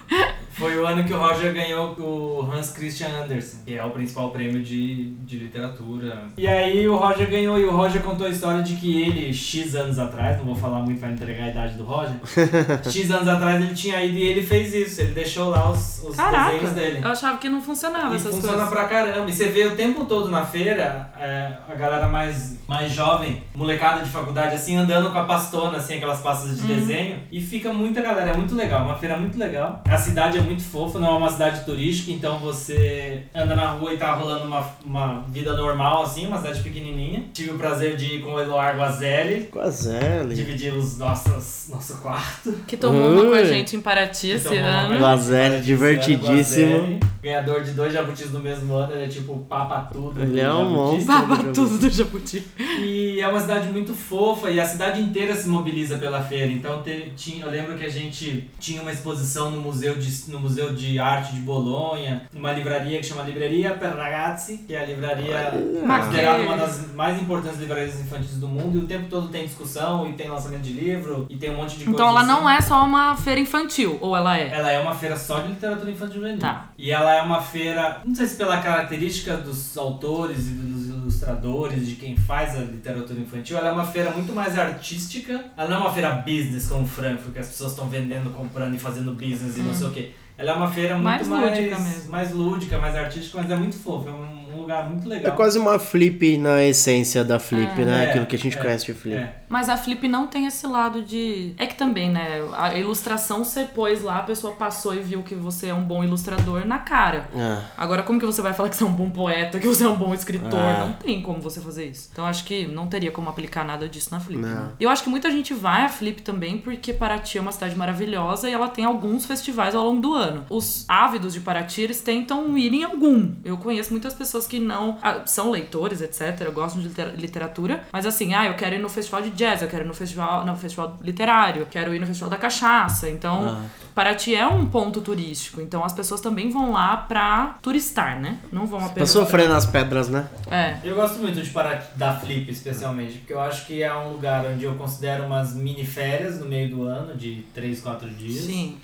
Foi 0.64 0.78
o 0.78 0.88
ano 0.88 1.04
que 1.04 1.14
o 1.14 1.18
Roger 1.18 1.54
ganhou 1.54 1.96
o 2.00 2.50
Hans 2.52 2.72
Christian 2.72 3.08
Andersen, 3.24 3.60
que 3.66 3.76
é 3.78 3.84
o 3.84 3.90
principal 3.92 4.32
prêmio 4.32 4.62
de, 4.64 5.12
de 5.26 5.38
literatura. 5.38 6.24
E 6.38 6.48
aí 6.48 6.88
o 6.88 6.96
Roger 6.96 7.30
ganhou, 7.30 7.60
e 7.60 7.66
o 7.66 7.72
Roger 7.76 8.02
contou 8.02 8.28
a 8.28 8.30
história 8.30 8.62
de 8.64 8.76
que 8.76 9.02
ele, 9.02 9.34
X 9.34 9.76
anos 9.76 10.00
atrás, 10.00 10.38
não 10.38 10.46
vou 10.46 10.56
falar 10.56 10.80
muito 10.80 11.00
pra 11.00 11.10
entregar 11.10 11.46
a 11.46 11.50
idade 11.50 11.76
do 11.76 11.84
Roger, 11.84 12.16
X 12.90 13.12
anos 13.12 13.28
atrás 13.28 13.62
ele 13.62 13.74
tinha 13.74 14.04
ido 14.04 14.18
e 14.18 14.24
ele 14.24 14.42
fez 14.44 14.74
isso, 14.74 15.02
ele 15.02 15.12
deixou 15.14 15.50
lá 15.50 15.70
os, 15.70 16.04
os 16.04 16.16
Caraca, 16.16 16.52
desenhos 16.52 16.72
dele. 16.74 17.00
eu 17.04 17.10
achava 17.12 17.38
que 17.38 17.50
não 17.50 17.62
funcionava 17.62 18.14
E 18.14 18.18
essas 18.18 18.34
funciona 18.36 18.66
coisas. 18.66 18.74
pra 18.74 18.86
caramba. 18.88 19.30
E 19.30 19.34
você 19.34 19.48
vê 19.50 19.66
o 19.66 19.76
tempo 19.76 20.06
todo 20.06 20.30
na 20.30 20.46
feira, 20.46 21.12
é, 21.20 21.54
a 21.70 21.76
galera 21.76 22.08
mais, 22.08 22.58
mais 22.68 22.92
jovem, 22.92 23.44
molecada 23.56 24.02
de 24.04 24.10
faculdade, 24.10 24.56
assim, 24.56 24.76
andando 24.76 25.12
com 25.12 25.18
a 25.18 25.24
pastona, 25.26 25.78
assim, 25.78 25.96
aquelas 25.96 26.22
pastas 26.22 26.58
de 26.58 26.64
Uhum. 26.64 26.68
desenho. 26.80 27.20
E 27.32 27.42
fica 27.42 27.74
muita 27.74 28.02
galera, 28.02 28.32
é 28.32 28.38
muito 28.38 28.56
legal. 28.56 28.86
Uma 28.86 28.96
feira 28.96 29.18
muito 29.18 29.38
legal. 29.38 29.82
A 29.88 29.98
cidade 29.98 30.38
é 30.38 30.42
muito 30.42 30.53
fofa, 30.62 31.00
não 31.00 31.08
é 31.08 31.18
uma 31.18 31.32
cidade 31.32 31.66
turística, 31.66 32.12
então 32.12 32.38
você 32.40 33.24
anda 33.34 33.56
na 33.56 33.72
rua 33.72 33.94
e 33.94 33.98
tá 33.98 34.14
rolando 34.14 34.46
uma, 34.46 34.66
uma 34.86 35.22
vida 35.30 35.56
normal, 35.56 36.04
assim, 36.04 36.28
uma 36.28 36.38
cidade 36.38 36.62
pequenininha. 36.62 37.26
Tive 37.34 37.52
o 37.52 37.58
prazer 37.58 37.96
de 37.96 38.16
ir 38.16 38.22
com 38.22 38.34
o 38.34 38.40
Eloar 38.40 38.78
Guazelli, 38.78 39.46
Quazelli. 39.46 40.36
dividir 40.36 40.74
os 40.74 40.98
nossos, 40.98 41.68
nosso 41.70 41.98
quarto. 41.98 42.54
Que 42.68 42.78
tomou 42.78 43.12
uma 43.12 43.26
com 43.26 43.34
a 43.34 43.44
gente 43.44 43.76
em 43.76 43.82
Paraty 43.82 44.32
esse 44.32 44.56
ano. 44.56 45.00
Guazelli, 45.00 45.62
divertidíssimo. 45.62 46.78
Guazelli, 46.78 47.13
Ganhador 47.24 47.64
de 47.64 47.72
dois 47.72 47.94
jabutis 47.94 48.32
no 48.32 48.40
mesmo 48.40 48.74
ano, 48.76 48.92
ele 48.94 49.06
é 49.06 49.08
tipo 49.08 49.38
papa 49.50 49.88
tudo. 49.92 50.22
Ele 50.22 50.32
do 50.34 50.40
é 50.40 50.54
um 50.54 50.70
monstro. 50.70 51.06
Baba 51.06 51.38
tudo 51.54 51.78
do 51.78 51.90
Jabuti. 51.90 52.44
E 52.60 53.20
é 53.22 53.28
uma 53.28 53.40
cidade 53.40 53.70
muito 53.70 53.94
fofa 53.94 54.50
e 54.52 54.60
a 54.60 54.66
cidade 54.66 55.02
inteira 55.02 55.34
se 55.36 55.48
mobiliza 55.48 55.98
pela 55.98 56.22
feira. 56.22 56.52
Então 56.52 56.82
te- 56.84 57.14
tinha, 57.16 57.46
eu 57.46 57.50
lembro 57.52 57.76
que 57.78 57.86
a 57.86 57.90
gente 57.90 58.50
tinha 58.60 58.82
uma 58.82 58.92
exposição 58.92 59.50
no 59.52 59.62
Museu 59.62 59.96
de, 59.96 60.30
no 60.32 60.40
Museu 60.40 60.74
de 60.74 61.00
Arte 61.00 61.34
de 61.34 61.40
Bolonha, 61.42 62.24
numa 62.34 62.52
livraria 62.52 63.00
que 63.00 63.06
chama 63.06 63.24
Livraria 63.24 63.72
per 63.72 63.96
Ragazzi, 63.96 64.58
que 64.68 64.74
é 64.76 64.82
a 64.82 64.86
livraria 64.86 65.52
considerada 65.88 66.44
uma 66.44 66.58
das 66.58 66.94
mais 66.94 67.22
importantes 67.22 67.60
livrarias 67.60 68.00
infantis 68.00 68.38
do 68.38 68.48
mundo. 68.48 68.78
E 68.78 68.82
o 68.82 68.86
tempo 68.88 69.08
todo 69.10 69.28
tem 69.30 69.46
discussão 69.46 70.08
e 70.10 70.14
tem 70.14 70.28
lançamento 70.30 70.62
de 70.62 70.74
livro 70.74 71.26
e 71.30 71.38
tem 71.38 71.52
um 71.52 71.56
monte 71.58 71.78
de 71.78 71.84
Então 71.84 71.94
coisa 71.94 72.10
ela 72.10 72.24
não 72.24 72.48
assim. 72.48 72.58
é 72.58 72.62
só 72.62 72.84
uma 72.84 73.16
feira 73.16 73.40
infantil, 73.40 73.98
ou 74.02 74.16
ela 74.16 74.38
é? 74.38 74.50
Ela 74.50 74.72
é 74.72 74.80
uma 74.80 74.94
feira 74.94 75.16
só 75.16 75.40
de 75.40 75.50
literatura 75.50 75.90
infantil. 75.92 76.22
Tá. 76.40 76.70
E 76.78 76.92
ela 76.92 77.13
é 77.16 77.22
uma 77.22 77.42
feira, 77.42 78.02
não 78.06 78.14
sei 78.16 78.26
se 78.28 78.36
pela 78.36 78.58
característica 78.62 79.38
dos 79.38 79.78
autores 79.78 80.48
e 80.48 80.52
dos 80.52 80.88
ilustradores, 80.90 81.88
de 81.88 81.96
quem 81.96 82.16
faz 82.16 82.56
a 82.56 82.60
literatura 82.62 83.20
infantil, 83.20 83.58
ela 83.58 83.70
é 83.70 83.72
uma 83.72 83.86
feira 83.86 84.12
muito 84.12 84.34
mais 84.34 84.58
artística. 84.58 85.46
Ela 85.58 85.70
não 85.70 85.78
é 85.78 85.80
uma 85.82 85.94
feira 85.94 86.10
business 86.12 86.68
como 86.68 86.86
Frankfurt, 86.88 87.34
que 87.34 87.40
as 87.40 87.48
pessoas 87.48 87.72
estão 87.72 87.88
vendendo, 87.88 88.30
comprando 88.32 88.74
e 88.76 88.78
fazendo 88.80 89.12
business 89.14 89.58
e 89.58 89.62
não 89.62 89.74
sei 89.74 89.88
o 89.88 89.92
quê. 89.92 90.12
Ela 90.38 90.52
é 90.52 90.54
uma 90.56 90.70
feira 90.72 90.96
muito 90.96 91.04
Mais 91.06 91.28
mais, 91.28 91.58
lúdica 91.58 91.80
mesmo. 91.80 92.12
mais 92.12 92.32
lúdica, 92.32 92.78
mais 92.80 92.96
artística, 92.96 93.38
mas 93.40 93.52
é 93.52 93.56
muito 93.56 93.76
fofa. 93.76 94.10
É 94.10 94.12
um, 94.14 94.54
um 94.56 94.62
lugar 94.62 94.90
muito 94.90 95.06
É 95.06 95.16
legal. 95.18 95.36
quase 95.36 95.60
uma 95.60 95.78
flip 95.78 96.38
na 96.38 96.64
essência 96.64 97.24
da 97.24 97.38
flip, 97.40 97.80
né? 97.86 98.06
É, 98.06 98.10
Aquilo 98.10 98.26
que 98.26 98.36
a 98.36 98.40
gente 98.40 98.58
é, 98.58 98.62
conhece 98.62 98.86
de 98.88 98.94
flip. 98.96 99.16
É. 99.16 99.36
Mas 99.54 99.70
a 99.70 99.78
Flip 99.78 100.08
não 100.08 100.26
tem 100.26 100.48
esse 100.48 100.66
lado 100.66 101.04
de. 101.04 101.54
É 101.60 101.68
que 101.68 101.76
também, 101.76 102.10
né? 102.10 102.42
A 102.58 102.74
ilustração 102.76 103.44
você 103.46 103.66
pôs 103.66 104.02
lá, 104.02 104.18
a 104.18 104.24
pessoa 104.24 104.54
passou 104.56 104.96
e 104.96 105.00
viu 105.00 105.22
que 105.22 105.36
você 105.36 105.68
é 105.68 105.74
um 105.76 105.84
bom 105.84 106.04
ilustrador 106.04 106.66
na 106.66 106.80
cara. 106.80 107.30
Ah, 107.36 107.62
Agora, 107.78 108.02
como 108.02 108.20
que 108.20 108.26
você 108.26 108.42
vai 108.42 108.52
falar 108.52 108.70
que 108.70 108.76
você 108.76 108.84
é 108.84 108.88
um 108.88 108.92
bom 108.92 109.12
poeta, 109.12 109.60
que 109.60 109.68
você 109.68 109.84
é 109.84 109.88
um 109.88 109.96
bom 109.96 110.12
escritor? 110.12 110.60
Ah. 110.60 110.86
Não 110.88 110.94
tem 110.94 111.22
como 111.22 111.40
você 111.40 111.62
fazer 111.62 111.86
isso. 111.86 112.10
Então, 112.12 112.26
acho 112.26 112.46
que 112.46 112.66
não 112.66 112.88
teria 112.88 113.12
como 113.12 113.30
aplicar 113.30 113.64
nada 113.64 113.88
disso 113.88 114.10
na 114.12 114.20
Flip. 114.20 114.42
Né? 114.42 114.70
Eu 114.80 114.90
acho 114.90 115.04
que 115.04 115.10
muita 115.10 115.30
gente 115.30 115.54
vai 115.54 115.84
à 115.84 115.90
Flip 115.90 116.24
também 116.24 116.58
porque 116.58 116.92
Paraty 116.92 117.38
é 117.38 117.42
uma 117.42 117.52
cidade 117.52 117.76
maravilhosa 117.76 118.50
e 118.50 118.54
ela 118.54 118.70
tem 118.70 118.86
alguns 118.86 119.28
festivais 119.28 119.76
ao 119.76 119.86
longo 119.86 120.02
do 120.02 120.16
ano. 120.16 120.46
Os 120.50 120.84
ávidos 120.88 121.32
de 121.32 121.42
Paraty, 121.42 121.82
eles 121.82 122.02
tentam 122.02 122.58
ir 122.58 122.74
em 122.74 122.84
algum. 122.84 123.34
Eu 123.46 123.58
conheço 123.58 123.92
muitas 123.92 124.16
pessoas 124.16 124.48
que 124.48 124.58
não 124.60 124.98
ah, 125.04 125.22
são 125.28 125.52
leitores, 125.52 126.02
etc. 126.02 126.50
Gostam 126.52 126.82
de 126.82 126.88
litera- 126.88 127.14
literatura, 127.16 127.84
mas 127.94 128.08
assim, 128.08 128.34
ah, 128.34 128.48
eu 128.48 128.56
quero 128.56 128.74
ir 128.74 128.80
no 128.80 128.90
festival 128.90 129.22
de 129.22 129.43
jazz, 129.44 129.62
eu 129.62 129.68
quero 129.68 129.84
ir 129.84 129.88
no 129.88 129.94
festival, 129.94 130.46
no 130.46 130.56
festival 130.56 130.98
literário, 131.02 131.62
eu 131.62 131.66
quero 131.66 131.94
ir 131.94 132.00
no 132.00 132.06
festival 132.08 132.30
da 132.30 132.38
cachaça. 132.38 133.10
Então, 133.10 133.48
Ah. 133.50 133.66
Paraty 133.94 134.34
é 134.34 134.48
um 134.48 134.66
ponto 134.66 135.02
turístico, 135.02 135.62
então 135.62 135.84
as 135.84 135.94
pessoas 135.94 136.20
também 136.20 136.50
vão 136.50 136.72
lá 136.72 136.98
pra 136.98 137.58
turistar, 137.62 138.20
né? 138.20 138.40
Não 138.52 138.66
vão 138.66 138.84
apenas. 138.84 139.10
sofrer 139.12 139.48
nas 139.48 139.66
pedras, 139.68 140.10
né? 140.10 140.28
É. 140.50 140.78
Eu 140.84 140.96
gosto 140.96 141.20
muito 141.20 141.40
de 141.42 141.50
Paraty, 141.52 141.96
da 141.96 142.14
Flip, 142.16 142.50
especialmente, 142.52 143.20
porque 143.20 143.34
eu 143.34 143.40
acho 143.40 143.68
que 143.68 143.84
é 143.84 143.94
um 143.96 144.14
lugar 144.14 144.46
onde 144.48 144.64
eu 144.64 144.74
considero 144.76 145.26
umas 145.26 145.54
mini 145.54 145.86
férias 145.86 146.40
no 146.40 146.46
meio 146.48 146.70
do 146.70 146.84
ano, 146.84 147.16
de 147.16 147.46
3, 147.54 147.82
4 147.82 148.10
dias. 148.10 148.46
Sim. 148.46 148.78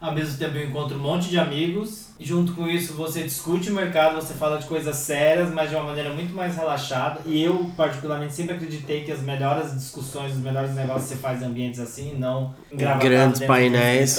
Ao 0.00 0.12
mesmo 0.12 0.36
tempo 0.38 0.56
eu 0.56 0.64
encontro 0.68 0.96
um 0.96 1.00
monte 1.02 1.28
de 1.28 1.38
amigos. 1.38 2.11
E 2.22 2.24
junto 2.24 2.52
com 2.52 2.68
isso 2.68 2.94
você 2.94 3.24
discute 3.24 3.68
o 3.68 3.74
mercado, 3.74 4.14
você 4.14 4.32
fala 4.34 4.56
de 4.56 4.66
coisas 4.66 4.94
sérias, 4.94 5.50
mas 5.50 5.68
de 5.68 5.74
uma 5.74 5.86
maneira 5.86 6.10
muito 6.10 6.32
mais 6.32 6.54
relaxada. 6.54 7.20
E 7.26 7.42
eu, 7.42 7.68
particularmente, 7.76 8.32
sempre 8.32 8.54
acreditei 8.54 9.02
que 9.02 9.10
as 9.10 9.20
melhores 9.20 9.74
discussões, 9.74 10.32
os 10.32 10.38
melhores 10.38 10.72
negócios 10.72 11.08
você 11.08 11.16
faz 11.16 11.42
em 11.42 11.46
ambientes 11.46 11.80
assim, 11.80 12.14
não 12.16 12.54
Grandes 12.72 13.40
painéis. 13.40 14.18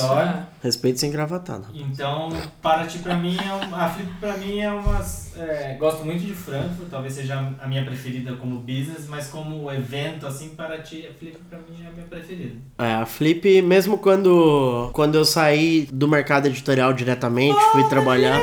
Respeito 0.62 1.00
sem 1.00 1.12
gravatada. 1.12 1.66
Então, 1.74 2.30
Paraty 2.62 3.00
pra 3.00 3.16
mim 3.16 3.38
é 3.38 3.54
um, 3.54 3.76
a 3.76 3.90
Flip 3.90 4.14
pra 4.20 4.38
mim 4.38 4.60
é 4.60 4.72
umas 4.72 5.24
é, 5.38 5.76
gosto 5.80 6.06
muito 6.06 6.22
de 6.22 6.34
Frankfurt, 6.34 6.90
talvez 6.90 7.14
seja 7.14 7.54
a 7.60 7.68
minha 7.68 7.84
preferida 7.84 8.36
como 8.36 8.60
business, 8.60 9.08
mas 9.08 9.28
como 9.28 9.72
evento 9.72 10.28
assim, 10.28 10.50
Paraty, 10.50 11.08
a 11.08 11.14
Flip 11.14 11.38
pra 11.50 11.58
mim 11.58 11.84
é 11.84 11.88
a 11.88 11.92
minha 11.92 12.06
preferida. 12.06 12.56
É, 12.78 12.94
a 12.94 13.06
Flip, 13.06 13.62
mesmo 13.62 13.98
quando, 13.98 14.92
quando 14.94 15.16
eu 15.16 15.26
saí 15.26 15.88
do 15.92 16.08
mercado 16.08 16.48
editorial 16.48 16.94
diretamente, 16.94 17.60
fui 17.72 17.84
trabalhar. 17.94 18.42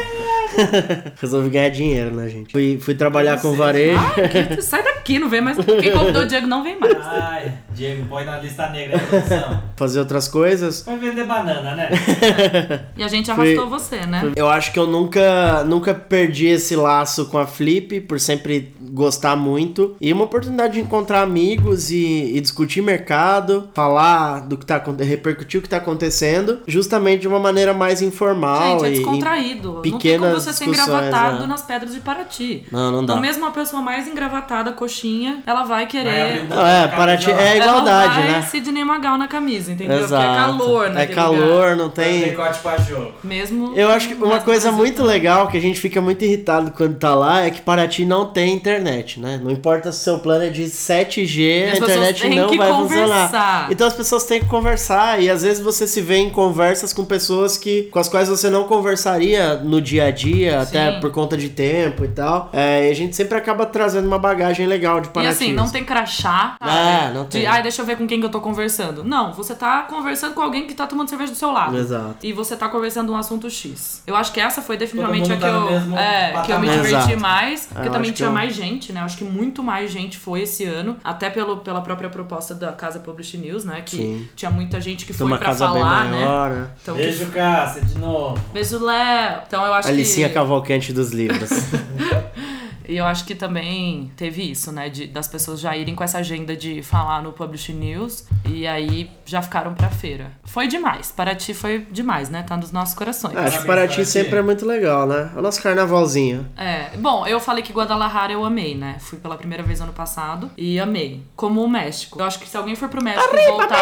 Resolvi 1.20 1.50
ganhar 1.50 1.68
dinheiro, 1.70 2.14
né, 2.14 2.28
gente? 2.28 2.52
Fui, 2.52 2.78
fui 2.80 2.94
trabalhar 2.94 3.40
com 3.40 3.50
Você- 3.50 3.56
varejo. 3.56 3.98
Ah, 3.98 4.28
que- 4.56 4.62
sai 4.62 4.82
daqui, 4.82 5.18
não 5.18 5.28
vem 5.28 5.40
mais. 5.40 5.56
Quem 5.56 5.92
convidou 5.92 6.22
o 6.22 6.26
Diego 6.26 6.46
não 6.46 6.62
vem 6.62 6.78
mais. 6.78 6.96
Ai, 7.00 7.52
Diego, 7.74 8.06
põe 8.08 8.24
na 8.24 8.38
lista 8.38 8.68
negra 8.70 8.98
da 8.98 9.04
produção. 9.06 9.62
fazer 9.76 9.98
outras 10.00 10.28
coisas. 10.28 10.82
Vai 10.84 10.98
vender 10.98 11.24
banana, 11.24 11.74
né? 11.74 11.88
E 12.96 13.02
a 13.02 13.08
gente 13.08 13.32
Fui- 13.32 13.54
arrastou 13.56 13.68
você, 13.70 14.06
né? 14.06 14.32
Eu 14.36 14.48
acho 14.48 14.72
que 14.72 14.78
eu 14.78 14.86
nunca, 14.86 15.64
nunca 15.64 15.94
perdi 15.94 16.46
esse 16.46 16.76
laço 16.76 17.26
com 17.26 17.38
a 17.38 17.46
Flip, 17.46 18.00
por 18.02 18.20
sempre 18.20 18.74
gostar 18.92 19.36
muito. 19.36 19.96
E 20.00 20.12
uma 20.12 20.24
oportunidade 20.24 20.74
de 20.74 20.80
encontrar 20.80 21.22
amigos 21.22 21.90
e, 21.90 22.32
e 22.34 22.40
discutir 22.40 22.82
mercado, 22.82 23.68
falar 23.74 24.40
do 24.40 24.56
que 24.56 24.66
tá 24.66 24.76
acontecendo, 24.76 25.08
repercutir 25.08 25.60
o 25.60 25.62
que 25.62 25.68
tá 25.68 25.78
acontecendo, 25.78 26.58
justamente 26.66 27.22
de 27.22 27.28
uma 27.28 27.38
maneira 27.38 27.72
mais 27.72 28.02
informal 28.02 28.80
Gente, 28.80 28.84
é 28.84 28.88
e- 28.92 28.94
descontraído. 28.96 29.80
tem 29.82 29.92
pequenas 29.92 30.39
você 30.40 30.52
ser 30.52 30.64
engravatado 30.66 31.40
né? 31.40 31.46
nas 31.46 31.62
pedras 31.62 31.94
de 31.94 32.00
Paraty. 32.00 32.64
Não, 32.70 32.90
não 32.90 33.04
dá. 33.04 33.12
Então, 33.12 33.20
mesmo 33.20 33.44
uma 33.44 33.52
pessoa 33.52 33.82
mais 33.82 34.06
engravatada, 34.06 34.72
coxinha, 34.72 35.42
ela 35.46 35.64
vai 35.64 35.86
querer. 35.86 36.44
Não, 36.48 36.66
é, 36.66 36.88
Paraty 36.88 37.30
é 37.30 37.56
igualdade, 37.56 38.14
ela 38.14 38.22
vai 38.22 38.32
né? 38.32 38.42
Sidney 38.42 38.84
Magal 38.84 39.16
na 39.16 39.28
camisa, 39.28 39.72
entendeu? 39.72 39.98
Exato. 39.98 40.22
Porque 40.22 40.32
é 40.32 40.44
calor, 40.44 40.90
né? 40.90 41.02
É 41.02 41.06
calor, 41.06 41.76
não 41.76 41.90
Tem 41.90 42.20
tem. 42.20 42.30
decote 42.30 42.58
pra 42.60 42.76
jogo. 42.78 43.12
Mesmo. 43.22 43.72
Eu 43.76 43.90
acho 43.90 44.08
que 44.08 44.14
uma 44.14 44.40
coisa 44.40 44.72
muito 44.72 45.02
legal 45.02 45.48
que 45.48 45.56
a 45.56 45.60
gente 45.60 45.80
fica 45.80 46.00
muito 46.00 46.24
irritado 46.24 46.70
quando 46.72 46.98
tá 46.98 47.14
lá 47.14 47.42
é 47.42 47.50
que 47.50 47.60
Paraty 47.60 48.04
não 48.04 48.26
tem 48.26 48.54
internet, 48.54 49.20
né? 49.20 49.40
Não 49.42 49.50
importa 49.50 49.92
se 49.92 50.00
o 50.00 50.02
seu 50.02 50.18
plano 50.18 50.44
é 50.44 50.48
de 50.48 50.64
7G, 50.64 51.72
as 51.72 51.74
a 51.74 51.76
internet 51.78 52.28
não 52.28 52.56
vai 52.56 52.70
conversar. 52.70 53.22
funcionar. 53.24 53.68
Então 53.70 53.86
as 53.86 53.94
pessoas 53.94 54.24
têm 54.24 54.40
que 54.40 54.46
conversar 54.46 55.20
e 55.22 55.30
às 55.30 55.42
vezes 55.42 55.62
você 55.62 55.86
se 55.86 56.00
vê 56.00 56.16
em 56.16 56.30
conversas 56.30 56.92
com 56.92 57.04
pessoas 57.04 57.56
que 57.56 57.84
com 57.84 57.98
as 57.98 58.08
quais 58.08 58.28
você 58.28 58.50
não 58.50 58.64
conversaria 58.64 59.56
no 59.56 59.80
dia 59.80 60.06
a 60.06 60.10
dia, 60.10 60.29
até 60.48 60.92
Sim. 60.94 61.00
por 61.00 61.10
conta 61.10 61.36
de 61.36 61.48
tempo 61.48 62.04
e 62.04 62.08
tal. 62.08 62.48
É, 62.52 62.88
e 62.88 62.90
a 62.90 62.94
gente 62.94 63.14
sempre 63.16 63.36
acaba 63.36 63.66
trazendo 63.66 64.06
uma 64.06 64.18
bagagem 64.18 64.66
legal 64.66 65.00
de 65.00 65.08
E 65.08 65.10
Paraty. 65.10 65.32
assim, 65.32 65.52
não 65.52 65.68
tem 65.68 65.84
crachá. 65.84 66.56
É, 66.62 66.66
sabe? 67.00 67.14
não 67.14 67.24
tem. 67.26 67.40
De, 67.42 67.46
ai, 67.46 67.62
deixa 67.62 67.82
eu 67.82 67.86
ver 67.86 67.96
com 67.96 68.06
quem 68.06 68.20
que 68.20 68.26
eu 68.26 68.30
tô 68.30 68.40
conversando. 68.40 69.02
Não, 69.04 69.32
você 69.32 69.54
tá 69.54 69.82
conversando 69.82 70.34
com 70.34 70.42
alguém 70.42 70.66
que 70.66 70.74
tá 70.74 70.86
tomando 70.86 71.08
cerveja 71.08 71.32
do 71.32 71.38
seu 71.38 71.50
lado. 71.50 71.76
Exato. 71.76 72.16
E 72.22 72.32
você 72.32 72.56
tá 72.56 72.68
conversando 72.68 73.12
um 73.12 73.16
assunto 73.16 73.48
X. 73.50 74.02
Eu 74.06 74.16
acho 74.16 74.32
que 74.32 74.40
essa 74.40 74.60
foi 74.62 74.76
definitivamente 74.76 75.32
a 75.32 75.34
que 75.36 75.40
tá 75.40 75.48
eu, 75.48 75.96
é, 75.96 76.42
que 76.44 76.52
eu 76.52 76.58
me 76.60 76.68
diverti 76.68 76.94
Exato. 76.94 77.20
mais. 77.20 77.64
É, 77.70 77.74
Porque 77.74 77.88
eu 77.88 77.92
também 77.92 78.10
que 78.10 78.16
tinha 78.16 78.28
eu- 78.28 78.32
mais 78.32 78.54
gente, 78.54 78.92
né? 78.92 79.00
Eu 79.00 79.04
acho 79.04 79.16
que 79.16 79.24
muito 79.24 79.62
mais 79.62 79.90
gente 79.90 80.18
foi 80.18 80.42
esse 80.42 80.64
ano. 80.64 80.96
Até 81.02 81.30
pelo, 81.30 81.58
pela 81.58 81.80
própria 81.80 82.08
proposta 82.08 82.54
da 82.54 82.72
Casa 82.72 82.98
Publish 83.00 83.36
News, 83.38 83.64
né? 83.64 83.82
Que 83.84 83.96
Sim. 83.96 84.28
tinha 84.36 84.50
muita 84.50 84.80
gente 84.80 85.04
que 85.06 85.12
foi 85.12 85.26
uma 85.26 85.38
pra 85.38 85.54
falar, 85.54 86.04
né? 86.06 86.18
maior, 86.24 86.50
né? 86.50 86.66
Então, 86.82 86.94
que- 86.94 87.02
Beijo, 87.02 87.26
Cássia, 87.26 87.82
de 87.82 87.98
novo. 87.98 88.38
Beijo, 88.52 88.84
Léo. 88.84 89.40
Então 89.46 89.64
eu 89.64 89.74
acho 89.74 89.88
A 89.88 89.92
Que... 90.28 90.34
Cavalcante 90.34 90.92
dos 90.92 91.12
livros. 91.12 91.50
E 92.90 92.96
eu 92.96 93.04
acho 93.06 93.24
que 93.24 93.34
também 93.34 94.10
teve 94.16 94.42
isso, 94.50 94.72
né? 94.72 94.88
De, 94.88 95.06
das 95.06 95.28
pessoas 95.28 95.60
já 95.60 95.76
irem 95.76 95.94
com 95.94 96.02
essa 96.04 96.18
agenda 96.18 96.56
de 96.56 96.82
falar 96.82 97.22
no 97.22 97.32
Publish 97.32 97.72
News 97.72 98.24
E 98.44 98.66
aí 98.66 99.10
já 99.24 99.40
ficaram 99.42 99.74
pra 99.74 99.88
feira. 99.90 100.32
Foi 100.44 100.66
demais. 100.66 101.12
Paraty 101.12 101.54
foi 101.54 101.86
demais, 101.90 102.28
né? 102.28 102.42
Tá 102.42 102.56
nos 102.56 102.72
nossos 102.72 102.94
corações. 102.94 103.36
Ah, 103.36 103.44
acho 103.44 103.60
que 103.60 103.66
Paraty 103.66 104.04
sempre 104.04 104.38
é 104.38 104.42
muito 104.42 104.66
legal, 104.66 105.06
né? 105.06 105.30
É 105.34 105.38
o 105.38 105.42
nosso 105.42 105.62
carnavalzinho. 105.62 106.46
É, 106.56 106.96
bom, 106.96 107.26
eu 107.26 107.38
falei 107.40 107.62
que 107.62 107.72
Guadalajara 107.72 108.32
eu 108.32 108.44
amei, 108.44 108.74
né? 108.74 108.96
Fui 108.98 109.18
pela 109.18 109.36
primeira 109.36 109.62
vez 109.62 109.80
ano 109.80 109.92
passado 109.92 110.50
e 110.56 110.78
amei. 110.80 111.22
Como 111.36 111.62
o 111.62 111.68
México. 111.68 112.18
Eu 112.20 112.24
acho 112.24 112.38
que 112.40 112.48
se 112.48 112.56
alguém 112.56 112.74
for 112.74 112.88
pro 112.88 113.02
México 113.02 113.22
e 113.36 113.46
voltar, 113.50 113.76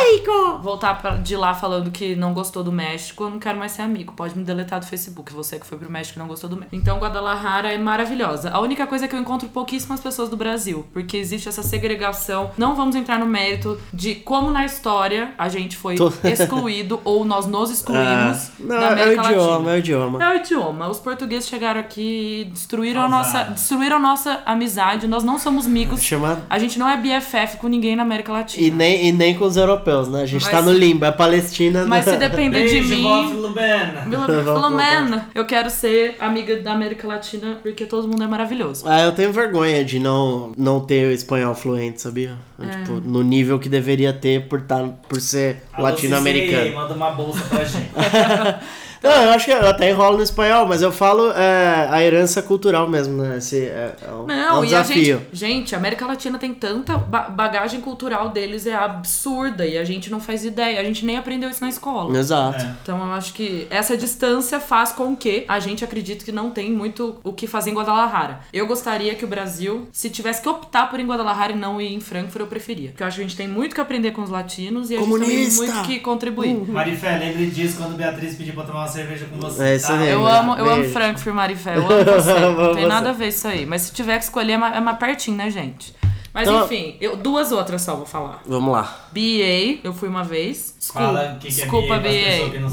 voltar 0.62 0.94
pra- 1.00 1.16
de 1.16 1.36
lá 1.36 1.54
falando 1.54 1.90
que 1.90 2.14
não 2.14 2.32
gostou 2.34 2.62
do 2.62 2.72
México, 2.72 3.24
eu 3.24 3.30
não 3.30 3.38
quero 3.38 3.58
mais 3.58 3.72
ser 3.72 3.82
amigo. 3.82 4.12
Pode 4.12 4.36
me 4.36 4.44
deletar 4.44 4.80
do 4.80 4.86
Facebook, 4.86 5.32
você 5.32 5.58
que 5.58 5.66
foi 5.66 5.78
pro 5.78 5.90
México 5.90 6.18
e 6.18 6.20
não 6.20 6.26
gostou 6.28 6.48
do 6.50 6.56
México. 6.56 6.74
Então, 6.76 6.98
Guadalajara 6.98 7.72
é 7.72 7.78
maravilhosa. 7.78 8.50
A 8.50 8.60
única 8.60 8.86
coisa 8.86 8.97
é 9.02 9.08
que 9.08 9.14
eu 9.14 9.20
encontro 9.20 9.48
pouquíssimas 9.48 10.00
pessoas 10.00 10.28
do 10.28 10.37
Brasil, 10.37 10.84
porque 10.92 11.16
existe 11.16 11.48
essa 11.48 11.62
segregação. 11.62 12.50
Não 12.56 12.74
vamos 12.74 12.94
entrar 12.96 13.18
no 13.18 13.26
mérito 13.26 13.78
de 13.92 14.14
como 14.16 14.50
na 14.50 14.64
história 14.64 15.32
a 15.38 15.48
gente 15.48 15.76
foi 15.76 15.94
Tô- 15.96 16.12
excluído 16.24 17.00
ou 17.04 17.24
nós 17.24 17.46
nos 17.46 17.70
excluímos 17.70 18.06
Ah, 18.08 18.50
não, 18.61 18.68
da 18.68 18.74
é 18.76 18.88
o 18.88 18.92
América 18.92 19.24
idioma, 19.24 19.48
Latina. 19.52 19.70
é 19.70 19.74
o 19.74 19.78
idioma. 19.78 20.24
É 20.24 20.32
o 20.32 20.37
idioma. 20.37 20.88
Os 20.88 20.98
portugueses 20.98 21.48
chegaram 21.48 21.80
aqui 21.80 22.42
e 22.42 22.44
destruíram 22.50 23.02
a 23.02 23.08
nossa, 23.08 23.44
destruíram 23.44 23.96
a 23.96 24.00
nossa 24.00 24.40
amizade. 24.46 25.06
Nós 25.06 25.24
não 25.24 25.38
somos 25.38 25.66
amigos. 25.66 26.02
Chama... 26.02 26.42
A 26.48 26.58
gente 26.58 26.78
não 26.78 26.88
é 26.88 26.96
BFF 26.96 27.56
com 27.58 27.68
ninguém 27.68 27.94
na 27.96 28.02
América 28.02 28.32
Latina. 28.32 28.66
E 28.66 28.70
nem, 28.70 29.06
e 29.08 29.12
nem 29.12 29.34
com 29.37 29.44
os 29.44 29.56
europeus, 29.56 30.08
né? 30.08 30.22
A 30.22 30.26
gente 30.26 30.42
Mas- 30.42 30.50
tá 30.50 30.62
no 30.62 30.72
limbo, 30.72 31.04
é 31.04 31.12
Palestina. 31.12 31.84
Mas 31.87 32.06
né? 32.06 32.12
se 32.12 32.18
depender 32.18 32.66
de 32.68 32.80
mim. 32.82 33.02
Mila- 34.06 34.26
Filomena, 34.58 35.28
eu 35.34 35.44
quero 35.44 35.70
ser 35.70 36.16
amiga 36.20 36.56
da 36.61 36.72
América 36.72 37.06
Latina 37.06 37.58
porque 37.62 37.87
todo 37.87 38.06
mundo 38.08 38.22
é 38.22 38.26
maravilhoso. 38.26 38.88
Ah, 38.90 39.03
eu 39.03 39.12
tenho 39.12 39.31
vergonha 39.35 39.85
de 39.85 39.98
não, 39.98 40.53
não 40.57 40.81
ter 40.81 41.07
o 41.09 41.12
espanhol 41.12 41.55
fluente, 41.55 42.01
sabia? 42.01 42.37
É. 42.59 42.70
Tipo, 42.70 42.92
no 42.94 43.22
nível 43.22 43.59
que 43.59 43.68
deveria 43.68 44.14
ter 44.14 44.48
por, 44.48 44.62
tá, 44.62 44.83
por 45.07 45.20
ser 45.20 45.62
latino-americano. 45.79 46.74
Manda 46.74 46.94
uma 46.94 47.11
bolsa 47.11 47.44
pra 47.51 47.64
gente. 47.64 47.90
Não, 49.02 49.11
eu 49.24 49.30
acho 49.30 49.44
que 49.44 49.50
eu 49.50 49.68
até 49.68 49.90
enrolo 49.90 50.16
no 50.18 50.22
espanhol, 50.22 50.66
mas 50.66 50.82
eu 50.82 50.90
falo 50.92 51.30
é, 51.32 51.88
a 51.90 52.02
herança 52.02 52.42
cultural 52.42 52.88
mesmo, 52.88 53.22
né? 53.22 53.38
Esse 53.38 53.64
é, 53.64 53.94
é 54.06 54.11
um, 54.12 54.30
é 54.30 54.37
Não, 54.46 54.61
um 54.61 54.64
e 54.64 54.74
a 54.74 54.82
desafio. 54.82 55.18
gente. 55.18 55.26
Gente, 55.32 55.74
a 55.74 55.78
América 55.78 56.06
Latina 56.06 56.38
tem 56.38 56.52
tanta 56.54 56.96
ba- 56.98 57.28
bagagem 57.28 57.80
cultural 57.80 58.28
deles, 58.30 58.66
é 58.66 58.74
absurda. 58.74 59.66
E 59.66 59.78
a 59.78 59.84
gente 59.84 60.11
não 60.11 60.20
faz 60.20 60.44
ideia. 60.44 60.80
A 60.80 60.84
gente 60.84 61.04
nem 61.04 61.16
aprendeu 61.16 61.48
isso 61.50 61.62
na 61.62 61.68
escola. 61.68 62.16
Exato. 62.18 62.62
É. 62.64 62.74
Então 62.82 62.98
eu 63.06 63.12
acho 63.12 63.32
que 63.32 63.66
essa 63.70 63.96
distância 63.96 64.61
faz 64.61 64.92
com 64.92 65.16
que 65.16 65.44
a 65.48 65.58
gente 65.61 65.84
acredite 65.84 66.24
que 66.24 66.32
não 66.32 66.50
tem 66.50 66.70
muito 66.72 67.16
o 67.22 67.32
que 67.32 67.46
fazer 67.46 67.70
em 67.70 67.74
Guadalajara. 67.74 68.40
Eu 68.52 68.66
gostaria 68.66 69.14
que 69.14 69.24
o 69.24 69.28
Brasil, 69.28 69.88
se 69.92 70.11
tivesse 70.11 70.42
que 70.42 70.48
optar 70.48 70.90
por 70.90 70.98
ir 70.98 71.02
em 71.02 71.06
Guadalajara 71.06 71.52
e 71.52 71.56
não 71.56 71.80
ir 71.80 71.92
em 71.94 72.00
Frankfurt, 72.00 72.40
eu 72.40 72.46
preferia. 72.46 72.90
Porque 72.90 73.02
eu 73.02 73.06
acho 73.06 73.16
que 73.16 73.22
a 73.22 73.26
gente 73.26 73.37
tem 73.37 73.48
muito 73.48 73.74
que 73.74 73.80
aprender 73.80 74.11
com 74.12 74.22
os 74.22 74.30
latinos 74.30 74.90
e 74.90 74.94
a 74.94 74.98
gente 74.98 75.08
Comunista! 75.08 75.64
tem 75.64 75.72
muito 75.74 75.87
que 75.88 76.00
contribuir. 76.00 76.54
Marifé, 76.68 77.16
lembre 77.18 77.46
disso 77.46 77.76
quando 77.78 77.96
Beatriz 77.96 78.34
pedir 78.37 78.52
pra 78.52 78.64
tomar 78.64 78.80
uma 78.80 78.88
cerveja 78.88 79.27
com 79.27 79.38
você. 79.38 79.62
É 79.62 79.77
isso 79.77 79.87
tá? 79.87 79.98
aí. 79.98 80.11
Eu 80.11 80.27
amo, 80.27 80.55
eu 80.57 80.66
amo 80.66 80.77
Beijo. 80.81 80.92
Frankfurt, 80.92 81.35
Marifé. 81.35 81.77
Eu 81.77 81.83
amo 81.90 82.05
você. 82.05 82.33
Não 82.40 82.74
tem 82.74 82.83
você. 82.83 82.87
nada 82.87 83.11
a 83.11 83.12
ver 83.12 83.29
isso 83.29 83.46
aí. 83.48 83.64
Mas 83.66 83.83
se 83.83 83.92
tiver 83.92 84.18
que 84.18 84.24
escolher, 84.24 84.53
é 84.53 84.57
mais, 84.59 84.77
é 84.77 84.81
mais 84.81 84.98
pertinho, 84.98 85.37
né, 85.37 85.51
gente? 85.51 85.94
Mas 86.33 86.46
Então- 86.46 86.64
enfim, 86.64 86.96
eu, 87.01 87.16
duas 87.16 87.51
outras 87.53 87.83
só 87.83 87.96
vou 87.96 88.07
falar. 88.07 88.42
Vamos 88.46 88.72
lá. 88.72 89.07
BA, 89.12 89.81
eu 89.83 89.92
fui 89.92 90.09
uma 90.09 90.22
vez. 90.22 90.74
Desculpa, 90.79 91.07
Fala 91.07 91.33
o 91.35 91.38
que 91.38 91.48
que 91.48 91.61
é 91.61 91.64
desculpa 91.64 91.94
BA 91.98 92.51
que 92.51 92.59
não 92.59 92.68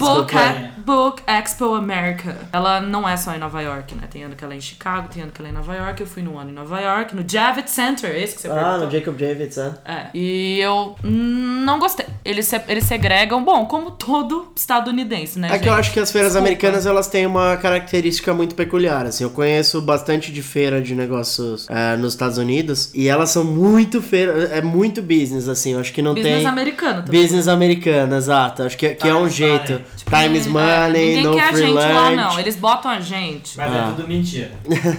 Book, 0.85 1.23
Expo 1.27 1.73
America. 1.73 2.37
Ela 2.53 2.79
não 2.79 3.07
é 3.07 3.17
só 3.17 3.33
em 3.33 3.39
Nova 3.39 3.61
York, 3.61 3.95
né? 3.95 4.03
Tem 4.09 4.23
ano 4.23 4.35
que 4.35 4.43
ela 4.43 4.53
é 4.53 4.57
em 4.57 4.61
Chicago, 4.61 5.07
tem 5.13 5.23
ano 5.23 5.31
que 5.31 5.41
ela 5.41 5.49
é 5.49 5.51
em 5.51 5.55
Nova 5.55 5.73
York. 5.75 6.01
Eu 6.01 6.07
fui 6.07 6.21
no 6.21 6.37
ano 6.37 6.51
em 6.51 6.53
Nova 6.53 6.79
York, 6.79 7.15
no 7.15 7.23
Javits 7.27 7.71
Center, 7.71 8.15
esse 8.15 8.35
que 8.35 8.41
você 8.41 8.47
Ah, 8.49 8.53
perguntou. 8.53 8.85
no 8.85 8.91
Jacob 8.91 9.19
Javits, 9.19 9.57
né? 9.57 9.73
É. 9.85 10.05
E 10.13 10.59
eu 10.59 10.95
não 11.03 11.79
gostei. 11.79 12.05
Eles, 12.23 12.45
se- 12.47 12.61
eles 12.67 12.83
segregam, 12.85 13.43
bom, 13.43 13.65
como 13.65 13.91
todo 13.91 14.51
estadunidense, 14.55 15.39
né? 15.39 15.47
É 15.51 15.59
que 15.59 15.67
eu 15.67 15.73
gente? 15.73 15.79
acho 15.79 15.93
que 15.93 15.99
as 15.99 16.11
feiras 16.11 16.33
Desculpa. 16.33 16.47
americanas 16.49 16.85
elas 16.85 17.07
têm 17.07 17.25
uma 17.25 17.57
característica 17.57 18.33
muito 18.33 18.55
peculiar. 18.55 19.05
Assim, 19.05 19.23
eu 19.23 19.29
conheço 19.29 19.81
bastante 19.81 20.31
de 20.31 20.41
feira 20.41 20.81
de 20.81 20.93
negócios 20.95 21.67
é, 21.69 21.95
nos 21.97 22.13
Estados 22.13 22.37
Unidos 22.37 22.91
e 22.93 23.07
elas 23.07 23.29
são 23.31 23.43
muito 23.43 24.01
feira, 24.01 24.45
é 24.51 24.61
muito 24.61 25.01
business 25.01 25.47
assim. 25.47 25.73
Eu 25.73 25.79
acho 25.79 25.91
que 25.93 26.01
não 26.01 26.13
Business 26.13 26.37
tem 26.37 26.47
americano 26.47 27.03
também. 27.03 27.21
business 27.21 27.47
americano, 27.47 28.15
exato. 28.15 28.63
Acho 28.63 28.77
que, 28.77 28.89
que 28.95 29.07
é 29.07 29.13
um 29.15 29.29
jeito. 29.29 29.71
money. 29.73 29.85
Time 30.25 30.37
is 30.37 30.45
É, 30.45 30.49
money, 30.81 31.05
ninguém 31.07 31.23
no 31.23 31.35
quer 31.35 31.43
a 31.49 31.51
gente 31.53 31.73
lunch. 31.73 31.93
lá, 31.93 32.11
não. 32.11 32.39
Eles 32.39 32.55
botam 32.55 32.91
a 32.91 32.99
gente. 32.99 33.57
Mas 33.57 33.71
Ah. 33.71 33.75
é 33.77 33.85
tudo 33.95 34.07
mentira. 34.07 34.51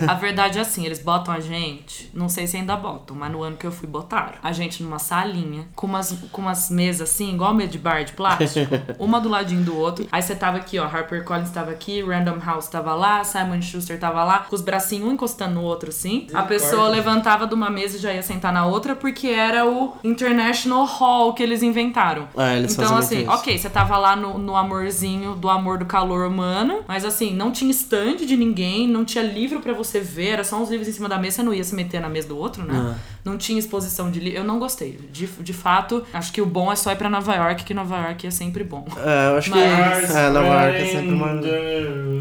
A 0.09 0.15
verdade 0.15 0.59
é 0.59 0.61
assim, 0.63 0.85
eles 0.85 0.99
botam 1.03 1.33
a 1.35 1.41
gente, 1.41 2.11
não 2.15 2.29
sei 2.29 2.47
se 2.47 2.57
ainda 2.57 2.77
botam, 2.77 3.17
mas 3.17 3.31
no 3.33 3.43
ano 3.43 3.57
que 3.57 3.67
eu 3.67 3.73
fui 3.73 3.89
botaram. 3.89 4.35
A 4.43 4.53
gente 4.53 4.83
numa 4.83 4.99
salinha, 4.99 5.67
com 5.75 5.87
umas, 5.87 6.17
com 6.33 6.43
umas 6.43 6.71
mesas 6.71 7.11
assim, 7.11 7.35
igual 7.35 7.55
mesa 7.55 7.71
de 7.71 7.79
bar 7.79 8.05
de 8.05 8.13
plástico, 8.13 8.75
uma 8.99 9.21
do 9.21 9.29
ladinho 9.29 9.63
do 9.63 9.77
outro. 9.77 10.07
Aí 10.11 10.23
você 10.23 10.35
tava 10.35 10.57
aqui, 10.59 10.79
ó, 10.79 10.85
Harper 10.85 11.25
Collins 11.25 11.51
tava 11.51 11.71
aqui, 11.71 12.03
Random 12.03 12.39
House 12.45 12.69
tava 12.69 12.95
lá, 12.95 13.23
Simon 13.25 13.61
Schuster 13.63 13.99
tava 13.99 14.23
lá, 14.25 14.41
com 14.41 14.55
os 14.55 14.63
bracinhos 14.63 15.09
um 15.09 15.13
encostando 15.13 15.55
no 15.55 15.63
outro 15.63 15.89
assim. 15.91 16.27
A 16.35 16.43
pessoa 16.43 16.89
levantava 16.89 17.47
de 17.47 17.55
uma 17.55 17.71
mesa 17.71 17.97
e 17.97 18.01
já 18.01 18.13
ia 18.13 18.23
sentar 18.23 18.53
na 18.53 18.67
outra, 18.67 18.95
porque 18.97 19.29
era 19.29 19.67
o 19.67 19.95
International 20.03 20.85
Hall 20.85 21.33
que 21.35 21.43
eles 21.43 21.63
inventaram. 21.63 22.29
Ah, 22.37 22.55
eles 22.55 22.73
então, 22.77 22.97
assim, 22.97 23.27
ok, 23.29 23.57
você 23.59 23.69
tava 23.69 23.97
lá 23.97 24.15
no, 24.17 24.39
no 24.39 24.57
amorzinho 24.57 25.35
do 25.35 25.49
amor 25.49 25.66
do 25.79 25.85
calor 25.87 26.27
humano, 26.29 26.85
mas 26.87 27.05
assim, 27.05 27.35
não 27.35 27.51
tinha 27.51 27.71
stand 27.71 28.17
de 28.19 28.37
ninguém, 28.37 28.87
não 28.87 29.05
tinha 29.05 29.23
livro 29.25 29.61
pra 29.61 29.73
você 29.73 29.99
ver, 30.01 30.29
era 30.29 30.45
só 30.45 30.61
uns 30.61 30.71
livros 30.71 30.89
em 30.89 30.93
cima 30.93 31.09
da 31.09 31.19
mesa, 31.19 31.37
você 31.37 31.43
não 31.43 31.53
ia 31.55 31.65
se 31.65 31.75
meter 31.75 32.01
na 32.01 32.09
mesa 32.09 32.29
do 32.29 32.39
outro, 32.39 32.65
né? 32.65 32.75
Ah. 32.95 32.95
Não 33.25 33.37
tinha 33.37 33.59
exposição 33.59 34.11
de 34.11 34.21
livro. 34.21 34.39
Eu 34.39 34.45
não 34.45 34.59
gostei. 34.61 34.99
De, 35.11 35.27
de 35.27 35.53
fato, 35.53 36.05
acho 36.13 36.33
que 36.33 36.41
o 36.41 36.47
bom 36.47 36.71
é 36.71 36.77
só 36.77 36.93
ir 36.93 36.97
pra 36.97 37.11
Nova 37.11 37.35
York, 37.35 37.65
que 37.65 37.75
Nova 37.75 37.97
York 37.97 38.27
é 38.27 38.31
sempre 38.31 38.63
bom. 38.63 38.87
É, 38.97 39.33
eu 39.33 39.39
acho 39.39 39.51
que 39.51 39.59
Mas- 39.59 40.15
é, 40.15 40.31
Nova 40.31 40.47
York 40.47 40.77
é 40.77 40.85
sempre 40.87 41.13
uma... 41.13 41.31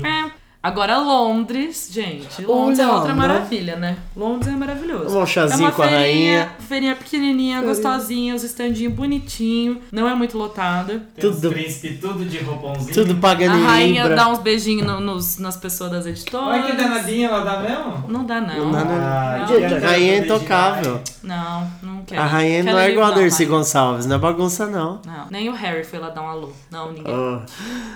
É. 0.08 0.45
Agora, 0.66 0.98
Londres, 0.98 1.90
gente. 1.92 2.42
Londres 2.44 2.80
é 2.80 2.88
outra 2.88 3.04
Olha, 3.12 3.14
maravilha, 3.14 3.76
né? 3.76 3.98
Londres 4.18 4.52
é 4.52 4.58
maravilhoso. 4.58 5.16
Um 5.16 5.24
chazinho 5.24 5.60
é 5.60 5.64
uma 5.66 5.72
com 5.72 5.84
a 5.84 5.88
feirinha, 5.88 6.40
rainha. 6.40 6.52
Feirinha 6.68 6.96
pequenininha, 6.96 7.62
gostosinha, 7.62 8.34
os 8.34 8.44
estandinhos 8.44 8.92
bonitinho, 8.92 9.80
não 9.92 10.10
é 10.10 10.16
muito 10.16 10.36
lotada. 10.36 11.04
Tudo- 11.22 11.50
príncipe 11.52 11.98
tudo 12.00 12.26
de 12.26 12.40
roupãozinho. 12.40 12.94
Tudo 12.96 13.16
pagando 13.18 13.64
A 13.64 13.68
rainha 13.74 14.02
Libra. 14.02 14.16
dá 14.16 14.28
uns 14.28 14.40
beijinhos 14.40 14.88
no- 14.88 15.00
nos, 15.00 15.38
nas 15.38 15.56
pessoas 15.56 15.92
das 15.92 16.08
editoras. 16.08 16.48
Olha 16.48 16.64
que 16.64 16.72
danadinha 16.72 17.28
ela 17.28 17.44
dá 17.44 17.60
mesmo. 17.60 18.04
Não 18.08 18.26
dá, 18.26 18.42
não. 18.42 18.56
Não 18.66 18.72
dá, 18.72 18.84
não. 18.86 18.96
Ah, 18.96 19.46
a 19.46 19.88
rainha 19.88 20.14
é 20.14 20.18
intocável. 20.18 21.00
Não, 21.22 21.72
não 21.84 22.04
quero. 22.06 22.22
A 22.24 22.26
rainha 22.26 22.64
Quero 22.64 22.76
não 22.76 22.82
é 22.82 22.90
igual 22.92 23.08
a 23.08 23.12
Darcy 23.12 23.44
rainha. 23.44 23.58
Gonçalves, 23.58 24.08
não 24.08 24.16
é 24.16 24.20
bagunça 24.20 24.66
não. 24.66 25.00
Não, 25.06 25.28
nem 25.30 25.48
o 25.48 25.54
Harry 25.54 25.84
foi 25.84 26.00
lá 26.00 26.10
dar 26.10 26.24
um 26.24 26.28
alô. 26.28 26.50
Não, 26.72 26.92
ninguém. 26.92 27.14
Oh. 27.14 27.40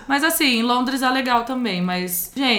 Mas 0.08 0.24
assim, 0.24 0.62
Londres 0.62 1.02
é 1.02 1.10
legal 1.10 1.46
também, 1.46 1.82
mas, 1.82 2.32
gente, 2.36 2.59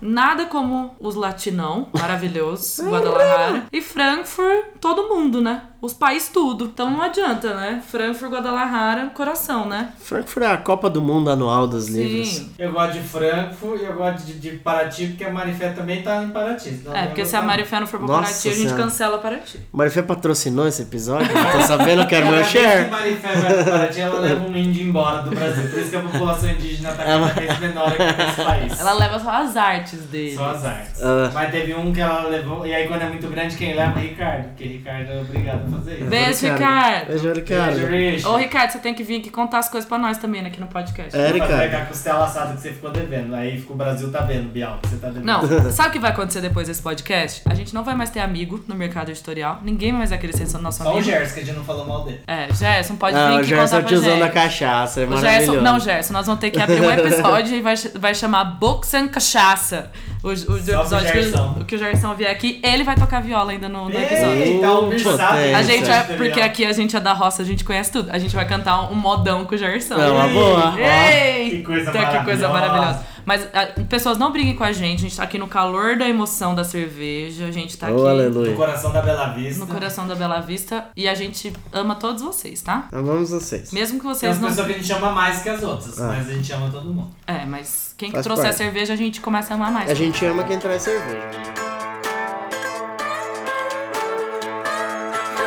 nada 0.00 0.46
como 0.46 0.94
os 0.98 1.14
latinão, 1.14 1.88
maravilhosos, 1.92 2.80
Guadalajara. 2.86 3.66
E 3.72 3.80
Frankfurt, 3.80 4.66
todo 4.80 5.08
mundo, 5.08 5.40
né? 5.40 5.62
Os 5.84 5.92
países 5.92 6.30
tudo. 6.30 6.64
Então 6.64 6.90
não 6.90 7.02
adianta, 7.02 7.52
né? 7.54 7.82
Frankfurt, 7.86 8.32
Guadalajara, 8.32 9.10
coração, 9.14 9.68
né? 9.68 9.90
Frankfurt 9.98 10.46
é 10.46 10.50
a 10.50 10.56
Copa 10.56 10.88
do 10.88 11.02
Mundo 11.02 11.28
anual 11.30 11.66
dos 11.66 11.88
livros. 11.88 12.28
Sim. 12.28 12.54
Eu 12.58 12.72
gosto 12.72 12.94
de 12.94 13.00
Frankfurt 13.00 13.82
e 13.82 13.84
eu 13.84 13.92
gosto 13.92 14.24
de, 14.24 14.32
de 14.38 14.50
Paraty, 14.52 15.08
porque 15.08 15.24
a 15.24 15.30
Marifé 15.30 15.68
também 15.70 16.00
tá 16.02 16.22
em 16.22 16.30
Paraty. 16.30 16.80
É, 16.90 17.06
porque 17.06 17.26
se 17.26 17.36
a 17.36 17.42
Marifé 17.42 17.80
não 17.80 17.86
for 17.86 17.98
pra 17.98 18.06
Nossa 18.08 18.22
Paraty, 18.22 18.48
a 18.48 18.52
gente 18.52 18.62
Senhora. 18.62 18.82
cancela 18.82 19.18
Paraty. 19.18 19.60
Marifé 19.70 20.00
patrocinou 20.00 20.66
esse 20.66 20.80
episódio? 20.80 21.30
Eu 21.30 21.52
tô 21.52 21.60
sabendo 21.66 22.06
que 22.06 22.14
era 22.14 22.24
Cada 22.24 22.36
meu 22.36 22.44
share. 22.46 22.90
Marifé 22.90 23.34
vai 23.34 23.54
pra 23.54 23.64
Paraty, 23.64 24.00
ela 24.00 24.20
leva 24.20 24.42
um 24.46 24.56
índio 24.56 24.88
embora 24.88 25.22
do 25.22 25.36
Brasil. 25.36 25.68
Por 25.68 25.78
isso 25.80 25.90
que 25.90 25.96
a 25.96 26.00
população 26.00 26.50
indígena 26.50 26.92
tá 26.92 27.04
cada 27.04 27.26
vez 27.26 27.58
menor 27.58 27.88
aqui 27.88 28.22
nesse 28.22 28.42
país. 28.42 28.80
Ela 28.80 28.92
leva 28.94 29.18
só 29.18 29.30
as 29.30 29.54
artes 29.54 30.00
dele. 30.04 30.34
Só 30.34 30.50
as 30.50 30.64
artes. 30.64 31.02
Ah. 31.02 31.30
Mas 31.34 31.50
teve 31.50 31.74
um 31.74 31.92
que 31.92 32.00
ela 32.00 32.26
levou, 32.26 32.66
e 32.66 32.74
aí 32.74 32.88
quando 32.88 33.02
é 33.02 33.08
muito 33.10 33.28
grande, 33.28 33.54
quem 33.54 33.74
leva 33.74 33.98
é 34.00 34.02
Ricardo, 34.02 34.48
porque 34.48 34.64
Ricardo 34.64 35.12
é 35.12 35.20
obrigado 35.20 35.66
a 35.66 35.73
fazer 35.74 35.94
isso. 36.00 36.04
Beijo, 36.06 36.46
Ricardo. 36.52 37.06
Beijo, 37.08 37.32
Ricardo. 37.32 37.74
Beijo, 37.74 37.86
Rich. 38.16 38.26
Ô, 38.26 38.36
Ricardo, 38.36 38.70
você 38.72 38.78
tem 38.78 38.94
que 38.94 39.02
vir 39.02 39.20
aqui 39.20 39.30
contar 39.30 39.58
as 39.58 39.68
coisas 39.68 39.88
pra 39.88 39.98
nós 39.98 40.18
também 40.18 40.44
aqui 40.46 40.60
no 40.60 40.66
podcast. 40.66 41.16
É, 41.16 41.30
Ricardo. 41.32 41.58
pegar 41.58 41.78
a 41.82 41.86
costela 41.86 42.24
assada 42.24 42.54
que 42.54 42.60
você 42.60 42.70
ficou 42.70 42.90
devendo. 42.90 43.34
Aí 43.34 43.58
fica 43.60 43.72
o 43.72 43.76
Brasil 43.76 44.10
tá 44.12 44.20
vendo, 44.20 44.50
Bial, 44.52 44.78
que 44.82 44.88
você 44.88 44.96
tá 44.96 45.08
devendo. 45.08 45.24
Não, 45.24 45.42
sabe 45.72 45.88
o 45.88 45.92
que 45.92 45.98
vai 45.98 46.10
acontecer 46.10 46.40
depois 46.40 46.68
desse 46.68 46.82
podcast? 46.82 47.42
A 47.46 47.54
gente 47.54 47.74
não 47.74 47.82
vai 47.84 47.94
mais 47.94 48.10
ter 48.10 48.20
amigo 48.20 48.62
no 48.68 48.74
mercado 48.74 49.10
editorial. 49.10 49.60
Ninguém 49.62 49.90
vai 49.90 49.98
mais 50.04 50.10
vai 50.10 50.18
querer 50.18 50.36
ser 50.36 50.58
nosso 50.58 50.78
Só 50.82 50.84
o 50.84 50.92
amigo. 50.92 51.02
Gerson, 51.04 51.34
que 51.34 51.40
a 51.40 51.44
gente 51.44 51.56
não 51.56 51.64
falou 51.64 51.86
mal 51.86 52.04
dele. 52.04 52.20
É, 52.26 52.46
Gerson, 52.52 52.96
pode 52.96 53.16
Ah, 53.16 53.28
vir 53.28 53.34
o 53.34 53.38
aqui 53.38 53.46
Gerson 53.48 53.62
é 53.62 53.66
contar 53.66 53.78
o 53.78 53.82
pra 53.82 53.88
gente. 54.10 54.20
da 54.20 54.28
cachaça, 54.30 55.00
é 55.00 55.04
O 55.04 55.08
Gerson, 55.08 55.24
maravilhoso. 55.24 55.60
não, 55.62 55.80
Gerson, 55.80 56.12
nós 56.12 56.26
vamos 56.26 56.40
ter 56.40 56.50
que 56.50 56.60
abrir 56.60 56.80
um 56.80 56.90
episódio 56.92 57.56
e 57.56 57.60
vai, 57.62 57.74
vai 57.94 58.14
chamar 58.14 58.44
Books 58.44 58.92
and 58.94 59.08
Cachaça. 59.08 59.90
O, 60.22 60.28
o, 60.28 60.30
o 60.30 60.34
episódio 60.58 61.12
que, 61.12 61.22
Gerson. 61.22 61.56
o- 61.60 61.64
que 61.64 61.74
o 61.74 61.78
Gerson 61.78 62.14
vier 62.14 62.30
aqui, 62.30 62.60
ele 62.62 62.84
vai 62.84 62.94
tocar 62.96 63.20
viola 63.20 63.52
ainda 63.52 63.68
no, 63.68 63.88
no 63.88 63.98
episódio. 63.98 64.42
Eita, 64.42 64.70
um 64.72 64.88
versado. 64.88 65.38
A 65.56 65.62
gente 65.64 65.90
é, 65.90 65.96
editorial. 65.98 66.16
porque 66.18 66.40
aqui 66.40 66.64
a 66.64 66.72
gente 66.72 66.96
é 66.96 67.00
da 67.00 67.12
roça, 67.12 67.42
a 67.42 67.44
gente 67.44 67.64
conhece 67.64 67.90
tudo. 67.92 68.10
A 68.10 68.18
gente 68.18 68.34
vai 68.34 68.46
cantar 68.46 68.90
um 68.90 68.94
modão 68.94 69.44
com 69.44 69.54
o 69.54 69.58
Gerson. 69.58 69.94
É 69.94 70.10
uma 70.10 70.28
boa. 70.28 70.74
Eita, 70.80 71.56
Que 71.56 71.62
coisa 71.62 71.90
que 71.92 72.24
coisa 72.24 72.48
maravilhosa. 72.48 73.14
Mas 73.26 73.48
ah, 73.54 73.68
pessoas 73.88 74.18
não 74.18 74.30
briguem 74.30 74.54
com 74.54 74.64
a 74.64 74.70
gente, 74.72 74.98
a 74.98 75.02
gente 75.08 75.16
tá 75.16 75.22
aqui 75.22 75.38
no 75.38 75.46
calor 75.46 75.96
da 75.96 76.06
emoção 76.06 76.54
da 76.54 76.62
cerveja, 76.62 77.46
a 77.46 77.50
gente 77.50 77.74
tá 77.78 77.86
Oh, 77.86 77.92
aqui 77.92 78.00
No 78.02 78.06
aleluia. 78.08 78.54
coração 78.54 78.92
da 78.92 79.00
Bela 79.00 79.28
Vista. 79.28 79.64
no 79.64 79.66
coração 79.66 80.06
da 80.06 80.14
Bela 80.14 80.40
Vista 80.40 80.88
e 80.94 81.08
a 81.08 81.14
gente 81.14 81.50
ama 81.72 81.94
todos 81.94 82.22
vocês, 82.22 82.60
tá? 82.60 82.86
Amamos 82.92 83.30
vocês. 83.30 83.72
Mesmo 83.72 83.96
que 83.98 84.04
Tem 84.04 84.14
vocês 84.14 84.36
umas 84.36 84.40
não. 84.42 84.48
pessoas 84.50 84.66
que 84.66 84.72
a 84.74 84.78
gente 84.78 84.92
ama 84.92 85.10
mais 85.12 85.42
que 85.42 85.48
as 85.48 85.62
outras, 85.62 85.98
Ah. 85.98 86.08
mas 86.08 86.28
a 86.28 86.32
gente 86.34 86.52
ama 86.52 86.68
todo 86.70 86.84
mundo. 86.92 87.12
É, 87.26 87.46
mas 87.46 87.94
quem 87.96 88.10
que 88.12 88.20
trouxer 88.20 88.50
a 88.50 88.52
cerveja, 88.52 88.92
a 88.92 88.96
gente 88.96 89.22
começa 89.22 89.54
a 89.54 89.56
amar 89.56 89.72
mais. 89.72 89.90
A 89.90 89.94
gente 89.94 90.22
ama 90.26 90.44
quem 90.44 90.58
traz 90.58 90.82
cerveja. 90.82 91.63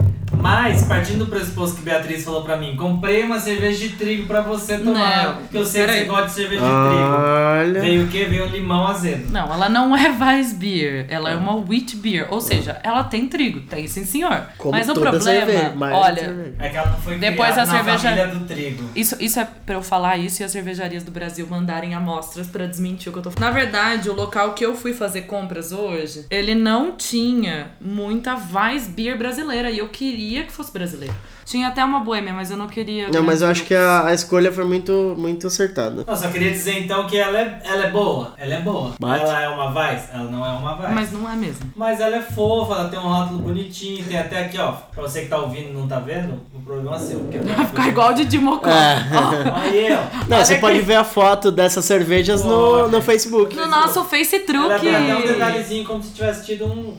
Mas, 0.47 0.85
partindo 0.85 1.25
do 1.25 1.27
pressuposto 1.27 1.75
que 1.75 1.81
Beatriz 1.81 2.23
falou 2.23 2.41
pra 2.41 2.55
mim, 2.55 2.77
comprei 2.77 3.21
uma 3.23 3.37
cerveja 3.37 3.79
de 3.79 3.89
trigo 3.97 4.25
pra 4.27 4.39
você 4.39 4.77
tomar. 4.77 5.25
Não, 5.25 5.35
porque 5.41 5.57
eu 5.57 5.65
sei 5.65 5.85
que 5.85 5.91
você 5.91 6.03
gosta 6.05 6.25
de 6.27 6.31
cerveja 6.33 6.61
de 6.61 6.67
trigo. 6.67 7.15
Olha. 7.17 7.81
Veio 7.81 8.05
o 8.05 8.07
quê? 8.07 8.25
Veio 8.29 8.45
limão 8.45 8.87
azedo. 8.87 9.29
Não, 9.29 9.51
ela 9.53 9.67
não 9.67 9.93
é 9.95 10.09
Weissbier, 10.09 11.05
ela 11.09 11.31
é 11.31 11.35
uma 11.35 11.55
wheat 11.57 11.97
beer, 11.97 12.27
ou 12.29 12.39
seja, 12.39 12.79
ela 12.81 13.03
tem 13.03 13.27
trigo, 13.27 13.59
tem 13.61 13.87
sim 13.87 14.05
senhor. 14.05 14.43
Como 14.57 14.71
mas 14.71 14.87
o 14.87 14.93
toda 14.93 15.11
problema, 15.11 15.45
cerveja, 15.45 15.73
mas 15.75 15.93
olha, 15.93 16.15
cerveja. 16.19 16.53
É 16.59 16.69
que 16.69 16.77
ela 16.77 16.89
não 16.91 16.97
foi 16.97 17.17
Depois 17.17 17.51
a 17.57 17.65
na 17.65 17.65
cerveja- 17.65 17.97
família 17.99 18.27
do 18.27 18.45
trigo. 18.45 18.89
Isso, 18.95 19.17
isso 19.19 19.39
é 19.41 19.47
pra 19.65 19.75
eu 19.75 19.81
falar 19.83 20.15
isso 20.15 20.41
e 20.41 20.45
as 20.45 20.51
cervejarias 20.51 21.03
do 21.03 21.11
Brasil 21.11 21.45
mandarem 21.49 21.93
amostras 21.93 22.47
pra 22.47 22.65
desmentir 22.65 23.09
o 23.09 23.11
que 23.11 23.19
eu 23.19 23.23
tô 23.23 23.31
falando. 23.31 23.53
Na 23.53 23.59
verdade, 23.59 24.09
o 24.09 24.13
local 24.15 24.53
que 24.53 24.65
eu 24.65 24.73
fui 24.75 24.93
fazer 24.93 25.23
compras 25.23 25.73
hoje, 25.73 26.25
ele 26.31 26.55
não 26.55 26.93
tinha 26.93 27.71
muita 27.81 28.37
Weissbier 28.53 29.17
brasileira 29.17 29.69
e 29.69 29.79
eu 29.79 29.89
queria 29.89 30.36
que 30.45 30.51
fosse 30.51 30.71
brasileira. 30.71 31.13
Tinha 31.45 31.67
até 31.69 31.83
uma 31.83 31.99
boêmia, 32.01 32.33
mas 32.33 32.51
eu 32.51 32.57
não 32.57 32.67
queria. 32.67 33.09
Não, 33.09 33.23
mas 33.23 33.41
eu 33.41 33.47
acho 33.47 33.63
que 33.63 33.73
a, 33.73 34.07
a 34.07 34.13
escolha 34.13 34.51
foi 34.51 34.65
muito, 34.65 35.15
muito 35.17 35.47
acertada. 35.47 36.03
Não, 36.05 36.15
só 36.15 36.27
queria 36.29 36.51
dizer 36.51 36.79
então 36.83 37.07
que 37.07 37.17
ela 37.17 37.39
é, 37.39 37.61
ela 37.63 37.85
é 37.85 37.89
boa. 37.91 38.33
Ela 38.37 38.55
é 38.55 38.61
boa. 38.61 38.93
Bate. 38.99 39.23
Ela 39.23 39.41
é 39.43 39.47
uma 39.49 39.65
Weiss? 39.73 40.03
Ela 40.13 40.23
não 40.25 40.45
é 40.45 40.49
uma 40.49 40.75
Weiss. 40.75 40.93
Mas 40.93 41.11
não 41.11 41.31
é 41.31 41.35
mesmo. 41.35 41.71
Mas 41.75 41.99
ela 41.99 42.17
é 42.17 42.21
fofa, 42.21 42.73
ela 42.73 42.89
tem 42.89 42.99
um 42.99 43.03
rótulo 43.03 43.39
bonitinho, 43.39 44.03
tem 44.05 44.17
até 44.19 44.45
aqui, 44.45 44.57
ó. 44.57 44.73
Pra 44.73 45.03
você 45.03 45.21
que 45.21 45.27
tá 45.27 45.37
ouvindo 45.37 45.69
e 45.69 45.73
não 45.73 45.87
tá 45.87 45.99
vendo, 45.99 46.39
o 46.53 46.59
problema 46.61 46.95
é 46.95 46.99
seu. 46.99 47.19
Porque 47.19 47.37
Vai 47.39 47.65
ficar 47.65 47.87
igual 47.87 48.13
de 48.13 48.25
Dimocó. 48.25 48.69
Aí, 48.69 49.87
ó. 49.91 50.25
Não, 50.27 50.37
Olha 50.37 50.45
você 50.45 50.53
aqui. 50.53 50.61
pode 50.61 50.79
ver 50.81 50.95
a 50.95 51.03
foto 51.03 51.51
dessas 51.51 51.85
cervejas 51.85 52.43
no, 52.43 52.87
no 52.87 53.01
Facebook. 53.01 53.55
No 53.55 53.67
nosso 53.67 54.03
Face 54.03 54.35
Ela 54.35 54.45
Truque. 54.45 54.79
tem 54.81 54.95
até 54.95 55.15
um 55.15 55.21
detalhezinho 55.21 55.85
como 55.85 56.03
se 56.03 56.11
tivesse 56.13 56.45
tido 56.45 56.65
um 56.65 56.95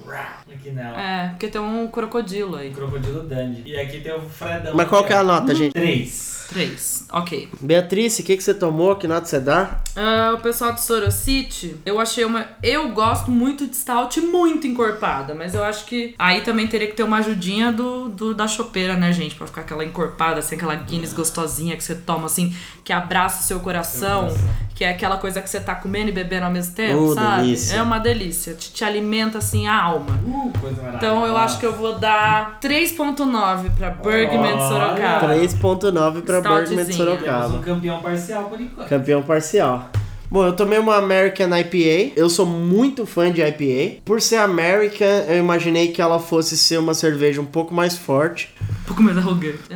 aqui 0.54 0.70
nela. 0.70 1.00
É, 1.00 1.28
porque 1.30 1.48
tem 1.48 1.60
um 1.60 1.88
crocodilo 1.88 2.56
aí. 2.56 2.70
Crocodilo 2.72 3.22
Dandy. 3.22 3.62
E 3.66 3.76
aqui 3.78 4.00
tem 4.00 4.12
o 4.12 4.20
Fredão. 4.20 4.74
Mas 4.74 4.88
qual 4.88 5.04
que 5.04 5.12
é 5.12 5.16
a 5.16 5.22
nota, 5.22 5.54
gente? 5.54 5.72
Três. 5.72 6.37
Três. 6.48 7.04
Ok. 7.12 7.48
Beatriz, 7.60 8.18
o 8.18 8.22
que, 8.22 8.36
que 8.36 8.42
você 8.42 8.54
tomou? 8.54 8.96
Que 8.96 9.06
nota 9.06 9.26
você 9.26 9.38
dá? 9.38 9.80
Ah, 9.94 10.32
o 10.34 10.40
pessoal 10.40 10.72
de 10.72 10.80
Sorocity, 10.82 11.76
eu 11.84 12.00
achei 12.00 12.24
uma. 12.24 12.46
Eu 12.62 12.88
gosto 12.90 13.30
muito 13.30 13.66
de 13.66 13.76
stout 13.76 14.18
muito 14.20 14.66
encorpada, 14.66 15.34
mas 15.34 15.54
eu 15.54 15.62
acho 15.62 15.84
que 15.84 16.14
aí 16.18 16.40
também 16.40 16.66
teria 16.66 16.86
que 16.88 16.94
ter 16.94 17.02
uma 17.02 17.18
ajudinha 17.18 17.70
do, 17.70 18.08
do 18.08 18.34
da 18.34 18.48
chopeira, 18.48 18.94
né, 18.96 19.12
gente? 19.12 19.34
Pra 19.34 19.46
ficar 19.46 19.60
aquela 19.62 19.84
encorpada, 19.84 20.38
assim, 20.40 20.54
aquela 20.56 20.74
Guinness 20.74 21.12
gostosinha 21.12 21.76
que 21.76 21.84
você 21.84 21.94
toma, 21.94 22.26
assim, 22.26 22.54
que 22.82 22.92
abraça 22.92 23.42
o 23.42 23.46
seu 23.46 23.60
coração, 23.60 24.34
que 24.74 24.84
é 24.84 24.90
aquela 24.90 25.18
coisa 25.18 25.42
que 25.42 25.50
você 25.50 25.60
tá 25.60 25.74
comendo 25.74 26.08
e 26.08 26.12
bebendo 26.12 26.46
ao 26.46 26.52
mesmo 26.52 26.74
tempo, 26.74 26.98
Oh, 27.10 27.14
sabe? 27.14 27.42
delícia. 27.42 27.76
É 27.76 27.82
uma 27.82 27.98
delícia. 27.98 28.54
Te, 28.54 28.72
te 28.72 28.84
alimenta, 28.84 29.36
assim, 29.38 29.66
a 29.66 29.82
alma. 29.82 30.18
Uh, 30.24 30.52
coisa 30.58 30.76
maravilhosa. 30.82 30.96
Então 30.96 31.26
eu 31.26 31.36
acho 31.36 31.58
que 31.58 31.66
eu 31.66 31.72
vou 31.74 31.98
dar 31.98 32.58
3.9 32.60 33.70
pra 33.76 33.90
Bergman 33.90 34.56
de 34.56 34.62
Olha. 34.62 34.68
Sorocaba. 34.68 35.34
3.9 35.34 36.22
pra 36.22 36.37
Bergman 36.40 36.84
de. 36.84 36.86
Temos 36.86 36.88
um 36.88 36.92
Sorocaba. 36.92 37.58
campeão 37.60 38.00
parcial 38.00 38.44
por 38.44 38.60
enquanto. 38.60 38.88
Campeão 38.88 39.22
parcial. 39.22 39.90
Bom, 40.30 40.44
eu 40.44 40.52
tomei 40.52 40.78
uma 40.78 40.96
American 40.96 41.48
IPA. 41.56 42.12
Eu 42.14 42.28
sou 42.28 42.44
muito 42.44 43.06
fã 43.06 43.32
de 43.32 43.40
IPA. 43.40 44.02
Por 44.04 44.20
ser 44.20 44.36
American, 44.36 45.06
eu 45.26 45.38
imaginei 45.38 45.88
que 45.88 46.02
ela 46.02 46.18
fosse 46.18 46.58
ser 46.58 46.78
uma 46.78 46.92
cerveja 46.92 47.40
um 47.40 47.46
pouco 47.46 47.72
mais 47.72 47.96
forte. 47.96 48.54
Um 48.60 48.84
pouco 48.84 49.02
mais 49.02 49.16
arrogante. 49.16 49.58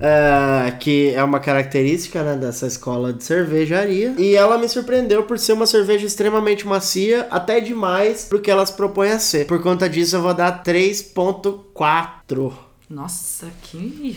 É, 0.00 0.70
que 0.78 1.12
é 1.12 1.24
uma 1.24 1.40
característica 1.40 2.22
né, 2.22 2.36
dessa 2.36 2.68
escola 2.68 3.12
de 3.12 3.24
cervejaria. 3.24 4.14
E 4.16 4.36
ela 4.36 4.56
me 4.56 4.68
surpreendeu 4.68 5.24
por 5.24 5.36
ser 5.40 5.54
uma 5.54 5.66
cerveja 5.66 6.06
extremamente 6.06 6.64
macia, 6.64 7.26
até 7.32 7.58
demais 7.58 8.24
pro 8.24 8.40
que 8.40 8.48
elas 8.48 8.70
propõem 8.70 9.10
a 9.10 9.18
ser. 9.18 9.46
Por 9.46 9.60
conta 9.60 9.88
disso, 9.88 10.14
eu 10.14 10.22
vou 10.22 10.32
dar 10.32 10.62
3.4. 10.62 12.52
Nossa, 12.90 13.48
que 13.62 13.76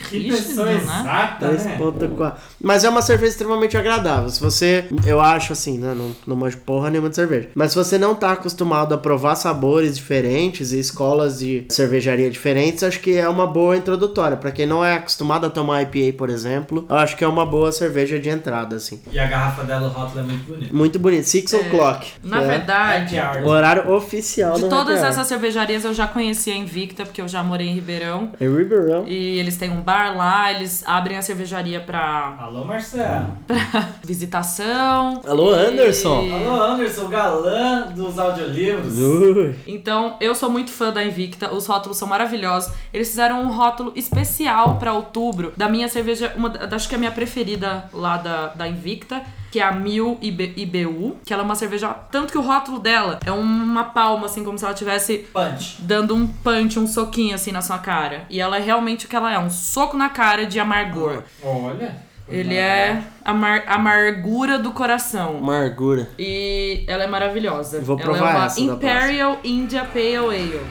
rígido, 0.10 0.64
né? 0.64 0.76
exata, 0.76 1.52
né? 1.52 1.78
3.4. 1.78 2.34
Mas 2.62 2.86
é 2.86 2.90
uma 2.90 3.02
cerveja 3.02 3.32
extremamente 3.32 3.76
agradável. 3.76 4.30
Se 4.30 4.40
você, 4.40 4.86
eu 5.06 5.20
acho 5.20 5.52
assim, 5.52 5.78
né? 5.78 5.94
Não, 5.94 6.16
não 6.26 6.38
manjo 6.38 6.58
porra 6.60 6.90
nenhuma 6.90 7.10
de 7.10 7.16
cerveja. 7.16 7.50
Mas 7.54 7.72
se 7.72 7.78
você 7.78 7.98
não 7.98 8.16
tá 8.16 8.32
acostumado 8.32 8.94
a 8.94 8.98
provar 8.98 9.36
sabores 9.36 9.98
diferentes 9.98 10.72
e 10.72 10.80
escolas 10.80 11.40
de 11.40 11.66
cervejaria 11.70 12.30
diferentes, 12.30 12.82
acho 12.84 13.02
que 13.02 13.18
é 13.18 13.28
uma 13.28 13.46
boa 13.46 13.76
introdutória. 13.76 14.38
Pra 14.38 14.52
quem 14.52 14.66
não 14.66 14.86
é 14.86 14.96
acostumado 14.96 15.46
a 15.46 15.50
tomar 15.50 15.82
IPA, 15.82 16.18
por 16.18 16.30
exemplo, 16.30 16.86
eu 16.90 16.96
acho 16.96 17.18
que 17.18 17.26
é 17.26 17.28
uma 17.28 17.46
boa 17.46 17.74
cerveja 17.74 18.20
de 18.20 18.30
entrada, 18.30 18.78
assim. 18.78 19.02
E 19.12 19.20
a 19.20 19.26
garrafa 19.26 19.66
dela, 19.66 19.88
o 19.88 19.92
rótulo 19.92 20.22
é 20.22 20.24
muito 20.24 20.46
bonito. 20.46 20.76
Muito 20.76 21.00
bonito. 21.00 21.26
Six 21.26 21.54
o'clock. 21.54 22.14
Na 22.24 22.38
que 22.38 22.44
é 22.44 22.48
verdade. 22.48 23.20
O 23.44 23.48
horário 23.50 23.92
oficial 23.92 24.56
de 24.56 24.70
todas 24.70 25.04
essas 25.04 25.28
cervejarias 25.28 25.84
eu 25.84 25.94
já 25.94 26.08
conhecia 26.08 26.54
a 26.54 26.58
Invicta, 26.58 27.04
porque 27.04 27.22
eu 27.22 27.28
já 27.28 27.44
morei 27.44 27.68
em 27.68 27.74
Ribeirão. 27.74 28.32
É 28.40 28.61
Ribeirão. 28.64 29.06
E 29.08 29.40
eles 29.40 29.58
têm 29.58 29.70
um 29.72 29.82
bar 29.82 30.16
lá, 30.16 30.52
eles 30.52 30.84
abrem 30.88 31.18
a 31.18 31.22
cervejaria 31.22 31.80
pra, 31.80 32.36
Alô, 32.40 32.64
Marcelo. 32.66 33.28
pra 33.48 33.58
visitação. 34.04 35.22
Alô, 35.28 35.54
Anderson. 35.54 36.22
E- 36.24 36.34
Alô, 36.34 36.62
Anderson, 36.62 37.08
galã 37.08 37.88
dos 37.94 38.18
audiolivros. 38.18 38.98
Ui. 38.98 39.56
Então, 39.68 40.16
eu 40.20 40.34
sou 40.36 40.50
muito 40.50 40.72
fã 40.72 40.92
da 40.92 41.04
Invicta, 41.04 41.54
os 41.54 41.66
rótulos 41.68 41.98
são 41.98 42.08
maravilhosos. 42.08 42.74
Eles 42.94 43.10
fizeram 43.10 43.42
um 43.44 43.52
rótulo 43.52 43.92
especial 43.96 44.76
pra 44.78 44.94
outubro 44.94 45.54
da 45.58 45.68
minha 45.70 45.88
cerveja, 45.88 46.34
uma, 46.36 46.52
acho 46.72 46.88
que 46.88 46.96
é 46.96 46.98
a 46.98 47.00
minha 47.00 47.12
preferida 47.12 47.86
lá 47.94 48.18
da, 48.18 48.48
da 48.48 48.68
Invicta, 48.68 49.22
que 49.52 49.60
é 49.60 49.64
a 49.64 49.72
1000 49.72 50.18
IB, 50.22 50.54
IBU, 50.56 51.18
que 51.26 51.34
ela 51.34 51.44
é 51.44 51.46
uma 51.46 51.56
cerveja, 51.56 51.90
tanto 51.90 52.32
que 52.32 52.38
o 52.38 52.42
rótulo 52.42 52.80
dela 52.80 53.20
é 53.26 53.32
uma 53.32 53.84
palma, 53.84 54.26
assim, 54.26 54.44
como 54.44 54.58
se 54.58 54.64
ela 54.64 54.74
tivesse 54.74 55.28
Punch. 55.34 55.78
dando 55.80 56.16
um 56.16 56.26
punch, 56.26 56.80
um 56.80 56.88
soquinho 56.88 57.36
assim 57.36 57.52
na 57.52 57.62
sua 57.62 57.78
cara. 57.78 58.26
E 58.30 58.40
ela 58.40 58.58
é 58.58 58.62
realmente 58.62 59.06
o 59.06 59.10
que 59.10 59.16
ela 59.16 59.32
é, 59.32 59.38
um 59.38 59.50
soco 59.50 59.98
na 59.98 60.10
cara 60.10 60.46
de 60.46 60.60
amargor. 60.60 61.24
Olha. 61.44 62.10
Ele 62.30 62.56
é 62.56 63.04
amar 63.26 63.64
amargura 63.68 64.58
do 64.58 64.72
coração. 64.72 65.40
Amargura. 65.40 66.08
E 66.18 66.86
ela 66.88 67.04
é 67.04 67.08
maravilhosa. 67.08 67.82
Vou 67.82 68.00
ela 68.00 68.06
provar 68.06 68.30
é 68.30 68.38
uma 68.38 68.46
essa 68.46 68.56
da 68.56 68.74
Imperial 68.74 69.40
India 69.44 69.84
Pale 69.84 70.16
Ale. 70.16 70.62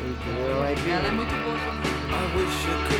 Ela 0.91 1.07
é 1.07 1.11
muito 1.11 1.35
boa. 1.35 1.61
I 2.11 2.37
wish 2.37 2.66
you 2.66 2.89
could 2.89 3.00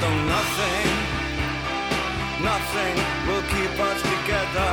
Though 0.00 0.20
nothing, 0.34 0.90
nothing. 2.42 2.96
Will 3.26 3.42
keep 3.42 3.78
us 3.88 4.00
together. 4.00 4.72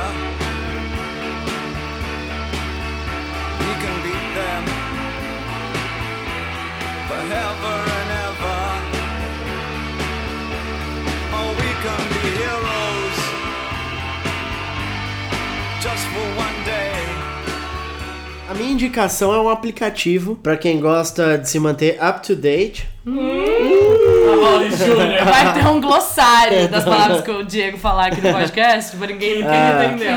We 3.60 3.72
can 3.82 3.96
beat 4.04 4.26
them. 4.38 4.64
Forever 7.08 7.91
A 18.52 18.54
minha 18.54 18.70
indicação 18.72 19.32
é 19.32 19.40
um 19.40 19.48
aplicativo 19.48 20.36
pra 20.36 20.58
quem 20.58 20.78
gosta 20.78 21.38
de 21.38 21.48
se 21.48 21.58
manter 21.58 21.98
up 22.06 22.20
to 22.20 22.36
date. 22.36 22.86
Vai 25.24 25.54
ter 25.54 25.66
um 25.66 25.80
glossário 25.80 26.68
das 26.68 26.84
palavras 26.84 27.22
que 27.22 27.30
o 27.30 27.42
Diego 27.44 27.78
falar 27.78 28.08
aqui 28.08 28.20
no 28.20 28.30
podcast, 28.30 28.94
pra 28.94 29.06
ninguém, 29.06 29.36
ninguém 29.36 29.48
Ah. 29.50 29.84
entendeu. 29.86 30.12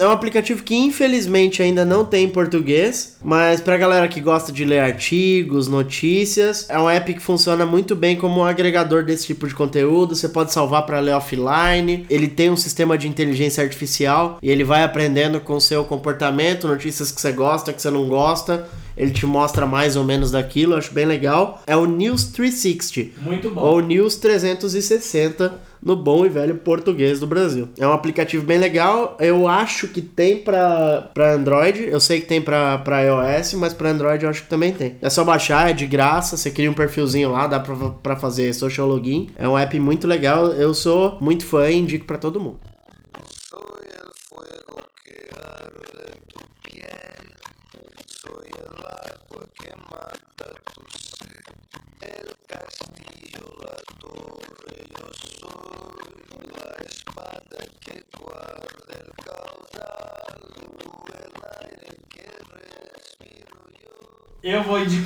É 0.00 0.06
um 0.06 0.12
aplicativo 0.12 0.62
que 0.62 0.74
infelizmente 0.74 1.62
ainda 1.62 1.84
não 1.84 2.06
tem 2.06 2.24
em 2.24 2.28
português, 2.30 3.18
mas 3.22 3.60
pra 3.60 3.76
galera 3.76 4.08
que 4.08 4.18
gosta 4.18 4.50
de 4.50 4.64
ler 4.64 4.78
artigos, 4.78 5.68
notícias, 5.68 6.64
é 6.70 6.78
um 6.78 6.88
app 6.88 7.12
que 7.12 7.20
funciona 7.20 7.66
muito 7.66 7.94
bem 7.94 8.16
como 8.16 8.40
um 8.40 8.44
agregador 8.44 9.04
desse 9.04 9.26
tipo 9.26 9.46
de 9.46 9.54
conteúdo. 9.54 10.16
Você 10.16 10.26
pode 10.26 10.54
salvar 10.54 10.86
pra 10.86 11.00
ler 11.00 11.12
offline. 11.12 12.06
Ele 12.08 12.28
tem 12.28 12.48
um 12.48 12.56
sistema 12.56 12.96
de 12.96 13.08
inteligência 13.08 13.62
artificial 13.62 14.38
e 14.40 14.48
ele 14.48 14.64
vai 14.64 14.84
aprendendo 14.84 15.38
com 15.38 15.56
o 15.56 15.60
seu 15.60 15.84
comportamento, 15.84 16.66
notícias 16.66 17.12
que 17.12 17.20
você 17.20 17.30
gosta, 17.30 17.70
que 17.70 17.82
você 17.82 17.90
não 17.90 18.08
gosta. 18.08 18.66
Ele 19.00 19.12
te 19.12 19.24
mostra 19.24 19.64
mais 19.64 19.96
ou 19.96 20.04
menos 20.04 20.30
daquilo, 20.30 20.76
acho 20.76 20.92
bem 20.92 21.06
legal. 21.06 21.62
É 21.66 21.74
o 21.74 21.86
News 21.86 22.24
360 22.24 23.18
Muito 23.22 23.50
bom. 23.50 23.62
ou 23.62 23.80
News 23.80 24.16
360 24.16 25.54
no 25.82 25.96
bom 25.96 26.26
e 26.26 26.28
velho 26.28 26.56
português 26.56 27.18
do 27.18 27.26
Brasil. 27.26 27.68
É 27.78 27.86
um 27.86 27.92
aplicativo 27.92 28.44
bem 28.44 28.58
legal. 28.58 29.16
Eu 29.18 29.48
acho 29.48 29.88
que 29.88 30.02
tem 30.02 30.36
pra, 30.36 31.10
pra 31.14 31.32
Android. 31.32 31.84
Eu 31.88 31.98
sei 31.98 32.20
que 32.20 32.26
tem 32.26 32.42
pra, 32.42 32.76
pra 32.76 33.00
iOS, 33.00 33.54
mas 33.54 33.72
pra 33.72 33.88
Android 33.88 34.22
eu 34.22 34.28
acho 34.28 34.42
que 34.42 34.48
também 34.50 34.72
tem. 34.74 34.96
É 35.00 35.08
só 35.08 35.24
baixar, 35.24 35.70
é 35.70 35.72
de 35.72 35.86
graça. 35.86 36.36
Você 36.36 36.50
cria 36.50 36.70
um 36.70 36.74
perfilzinho 36.74 37.32
lá, 37.32 37.46
dá 37.46 37.58
pra 37.58 38.16
fazer 38.16 38.52
social 38.52 38.86
login. 38.86 39.30
É 39.36 39.48
um 39.48 39.56
app 39.56 39.80
muito 39.80 40.06
legal. 40.06 40.48
Eu 40.48 40.74
sou 40.74 41.16
muito 41.22 41.46
fã 41.46 41.70
e 41.70 41.78
indico 41.78 42.04
pra 42.04 42.18
todo 42.18 42.38
mundo. 42.38 42.58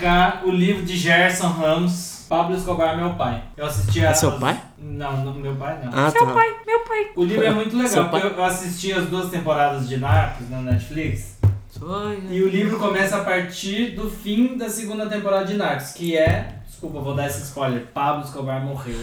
Indicar 0.05 0.43
o 0.45 0.51
livro 0.51 0.85
de 0.85 0.97
Gerson 0.97 1.49
Ramos, 1.49 2.27
Pablo 2.29 2.55
Escobar, 2.55 2.97
meu 2.97 3.15
pai. 3.15 3.43
Eu 3.57 3.65
assisti 3.67 4.05
a. 4.05 4.11
É 4.11 4.15
seu 4.15 4.33
pai? 4.33 4.61
Não, 4.79 5.25
não, 5.25 5.33
meu 5.33 5.55
pai 5.55 5.79
não. 5.83 5.91
Ah, 5.93 6.13
tá. 6.13 6.25
Meu 6.27 6.35
pai. 6.35 6.55
O 7.17 7.25
livro 7.25 7.45
é 7.45 7.51
muito 7.51 7.71
Seu 7.71 8.03
legal, 8.03 8.09
pai? 8.11 8.21
porque 8.21 8.41
eu 8.41 8.45
assisti 8.45 8.93
as 8.93 9.07
duas 9.07 9.31
temporadas 9.31 9.89
de 9.89 9.97
Narcos 9.97 10.51
na 10.51 10.61
Netflix. 10.61 11.39
Foi. 11.79 12.23
E 12.31 12.43
o 12.43 12.49
livro 12.49 12.79
começa 12.79 13.17
a 13.17 13.25
partir 13.25 13.97
do 13.97 14.09
fim 14.11 14.57
da 14.59 14.69
segunda 14.69 15.07
temporada 15.07 15.47
de 15.47 15.55
Narcos, 15.55 15.93
que 15.93 16.17
é. 16.17 16.57
Desculpa, 16.67 17.01
vou 17.01 17.15
dar 17.15 17.27
esse 17.27 17.43
spoiler. 17.45 17.87
Pablo 17.95 18.25
Escobar 18.25 18.63
morreu. 18.63 18.99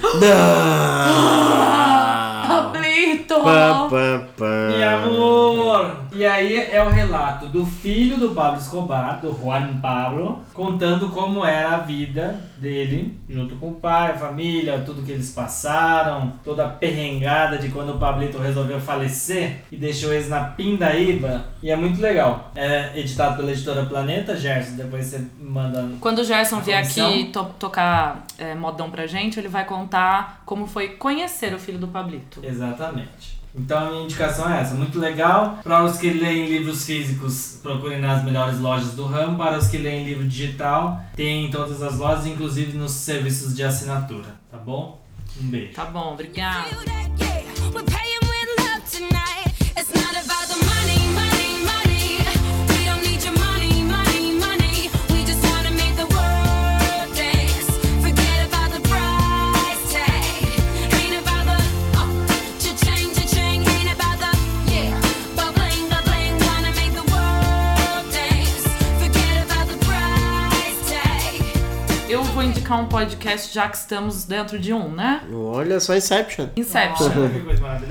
Pablito! 2.48 3.36
Pam, 3.42 3.90
pam, 3.90 4.28
pam. 4.38 4.78
Meu 4.78 4.90
amor! 4.90 6.01
E 6.22 6.26
aí 6.28 6.56
é 6.56 6.84
o 6.84 6.90
relato 6.90 7.48
do 7.48 7.66
filho 7.66 8.16
do 8.16 8.30
Pablo 8.36 8.60
Escobar, 8.62 9.20
do 9.20 9.36
Juan 9.36 9.80
Pablo, 9.82 10.44
contando 10.54 11.10
como 11.10 11.44
era 11.44 11.72
a 11.74 11.78
vida 11.80 12.40
dele, 12.60 13.20
junto 13.28 13.56
com 13.56 13.70
o 13.70 13.74
pai, 13.74 14.12
a 14.12 14.18
família, 14.20 14.84
tudo 14.86 15.02
que 15.02 15.12
eles 15.14 15.32
passaram, 15.32 16.34
toda 16.44 16.64
a 16.66 16.70
perrengada 16.70 17.58
de 17.58 17.70
quando 17.70 17.96
o 17.96 17.98
Pablito 17.98 18.38
resolveu 18.38 18.80
falecer 18.80 19.62
e 19.72 19.76
deixou 19.76 20.14
eles 20.14 20.30
na 20.30 20.44
pindaíba. 20.44 21.46
E 21.64 21.72
é 21.72 21.76
muito 21.76 22.00
legal. 22.00 22.52
É 22.54 22.92
editado 23.00 23.38
pela 23.38 23.50
editora 23.52 23.84
Planeta, 23.88 24.38
Gerson, 24.38 24.76
depois 24.76 25.08
você 25.08 25.26
manda. 25.40 25.90
Quando 26.00 26.20
o 26.20 26.24
Gerson 26.24 26.60
vier 26.60 26.78
aqui 26.84 27.32
to- 27.34 27.46
tocar 27.58 28.28
é, 28.38 28.54
modão 28.54 28.92
pra 28.92 29.08
gente, 29.08 29.40
ele 29.40 29.48
vai 29.48 29.66
contar 29.66 30.44
como 30.46 30.68
foi 30.68 30.90
conhecer 30.90 31.52
o 31.56 31.58
filho 31.58 31.80
do 31.80 31.88
Pablito. 31.88 32.42
Exatamente. 32.44 33.41
Então 33.54 33.88
a 33.88 33.92
minha 33.92 34.04
indicação 34.04 34.52
é 34.52 34.62
essa, 34.62 34.74
muito 34.76 35.00
legal. 35.00 35.60
Para 35.64 35.84
os 35.84 35.98
que 35.98 36.10
leem 36.10 36.48
livros 36.48 36.86
físicos, 36.86 37.60
procurem 37.62 38.00
nas 38.00 38.24
melhores 38.24 38.60
lojas 38.60 38.94
do 38.94 39.06
ramo. 39.06 39.38
Para 39.38 39.58
os 39.58 39.68
que 39.68 39.78
leem 39.78 40.06
livro 40.06 40.28
digital, 40.28 41.02
tem 41.16 41.46
em 41.46 41.52
todas 41.52 41.82
as 41.82 41.98
lojas, 41.98 42.26
inclusive 42.26 42.78
nos 42.78 42.92
serviços 42.92 43.56
de 43.56 43.64
assinatura, 43.64 44.36
tá 44.50 44.58
bom? 44.58 45.02
Um 45.42 45.48
beijo. 45.48 45.74
Tá 45.74 45.86
bom, 45.86 46.14
obrigada. 46.14 47.21
Vou 72.42 72.50
indicar 72.50 72.82
um 72.82 72.88
podcast 72.88 73.54
já 73.54 73.70
que 73.70 73.78
estamos 73.78 74.26
dentro 74.26 74.58
de 74.58 74.74
um, 74.74 74.90
né? 74.90 75.22
Olha 75.32 75.80
só 75.80 75.96
Inception. 75.96 76.48
Inception. 76.56 77.12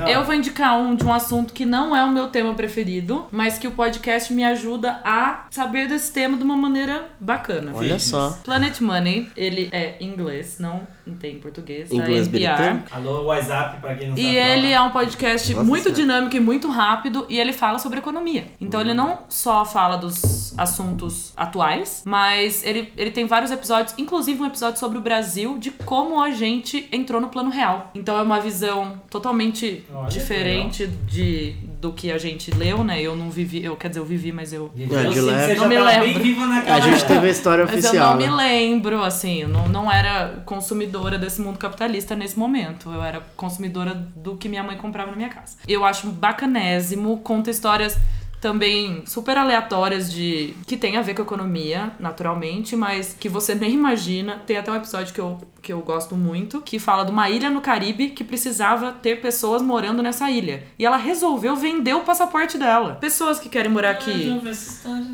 Eu 0.09 0.25
vou 0.25 0.35
indicar 0.35 0.77
um 0.77 0.97
de 0.97 1.05
um 1.05 1.13
assunto 1.13 1.55
que 1.55 1.65
não 1.65 1.95
é 1.95 2.03
o 2.03 2.11
meu 2.11 2.27
tema 2.27 2.53
preferido, 2.55 3.27
mas 3.31 3.59
que 3.59 3.69
o 3.69 3.71
podcast 3.71 4.33
me 4.35 4.43
ajuda 4.43 5.01
a 5.05 5.47
saber 5.51 5.87
desse 5.87 6.13
tema 6.13 6.37
de 6.37 6.43
uma 6.43 6.57
maneira 6.57 7.11
bacana. 7.21 7.71
Olha 7.73 8.01
só. 8.01 8.37
Planet 8.43 8.81
Money, 8.81 9.31
ele 9.37 9.69
é 9.71 9.95
em 10.01 10.09
inglês, 10.09 10.57
não 10.59 10.85
tem 11.17 11.37
em 11.37 11.39
português, 11.39 11.89
tá? 11.89 11.95
Inglês 11.95 12.29
NPR. 12.29 12.83
Alô, 12.91 13.25
WhatsApp, 13.25 13.81
pra 13.81 13.95
quem 13.95 14.09
não 14.09 14.17
sabe. 14.17 14.29
E 14.29 14.37
ele 14.37 14.69
falar. 14.73 14.75
é 14.75 14.81
um 14.83 14.91
podcast 14.91 15.55
Nossa 15.55 15.67
muito 15.67 15.83
Senhora. 15.85 16.03
dinâmico 16.03 16.37
e 16.37 16.41
muito 16.41 16.69
rápido 16.69 17.27
e 17.29 17.39
ele 17.39 17.53
fala 17.53 17.79
sobre 17.79 17.99
economia. 17.99 18.47
Então 18.61 18.81
ele 18.81 18.95
não 18.95 19.21
só 19.29 19.65
fala 19.65 19.97
dos 19.97 20.57
assuntos 20.59 21.33
atuais, 21.37 22.03
mas 22.07 22.65
ele, 22.65 22.93
ele 22.97 23.11
tem 23.11 23.27
vários 23.27 23.51
episódios, 23.51 23.95
inclusive 23.99 24.41
um 24.43 24.47
episódio 24.47 24.79
sobre 24.79 24.99
o 24.99 25.01
Brasil, 25.01 25.59
de 25.59 25.71
como 25.71 26.21
a 26.21 26.31
gente 26.31 26.89
entrou 26.93 27.21
no 27.21 27.29
plano 27.29 27.51
real. 27.51 27.91
Então 27.95 28.19
é 28.19 28.23
uma 28.23 28.41
visão 28.41 29.01
totalmente 29.11 29.85
Olha 29.93 30.09
diferente 30.09 30.87
de, 30.87 31.55
do 31.81 31.93
que 31.93 32.13
a 32.13 32.19
gente 32.19 32.51
leu, 32.51 32.85
né? 32.85 33.01
Eu 33.01 33.17
não 33.17 33.31
vivi, 33.31 33.65
eu 33.65 33.75
quer 33.75 33.89
dizer, 33.89 34.01
eu 34.01 34.05
vivi, 34.05 34.31
mas 34.33 34.53
eu. 34.53 34.71
De 34.75 34.85
leve. 34.85 35.55
Não 35.55 35.67
me 35.67 35.79
lembro. 35.79 36.73
A 36.73 36.81
gente 36.81 37.05
teve 37.07 37.27
a 37.27 37.31
história 37.31 37.65
Mas 37.65 37.73
eu 37.73 37.79
oficial. 37.81 38.11
não 38.11 38.17
me 38.19 38.27
né? 38.27 38.35
lembro, 38.35 39.03
assim, 39.03 39.43
eu 39.43 39.49
não, 39.49 39.67
não 39.67 39.91
era 39.91 40.43
consumidora 40.45 41.19
desse 41.19 41.41
mundo 41.41 41.59
capitalista 41.59 42.15
nesse 42.15 42.39
momento. 42.39 42.91
Eu 42.93 43.03
era 43.03 43.23
consumidora 43.35 43.95
do 43.95 44.37
que 44.37 44.49
minha 44.49 44.63
mãe 44.63 44.77
comprava 44.77 45.11
na 45.11 45.17
minha 45.17 45.31
casa. 45.31 45.57
Eu 45.67 45.85
acho 45.85 46.09
bacanésimo, 46.09 47.19
conta 47.19 47.51
histórias 47.51 47.97
também 48.41 49.03
super 49.07 49.37
aleatórias 49.37 50.11
de 50.13 50.55
que 50.67 50.77
tem 50.77 50.97
a 50.97 51.03
ver 51.03 51.15
com 51.15 51.23
economia, 51.23 51.93
naturalmente, 52.01 52.75
mas 52.75 53.15
que 53.19 53.29
você 53.29 53.55
nem 53.55 53.73
imagina. 53.75 54.41
Tem 54.47 54.57
até 54.57 54.73
um 54.73 54.77
episódio 54.77 55.13
que 55.13 55.21
eu, 55.21 55.39
que 55.61 55.73
eu 55.73 55.81
gosto 55.81 56.17
muito, 56.17 56.61
que 56.63 56.79
fala 56.79 57.05
de 57.05 57.11
uma 57.11 57.29
ilha 57.29 57.51
no 57.51 57.61
Caribe 57.61 58.11
que 58.11 58.25
precisava 58.25 58.93
ter 58.93 59.21
pessoas 59.21 59.61
morando 59.61 60.03
nessa 60.03 60.31
ilha. 60.31 60.65
E 60.79 60.87
ela 60.87 60.97
resolveu 60.97 61.55
vender 61.55 61.95
o 61.95 62.01
passaporte 62.01 62.57
dela. 62.57 62.95
Pessoas 63.01 63.39
que 63.39 63.49
querem 63.49 63.71
morar 63.71 63.91
aqui. 63.91 64.41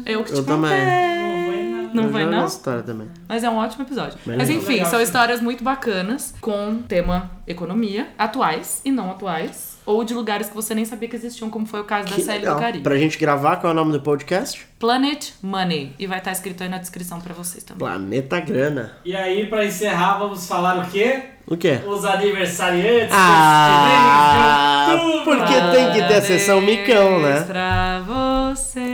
Eu 0.06 0.22
que 0.22 0.32
te 0.32 0.38
Eu 0.38 0.44
também. 0.44 0.70
contei. 0.70 1.26
Não 1.92 2.04
Eu 2.04 2.10
vai 2.10 2.26
não? 2.26 2.44
história 2.46 2.82
também. 2.82 3.08
Mas 3.28 3.42
é 3.42 3.48
um 3.50 3.56
ótimo 3.56 3.84
episódio. 3.84 4.18
Bem 4.26 4.36
Mas 4.36 4.50
enfim, 4.50 4.74
Legal, 4.74 4.90
são 4.90 4.98
sim. 4.98 5.04
histórias 5.04 5.40
muito 5.40 5.64
bacanas, 5.64 6.34
com 6.40 6.82
tema 6.86 7.30
economia, 7.46 8.08
atuais 8.18 8.82
e 8.84 8.90
não 8.90 9.10
atuais. 9.10 9.75
Ou 9.86 10.02
de 10.04 10.12
lugares 10.12 10.48
que 10.48 10.54
você 10.54 10.74
nem 10.74 10.84
sabia 10.84 11.08
que 11.08 11.14
existiam, 11.16 11.48
como 11.48 11.64
foi 11.64 11.80
o 11.80 11.84
caso 11.84 12.08
Que 12.08 12.16
dessa 12.16 12.32
ilha 12.32 12.40
legal. 12.40 12.54
do 12.56 12.60
Caribe. 12.60 12.82
Pra 12.82 12.98
gente 12.98 13.16
gravar, 13.18 13.56
qual 13.56 13.70
é 13.70 13.72
o 13.72 13.76
nome 13.76 13.92
do 13.92 14.00
podcast? 14.00 14.66
Planet 14.80 15.30
Money. 15.40 15.94
E 15.98 16.06
vai 16.08 16.18
estar 16.18 16.32
escrito 16.32 16.62
aí 16.64 16.68
na 16.68 16.78
descrição 16.78 17.20
pra 17.20 17.32
vocês 17.32 17.62
também. 17.62 17.78
Planeta 17.86 18.40
Grana. 18.40 18.96
E 19.04 19.14
aí, 19.14 19.46
pra 19.46 19.64
encerrar, 19.64 20.18
vamos 20.18 20.46
falar 20.48 20.84
o 20.84 20.90
quê? 20.90 21.22
O 21.46 21.56
quê? 21.56 21.78
Os 21.86 22.04
aniversariantes. 22.04 23.14
Ah, 23.16 24.96
porque 25.24 25.54
tem 25.72 25.92
que 25.92 26.08
ter 26.08 26.14
a 26.14 26.22
sessão 26.22 26.60
micão, 26.60 27.20
né? 27.22 27.40
Pra 27.42 28.00
você. 28.00 28.35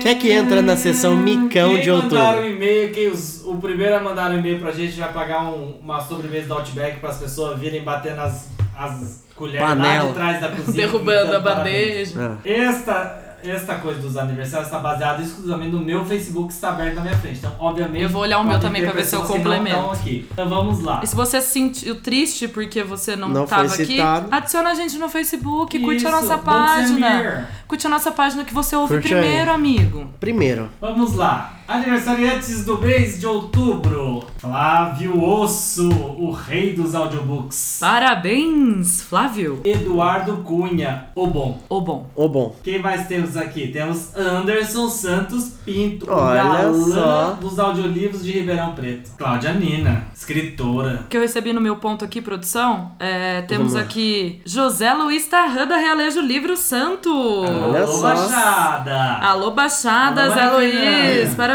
Quem 0.01 0.13
é 0.13 0.15
que 0.15 0.31
entra 0.33 0.61
na 0.63 0.77
sessão 0.77 1.17
micão 1.17 1.71
Quem 1.75 1.81
de 1.83 1.91
mandar 1.91 2.17
um 2.17 2.27
outubro? 2.29 2.49
e-mail, 2.51 2.93
quem 2.93 3.09
os- 3.09 3.43
o 3.45 3.57
primeiro 3.57 3.97
a 3.97 4.01
mandar 4.01 4.31
um 4.31 4.39
e-mail 4.39 4.59
pra 4.61 4.73
gente 4.73 4.99
vai 4.99 5.13
pagar 5.13 5.43
um- 5.45 5.79
uma 5.83 6.01
sobremesa 6.01 6.49
do 6.49 6.55
Outback 6.55 7.01
para 7.01 7.11
as 7.11 7.19
pessoas 7.19 7.59
virem 7.59 7.83
bater 7.83 8.15
nas 8.15 8.49
as 8.77 9.23
colheres 9.37 9.61
lá 9.61 9.69
Panela. 9.77 10.09
de 10.09 10.15
trás 10.15 10.41
da 10.41 10.49
cozinha. 10.57 10.87
Derrubando 10.87 11.37
a 11.37 11.41
bandeja. 11.41 12.39
É. 12.45 12.53
Esta, 12.63 13.32
esta 13.51 13.77
coisa 13.77 14.01
dos 14.01 14.17
aniversários 14.17 14.69
está 14.69 14.79
baseada 14.79 15.23
exclusivamente 15.23 15.71
no 15.73 15.81
meu 15.81 16.05
Facebook 16.05 16.49
que 16.49 16.55
está 16.55 16.71
aberto 16.71 16.97
na 16.97 17.03
minha 17.03 17.17
frente. 17.17 17.39
Então, 17.39 17.53
obviamente. 17.59 18.03
Eu 18.03 18.09
vou 18.09 18.23
olhar 18.23 18.39
o 18.39 18.45
meu 18.45 18.61
também 18.61 18.83
ter 18.83 18.89
pra 18.91 18.97
ver 19.01 19.05
se 19.05 19.15
eu 19.15 19.23
complemento. 19.23 19.91
aqui. 19.91 20.29
Então 20.31 20.49
vamos 20.49 20.81
lá. 20.83 21.01
E 21.03 21.07
se 21.07 21.15
você 21.15 21.41
se 21.41 21.51
sentiu 21.51 22.01
triste 22.01 22.49
porque 22.49 22.83
você 22.83 23.17
não, 23.17 23.29
Não 23.29 23.47
tava 23.47 23.69
foi 23.69 23.85
aqui, 23.85 24.01
adiciona 24.01 24.71
a 24.71 24.75
gente 24.75 24.99
no 24.99 25.09
Facebook, 25.09 25.79
curte 25.79 26.07
a 26.07 26.11
Isso, 26.11 26.21
nossa 26.21 26.39
página. 26.39 27.49
Curte 27.67 27.87
a 27.87 27.91
nossa 27.91 28.13
página 28.13 28.45
que 28.45 28.55
você 28.55 28.77
ouve 28.77 28.95
Curte 28.95 29.15
aí. 29.15 29.21
primeiro, 29.21 29.51
amigo. 29.51 30.11
Primeiro. 30.21 30.69
Vamos 30.81 31.15
lá. 31.15 31.55
Aniversariantes 31.69 32.65
do 32.65 32.79
mês 32.79 33.19
de 33.21 33.27
outubro. 33.27 34.25
Flávio 34.39 35.23
Osso, 35.23 35.89
o 35.89 36.33
rei 36.33 36.73
dos 36.75 36.95
audiobooks. 36.95 37.79
Parabéns, 37.81 39.01
Flávio. 39.03 39.61
Eduardo 39.65 40.39
Cunha, 40.39 41.07
o 41.15 41.27
bom. 41.29 41.61
Ô 41.69 41.81
bom. 41.81 42.11
Ô 42.17 42.29
bom. 42.29 42.57
Quem 42.65 42.81
mais 42.81 43.07
temos 43.07 43.37
aqui? 43.37 43.69
Temos 43.69 44.15
Anderson 44.17 44.89
Santos 44.89 45.53
Pinto, 45.65 46.11
o 46.11 46.13
Olha 46.15 46.43
galã 46.43 46.93
só. 46.93 47.39
dos 47.41 47.59
audiolivros 47.59 48.25
de 48.25 48.33
Ribeirão 48.33 48.75
Preto. 48.75 49.13
Cláudia 49.17 49.53
Nina, 49.53 50.07
escritora. 50.13 51.03
O 51.05 51.09
que 51.09 51.17
eu 51.17 51.21
recebi 51.21 51.53
no 51.53 51.61
meu 51.61 51.77
ponto 51.77 52.05
aqui, 52.05 52.21
produção, 52.21 52.91
é, 52.99 53.43
temos 53.43 53.77
aqui 53.77 54.41
José 54.45 54.93
Luiz 54.93 55.27
Tarran 55.27 55.67
da 55.69 55.77
Realejo 55.77 56.21
Livro 56.21 56.57
Santo. 56.57 57.09
Olha 57.13 57.83
Alô, 57.83 57.93
só. 57.93 58.03
Baixada. 58.15 59.19
Alô, 59.21 59.51
Baixada, 59.53 60.25
Alô, 60.25 60.35
Zé 60.35 60.51
Luiz, 60.51 61.35
parabéns. 61.37 61.52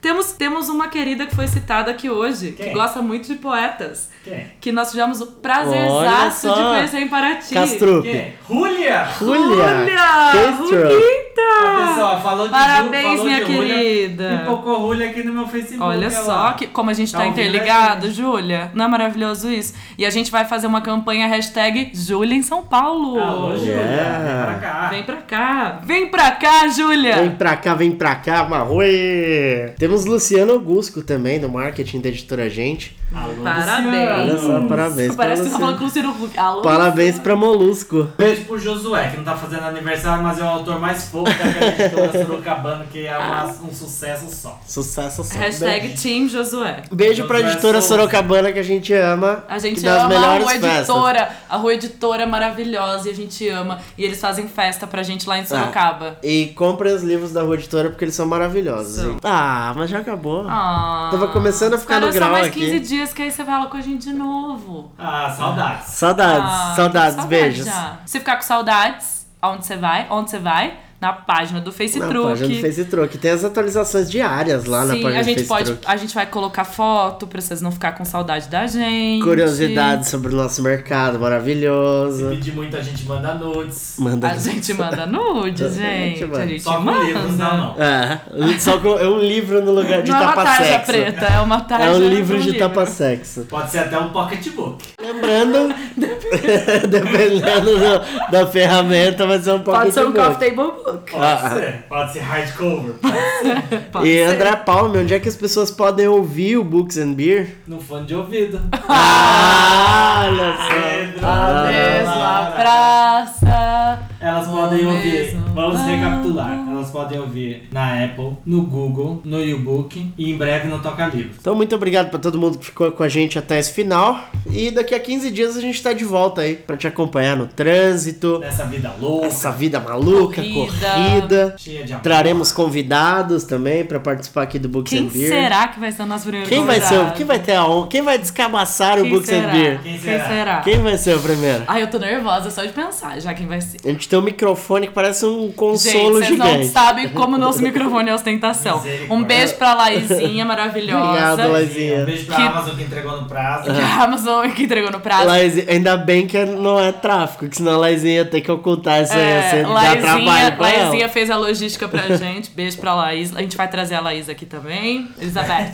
Temos, 0.00 0.32
temos 0.32 0.68
uma 0.68 0.88
querida 0.88 1.26
que 1.26 1.36
foi 1.36 1.46
citada 1.46 1.90
aqui 1.90 2.08
hoje, 2.08 2.52
que 2.52 2.64
Quem? 2.64 2.72
gosta 2.72 3.02
muito 3.02 3.28
de 3.28 3.34
poetas. 3.34 4.08
Quem? 4.22 4.46
Que 4.60 4.70
nós 4.70 4.90
tivemos 4.90 5.20
o 5.22 5.26
prazerzaço 5.26 6.48
de 6.48 6.62
conhecer 6.62 6.98
em 6.98 7.08
Paraty. 7.08 7.54
Castrupe. 7.54 8.08
Quem? 8.10 8.34
Julia! 8.48 9.08
Julia. 9.18 10.52
Ruquita! 10.58 11.40
Pessoal, 11.88 12.22
falou 12.22 12.48
de 12.48 12.54
Ju, 12.54 12.60
Parabéns, 12.60 13.02
falou 13.04 13.24
minha 13.24 13.44
de 13.44 13.52
Julia, 13.54 13.74
querida. 13.74 14.38
Pipocou 14.40 14.80
Julia 14.88 15.06
aqui 15.08 15.22
no 15.22 15.32
meu 15.32 15.46
Facebook. 15.46 15.82
Olha 15.82 16.10
só 16.10 16.52
que, 16.52 16.66
como 16.66 16.90
a 16.90 16.92
gente 16.92 17.10
tá, 17.10 17.18
Tá 17.18 17.26
interligado? 17.26 18.10
Júlia. 18.10 18.70
Não 18.74 18.84
é 18.84 18.88
maravilhoso 18.88 19.50
isso? 19.50 19.72
E 19.96 20.04
a 20.04 20.10
gente 20.10 20.30
vai 20.30 20.44
fazer 20.44 20.66
uma 20.66 20.82
campanha 20.82 21.26
hashtag 21.26 21.90
Júlia 21.94 22.34
em 22.34 22.42
São 22.42 22.62
Paulo. 22.62 23.18
Alô, 23.18 23.56
Júlia. 23.56 23.72
Yeah. 23.72 24.20
Vem 24.28 24.44
pra 24.44 24.60
cá. 24.60 24.88
Vem 24.90 25.02
pra 25.02 25.16
cá. 25.16 25.80
Vem 25.82 26.06
pra 26.08 26.30
cá, 26.32 26.68
Júlia. 26.68 27.16
Vem 27.16 27.30
pra 27.30 27.56
cá, 27.56 27.74
vem 27.74 27.92
pra 27.92 28.14
cá, 28.16 28.44
Marroi! 28.44 29.72
Temos 29.78 30.04
Luciano 30.04 30.52
Augusto 30.52 31.02
também, 31.02 31.40
do 31.40 31.48
marketing 31.48 32.00
da 32.00 32.08
editora 32.10 32.50
Gente. 32.50 32.99
Alô, 33.12 33.42
Parabéns. 33.42 34.08
Olha 34.10 34.38
só, 34.38 34.60
parabéns 34.68 35.14
Parece 35.16 35.42
que 35.42 35.48
você 35.48 35.52
tá 35.54 35.58
falando 35.58 35.76
com 35.78 35.82
o 35.82 35.86
Luciano 35.86 36.10
Huck. 36.10 36.38
Alô, 36.38 36.62
Parabéns 36.62 37.18
pra 37.18 37.34
Molusco. 37.34 38.08
Beijo 38.16 38.44
pro 38.44 38.56
Josué, 38.58 39.08
que 39.08 39.16
não 39.16 39.24
tá 39.24 39.36
fazendo 39.36 39.64
aniversário, 39.64 40.22
mas 40.22 40.38
é 40.38 40.42
o 40.44 40.46
autor 40.48 40.78
mais 40.78 41.08
fofo 41.08 41.24
daquela 41.24 41.66
editora 41.66 42.24
Sorocabana, 42.24 42.86
que 42.90 43.04
é 43.06 43.18
uma- 43.18 43.46
um 43.68 43.74
sucesso 43.74 44.26
só. 44.30 44.60
Sucesso 44.66 45.24
só. 45.24 45.38
Hashtag 45.38 45.88
Beijo, 45.88 46.02
Team 46.02 46.28
Josué. 46.28 46.82
Beijo 46.92 47.24
pra 47.26 47.38
Josué 47.38 47.52
editora 47.52 47.80
Souza. 47.80 47.94
Sorocabana 47.96 48.52
que 48.52 48.58
a 48.60 48.62
gente 48.62 48.94
ama. 48.94 49.44
A 49.48 49.58
gente 49.58 49.84
ama 49.86 50.14
a 50.14 50.38
Rua 50.38 50.48
festas. 50.50 50.74
Editora. 50.88 51.28
A 51.48 51.56
Rua 51.56 51.74
Editora 51.74 52.22
é 52.22 52.26
maravilhosa 52.26 53.08
e 53.08 53.10
a 53.10 53.14
gente 53.14 53.48
ama. 53.48 53.78
E 53.98 54.04
eles 54.04 54.20
fazem 54.20 54.46
festa 54.46 54.86
pra 54.86 55.02
gente 55.02 55.28
lá 55.28 55.36
em 55.36 55.44
Sorocaba. 55.44 56.16
E 56.22 56.52
comprem 56.54 56.94
os 56.94 57.02
livros 57.02 57.32
da 57.32 57.42
Rua 57.42 57.56
Editora 57.56 57.90
porque 57.90 58.04
eles 58.04 58.14
são 58.14 58.26
maravilhosos. 58.26 59.04
Hein? 59.04 59.16
Ah, 59.24 59.72
mas 59.76 59.90
já 59.90 59.98
acabou. 59.98 60.46
Ah, 60.48 61.08
Tava 61.10 61.26
começando 61.28 61.74
a 61.74 61.78
ficar 61.78 62.00
no 62.00 62.12
grau 62.12 62.28
só 62.28 62.32
mais 62.32 62.46
aqui. 62.46 62.60
15 63.00 63.04
dias 63.04 63.12
que 63.14 63.22
aí 63.22 63.30
você 63.30 63.44
fala 63.44 63.66
com 63.68 63.76
a 63.76 63.80
gente 63.80 64.02
de 64.08 64.12
novo. 64.12 64.92
Ah, 64.98 65.30
saudades. 65.30 65.86
Saudades, 65.88 66.42
Ah, 66.50 66.72
saudades, 66.76 67.14
que 67.14 67.20
saudade 67.22 67.28
beijos. 67.28 67.66
já. 67.66 67.96
Se 68.04 68.18
ficar 68.18 68.36
com 68.36 68.42
saudades, 68.42 69.26
aonde 69.40 69.64
você 69.66 69.76
vai? 69.76 70.06
Onde 70.10 70.30
você 70.30 70.38
vai? 70.38 70.78
Na 71.00 71.12
página 71.14 71.60
do 71.60 71.70
Na 71.70 71.72
Facebook. 71.72 72.12
página 72.14 72.48
do 72.48 72.60
Facebook. 72.60 73.18
Tem 73.18 73.30
as 73.30 73.42
atualizações 73.44 74.10
diárias 74.10 74.66
lá 74.66 74.84
na 74.84 74.94
Sim, 74.94 75.02
página 75.02 75.20
a 75.20 75.22
gente 75.22 75.42
do 75.42 75.48
pode. 75.48 75.64
Facebook. 75.66 75.90
A 75.92 75.96
gente 75.96 76.14
vai 76.14 76.26
colocar 76.26 76.64
foto 76.64 77.26
pra 77.26 77.40
vocês 77.40 77.62
não 77.62 77.72
ficar 77.72 77.92
com 77.92 78.04
saudade 78.04 78.48
da 78.48 78.66
gente. 78.66 79.24
Curiosidades 79.24 80.08
sobre 80.08 80.34
o 80.34 80.36
nosso 80.36 80.62
mercado 80.62 81.18
maravilhoso. 81.18 82.28
Pedir 82.28 82.52
muito, 82.54 82.76
a 82.76 82.82
gente 82.82 83.04
manda 83.06 83.34
nudes. 83.34 83.94
Manda 83.98 84.28
A 84.28 84.36
gente 84.36 84.74
manda 84.74 85.06
nudes, 85.06 85.72
gente. 85.74 86.24
manda. 86.26 86.42
A 86.42 86.46
gente 86.46 86.62
Só 86.62 86.80
com 86.82 86.90
livros 87.02 87.36
na 87.38 87.50
manda. 87.50 87.56
mão. 87.56 87.76
É, 87.78 88.58
só 88.58 88.78
com 88.78 88.98
é 88.98 89.08
um 89.08 89.18
livro 89.20 89.64
no 89.64 89.72
lugar 89.72 90.02
de 90.02 90.10
Não 90.10 90.18
é 90.18 90.20
uma 90.22 90.34
tarja 90.34 90.64
tapa-sexo. 90.64 90.86
preta, 90.92 91.24
é 91.26 91.40
uma 91.40 91.60
tarja. 91.62 91.86
É 91.86 91.90
um 91.92 92.08
livro 92.08 92.40
de 92.42 92.52
tapa-sexo. 92.58 93.46
Pode 93.48 93.70
ser 93.70 93.78
até 93.78 93.98
um 93.98 94.10
pocketbook. 94.10 94.84
Lembrando, 95.12 95.74
dependendo 96.88 97.78
do- 97.78 98.30
da 98.30 98.46
ferramenta, 98.46 99.26
vai 99.26 99.38
ser 99.38 99.52
um 99.52 99.60
pouco 99.60 99.80
Pode 99.80 99.92
ser 99.92 100.06
um 100.06 100.12
coffee 100.12 100.50
table 100.50 100.72
book. 100.72 101.10
Pode 101.10 101.24
Ah. 101.24 101.50
ser. 101.54 101.84
Pode 101.88 102.12
ser 102.12 102.20
hardcover. 102.20 102.92
Pode 102.94 103.14
ser. 103.16 103.80
Pode 103.92 104.08
E 104.08 104.18
ser. 104.18 104.24
André 104.34 104.56
Palme, 104.56 104.98
onde 104.98 105.14
é 105.14 105.18
que 105.20 105.28
as 105.28 105.36
pessoas 105.36 105.70
podem 105.70 106.06
ouvir 106.08 106.56
o 106.56 106.64
Books 106.64 106.96
and 106.98 107.12
Beer? 107.14 107.56
no 107.66 107.80
fone 107.80 108.06
de 108.06 108.14
ouvido. 108.14 108.60
Ah, 108.88 110.26
olha 110.28 110.56
Pedro. 110.68 111.20
só. 111.20 111.26
A 111.26 111.66
mesma 111.66 112.52
praça. 112.56 113.98
Elas 114.20 114.46
podem 114.48 114.84
Ao 114.84 114.92
ouvir, 114.92 115.12
mesmo 115.12 115.40
vamos 115.54 115.74
lado. 115.80 115.88
recapitular. 115.90 116.64
Elas 116.70 116.90
podem 116.90 117.18
ouvir 117.18 117.68
na 117.72 118.04
Apple, 118.04 118.36
no 118.44 118.62
Google, 118.62 119.22
no 119.24 119.42
YouBook 119.42 120.12
e 120.18 120.30
em 120.32 120.36
breve 120.36 120.68
no 120.68 120.78
Toca 120.80 121.06
Livros. 121.06 121.36
Então, 121.40 121.54
muito 121.54 121.74
obrigado 121.74 122.10
pra 122.10 122.18
todo 122.18 122.38
mundo 122.38 122.58
que 122.58 122.66
ficou 122.66 122.92
com 122.92 123.02
a 123.02 123.08
gente 123.08 123.38
até 123.38 123.58
esse 123.58 123.72
final. 123.72 124.18
E 124.50 124.70
daqui 124.70 124.94
a 124.94 125.00
15 125.00 125.30
dias 125.30 125.56
a 125.56 125.60
gente 125.60 125.82
tá 125.82 125.92
de 125.94 126.04
volta 126.04 126.42
aí 126.42 126.54
pra 126.54 126.76
te 126.76 126.86
acompanhar 126.86 127.34
no 127.36 127.46
trânsito, 127.46 128.38
Nessa 128.40 128.64
vida 128.66 128.92
louca, 129.00 129.26
essa 129.26 129.50
vida 129.50 129.80
maluca, 129.80 130.42
Corrida. 130.42 130.70
corrida. 130.94 131.54
cheia 131.58 131.84
de 131.84 131.92
amor. 131.92 132.02
Traremos 132.02 132.52
convidados 132.52 133.44
também 133.44 133.84
pra 133.84 133.98
participar 134.00 134.42
aqui 134.42 134.58
do 134.58 134.68
Books 134.68 134.92
Quem 134.92 135.06
and 135.06 135.08
Beer. 135.08 135.28
será 135.28 135.68
que 135.68 135.80
vai 135.80 135.92
ser 135.92 136.02
o 136.02 136.06
nosso 136.06 136.24
primeiro 136.24 136.48
Quem 136.48 136.64
vai 136.64 136.80
ser, 136.80 136.98
o- 136.98 137.12
quem 137.12 137.24
vai 137.26 137.38
ter 137.38 137.54
a 137.54 137.66
honra? 137.66 137.86
Quem 137.88 138.02
vai 138.02 138.18
descabaçar 138.18 138.98
o 138.98 139.02
Quem 139.02 139.10
Books 139.12 139.28
será? 139.28 139.48
and 139.48 139.52
Beer? 139.52 139.80
Quem 139.82 139.92
Quem 139.92 140.00
será? 140.00 140.28
será? 140.28 140.60
Quem 140.60 140.78
vai 140.82 140.98
ser 140.98 141.16
o 141.16 141.20
primeiro? 141.20 141.64
Ai, 141.66 141.82
eu 141.82 141.86
tô 141.90 141.98
nervosa 141.98 142.50
só 142.50 142.62
de 142.64 142.72
pensar 142.72 143.18
já 143.20 143.32
quem 143.32 143.46
vai 143.46 143.60
ser. 143.60 143.78
A 143.84 143.88
gente 143.92 144.08
tem 144.10 144.18
um 144.18 144.22
microfone 144.22 144.88
que 144.88 144.92
parece 144.92 145.24
um 145.24 145.42
Gente, 145.42 145.54
consolo 145.54 146.12
vocês 146.14 146.36
não 146.36 146.46
gigante. 146.48 146.66
sabem 146.66 147.08
como 147.10 147.36
o 147.36 147.38
nosso 147.38 147.62
microfone 147.62 148.10
é 148.10 148.14
ostentação. 148.14 148.82
Um 149.08 149.22
beijo 149.22 149.54
pra 149.54 149.72
Laizinha 149.72 150.44
maravilhosa. 150.44 151.04
Obrigado, 151.06 151.52
Laizinha. 151.52 152.02
Um 152.02 152.04
beijo 152.04 152.26
pra 152.26 152.36
Que- 152.36 152.42
Amazon 152.42 152.76
que 152.76 152.82
entregou 152.82 153.20
no 153.20 153.28
prazo. 153.28 153.70
Que 153.72 153.80
a 153.80 154.02
Amazon 154.04 154.50
que 154.50 154.62
entregou 154.64 154.90
no 154.90 154.98
prazo. 155.00 155.26
Laizinha, 155.26 155.64
ainda 155.68 155.96
bem 155.96 156.26
que 156.26 156.44
não 156.44 156.78
é 156.80 156.90
tráfico, 156.90 157.48
que 157.48 157.56
senão 157.56 157.74
a 157.74 157.78
Laizinha 157.78 158.14
ia 158.16 158.24
ter 158.24 158.40
que 158.40 158.50
ocultar 158.50 159.00
isso 159.02 159.12
aí. 159.12 159.20
É, 159.20 159.62
dar 159.62 159.68
Laizinha, 159.68 160.02
trabalho 160.02 160.56
pra 160.56 160.68
ela. 160.68 160.82
Laizinha 160.88 161.08
fez 161.08 161.30
a 161.30 161.36
logística 161.36 161.86
pra 161.88 162.16
gente. 162.16 162.50
Beijo 162.50 162.78
pra 162.78 162.94
Laís. 162.94 163.34
A 163.36 163.40
gente 163.40 163.56
vai 163.56 163.68
trazer 163.68 163.94
a 163.94 164.00
Laís 164.00 164.28
aqui 164.28 164.44
também. 164.44 165.08
Elizabeth. 165.20 165.72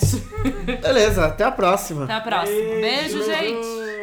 Beleza, 0.83 1.25
até 1.25 1.45
a 1.45 1.51
próxima. 1.51 2.05
Até 2.05 2.13
a 2.13 2.21
próxima. 2.21 2.57
Beijo, 2.81 3.19
Beijo. 3.19 3.25
gente. 3.25 3.96